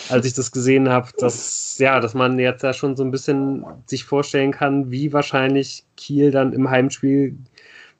[0.08, 3.64] als ich das gesehen habe, dass ja, dass man jetzt ja schon so ein bisschen
[3.86, 7.36] sich vorstellen kann, wie wahrscheinlich Kiel dann im Heimspiel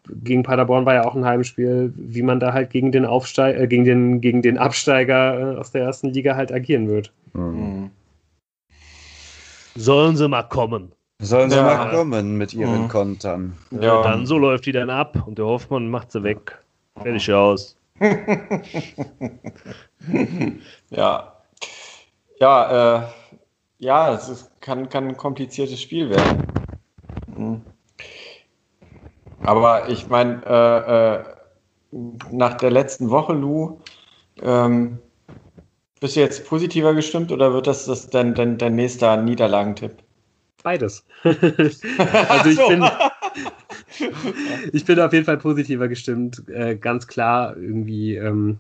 [0.09, 3.66] gegen Paderborn war ja auch ein Heimspiel, wie man da halt gegen den Aufsteiger, äh,
[3.66, 7.12] gegen den, gegen den Absteiger äh, aus der ersten Liga halt agieren wird.
[7.32, 7.90] Mhm.
[9.74, 10.93] Sollen sie mal kommen.
[11.20, 11.62] Sollen sie ja.
[11.62, 12.89] mal kommen mit ihren mhm.
[12.89, 13.55] Kontern.
[13.70, 14.02] Ja.
[14.02, 16.59] Dann so läuft die dann ab und der Hoffmann macht sie weg.
[17.01, 17.76] Fertig aus.
[20.90, 21.34] ja.
[22.45, 23.03] Ja, äh,
[23.79, 26.43] ja, es ist, kann, kann ein kompliziertes Spiel werden.
[27.35, 27.62] Mhm.
[29.41, 31.25] Aber ich meine, äh, äh,
[32.31, 33.81] nach der letzten Woche, Lou,
[34.43, 34.99] ähm,
[36.01, 40.03] bist du jetzt positiver gestimmt oder wird das, das dein, dein, dein nächster Niederlagentipp?
[40.62, 41.03] Beides.
[41.25, 42.85] also ich bin,
[44.75, 48.59] ich bin auf jeden Fall positiver gestimmt, äh, ganz klar irgendwie, ähm,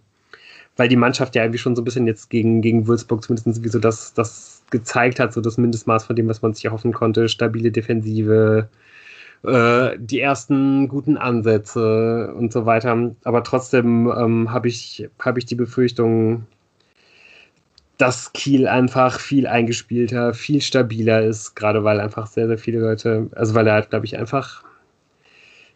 [0.76, 3.68] weil die Mannschaft ja irgendwie schon so ein bisschen jetzt gegen, gegen Würzburg zumindest wie
[3.68, 7.28] so das, das gezeigt hat, so das Mindestmaß von dem, was man sich erhoffen konnte,
[7.28, 8.68] stabile Defensive,
[9.44, 13.12] äh, die ersten guten Ansätze und so weiter.
[13.24, 16.46] Aber trotzdem ähm, habe ich, hab ich die Befürchtung,
[17.98, 23.28] dass Kiel einfach viel eingespielter, viel stabiler ist, gerade weil einfach sehr, sehr viele Leute,
[23.36, 24.64] also weil er halt, glaube ich, einfach,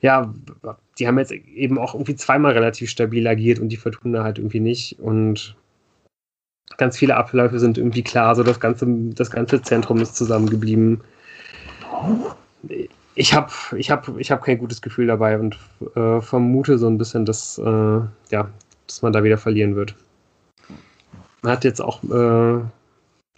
[0.01, 0.33] ja,
[0.99, 4.61] die haben jetzt eben auch irgendwie zweimal relativ stabil agiert und die Fortuna halt irgendwie
[4.61, 5.57] nicht und
[6.77, 11.01] ganz viele Abläufe sind irgendwie klar, so das ganze, das ganze Zentrum ist zusammengeblieben.
[13.15, 15.59] Ich habe ich hab, ich hab kein gutes Gefühl dabei und
[15.97, 18.01] äh, vermute so ein bisschen, dass, äh,
[18.31, 18.49] ja,
[18.87, 19.95] dass man da wieder verlieren wird.
[21.43, 22.61] Man hat jetzt auch äh,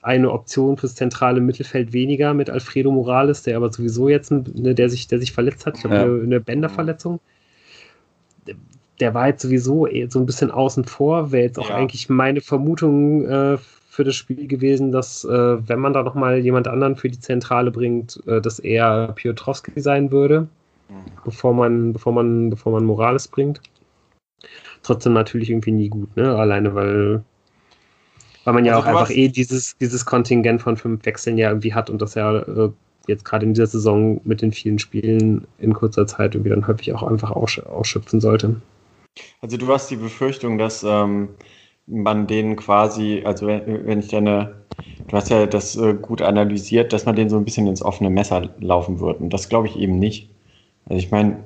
[0.03, 4.89] eine Option fürs zentrale Mittelfeld weniger mit Alfredo Morales, der aber sowieso jetzt, ne, der,
[4.89, 6.03] sich, der sich verletzt hat, ich glaube, ja.
[6.03, 7.21] eine, eine Bänderverletzung.
[8.99, 11.77] Der war jetzt sowieso so ein bisschen außen vor, wäre jetzt auch ja.
[11.77, 13.59] eigentlich meine Vermutung äh,
[13.91, 17.71] für das Spiel gewesen, dass äh, wenn man da nochmal jemand anderen für die Zentrale
[17.71, 20.49] bringt, äh, dass eher Piotrowski sein würde,
[20.89, 20.95] mhm.
[21.25, 23.61] bevor man, bevor man, bevor man Morales bringt.
[24.83, 26.35] Trotzdem natürlich irgendwie nie gut, ne?
[26.35, 27.23] Alleine weil
[28.45, 31.75] weil man ja also auch einfach eh dieses, dieses Kontingent von fünf Wechseln ja irgendwie
[31.75, 32.71] hat und das ja äh,
[33.07, 36.93] jetzt gerade in dieser Saison mit den vielen Spielen in kurzer Zeit irgendwie dann häufig
[36.93, 38.57] auch einfach aussch ausschöpfen sollte.
[39.41, 41.31] Also du hast die Befürchtung, dass ähm,
[41.87, 44.55] man denen quasi, also wenn, wenn ich deine,
[45.09, 48.11] du hast ja das äh, gut analysiert, dass man denen so ein bisschen ins offene
[48.11, 49.21] Messer laufen wird.
[49.21, 50.31] Und das glaube ich eben nicht.
[50.87, 51.45] Also ich meine,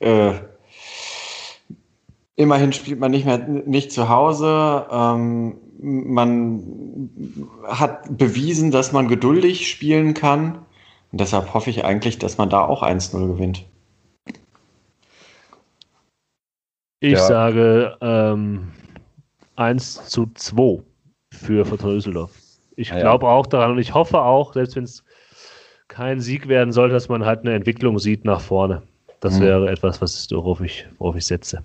[0.00, 0.32] äh,
[2.36, 4.86] Immerhin spielt man nicht mehr nicht zu Hause.
[4.90, 7.10] Ähm, man
[7.64, 10.58] hat bewiesen, dass man geduldig spielen kann.
[11.12, 13.64] Und deshalb hoffe ich eigentlich, dass man da auch 1-0 gewinnt.
[17.00, 17.26] Ich ja.
[17.26, 18.72] sage ähm,
[19.56, 20.82] 1 zu 2
[21.32, 22.32] für Fortuna Düsseldorf.
[22.76, 25.04] Ich ja, glaube auch daran und ich hoffe auch, selbst wenn es
[25.88, 28.82] kein Sieg werden sollte, dass man halt eine Entwicklung sieht nach vorne.
[29.20, 29.44] Das mhm.
[29.44, 31.62] wäre etwas, was, worauf, ich, worauf ich setze.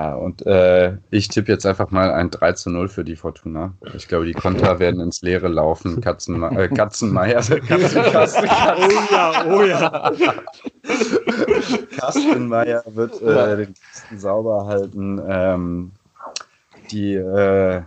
[0.00, 3.74] Ja, und äh, ich tippe jetzt einfach mal ein 3 zu 0 für die Fortuna.
[3.94, 6.00] Ich glaube, die Konter werden ins Leere laufen.
[6.00, 7.42] Katzen, äh, Katzenmeier.
[7.42, 8.44] Katzen, Katzen.
[9.50, 10.34] Oh ja, oh ja.
[11.98, 15.20] Kastenmeier wird äh, den Kasten sauber halten.
[15.28, 15.90] Ähm,
[16.90, 17.82] die äh,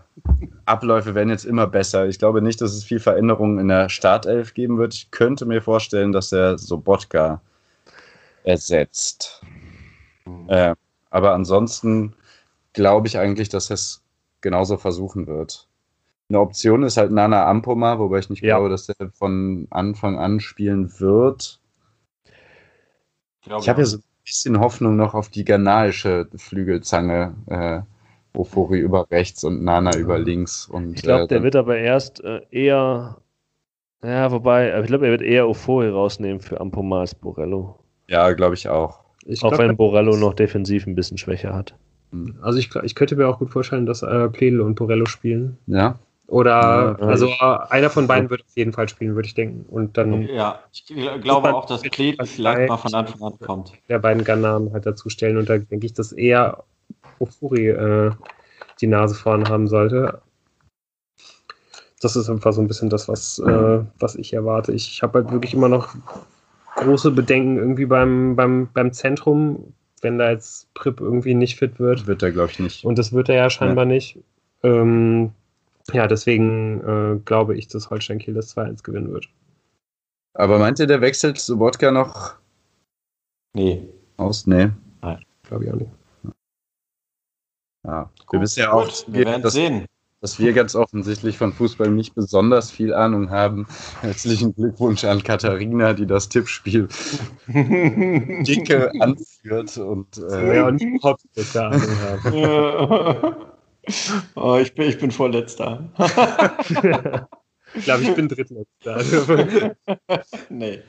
[0.66, 2.06] Abläufe werden jetzt immer besser.
[2.06, 4.94] Ich glaube nicht, dass es viel Veränderungen in der Startelf geben wird.
[4.94, 7.42] Ich könnte mir vorstellen, dass er Sobotka
[8.44, 9.42] ersetzt.
[10.26, 10.48] Mhm.
[10.50, 10.76] Ähm,
[11.14, 12.16] aber ansonsten
[12.74, 14.04] glaube ich eigentlich, dass er es
[14.42, 15.70] genauso versuchen wird.
[16.28, 18.56] Eine Option ist halt Nana Ampoma, wobei ich nicht ja.
[18.56, 21.60] glaube, dass er von Anfang an spielen wird.
[23.46, 27.82] Ich, ich habe ja so ein bisschen Hoffnung noch auf die ghanaische Flügelzange, äh,
[28.36, 30.66] Ofori über rechts und Nana über links.
[30.66, 33.22] Und, ich glaube, äh, der wird aber erst äh, eher
[34.04, 37.78] Ja, wobei, ich glaube, er wird eher Ofori rausnehmen für Ampoma als Borello.
[38.08, 39.03] Ja, glaube ich auch.
[39.26, 41.74] Ich auch glaub, wenn Borello noch defensiv ein bisschen Schwäche hat.
[42.12, 42.38] Hm.
[42.42, 45.58] Also ich, ich könnte mir auch gut vorstellen, dass äh, Pledel und Borello spielen.
[45.68, 45.98] Ja.
[46.28, 47.30] Oder, ja, also
[47.70, 49.66] einer von beiden wird auf jeden Fall spielen, würde ich denken.
[49.70, 50.24] Und dann.
[50.24, 50.86] Ja, ich
[51.22, 53.74] glaube auch, dass Pledel vielleicht mal von Anfang an kommt.
[53.90, 56.64] Der beiden Garnamen halt dazu stellen und da denke ich, dass eher
[57.20, 58.12] Ofuri äh,
[58.80, 60.22] die Nase vorn haben sollte.
[62.02, 64.74] Das ist einfach so ein bisschen das, was, äh, was ich erwarte.
[64.74, 65.96] Ich habe halt wirklich immer noch
[66.76, 72.08] große Bedenken irgendwie beim, beim, beim Zentrum, wenn da jetzt Prip irgendwie nicht fit wird.
[72.08, 72.86] Wird er, glaube ich, nicht.
[72.86, 73.92] Und das wird er ja scheinbar ja.
[73.92, 74.20] nicht.
[74.64, 75.32] Ähm,
[75.92, 79.28] ja, deswegen äh, glaube ich, dass Holstein Kiel das 2-1 gewinnen wird.
[80.34, 82.36] Aber meint ihr, der wechselt Sobotka noch?
[83.54, 83.88] Nee.
[84.18, 84.48] Aus?
[84.48, 84.70] Nee.
[85.02, 85.92] Nein, glaube ich auch nicht.
[87.86, 89.86] Ja, Gut, wir wissen ja auch, wir werden dass, sehen.
[90.24, 93.68] Dass wir ganz offensichtlich von Fußball nicht besonders viel Ahnung haben.
[94.00, 96.88] Herzlichen Glückwunsch an Katharina, die das Tippspiel
[97.48, 103.36] dicke anführt und äh, ja, und ich Ahnung haben.
[104.36, 105.84] Oh, ich, bin, ich bin vorletzter.
[107.74, 109.76] ich glaube, ich bin drittletzter.
[110.50, 110.80] nee.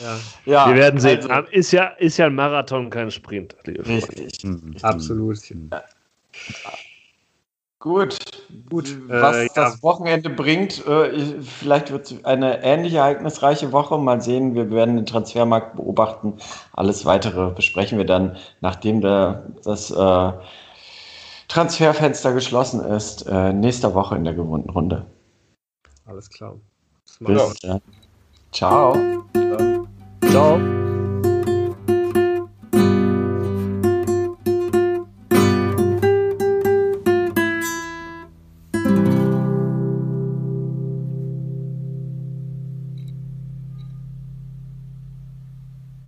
[0.00, 0.18] Ja.
[0.46, 0.68] ja.
[0.70, 1.30] Wir werden sehen.
[1.30, 3.54] Also, ist, ja, ist ja ein Marathon, kein Sprint.
[3.66, 4.42] Richtig.
[4.44, 4.76] Mhm.
[4.80, 5.36] Absolut.
[5.50, 5.84] Ja.
[7.82, 8.16] Gut.
[8.70, 8.96] Gut.
[9.08, 9.82] Was äh, das ja.
[9.82, 13.98] Wochenende bringt, äh, vielleicht wird es eine ähnlich ereignisreiche Woche.
[13.98, 16.34] Mal sehen, wir werden den Transfermarkt beobachten.
[16.74, 20.32] Alles weitere besprechen wir dann, nachdem der, das äh,
[21.48, 25.04] Transferfenster geschlossen ist, äh, nächste Woche in der gewohnten Runde.
[26.06, 26.54] Alles klar.
[27.18, 27.80] Bis dann.
[28.52, 28.96] Ciao.
[30.30, 30.81] Ciao.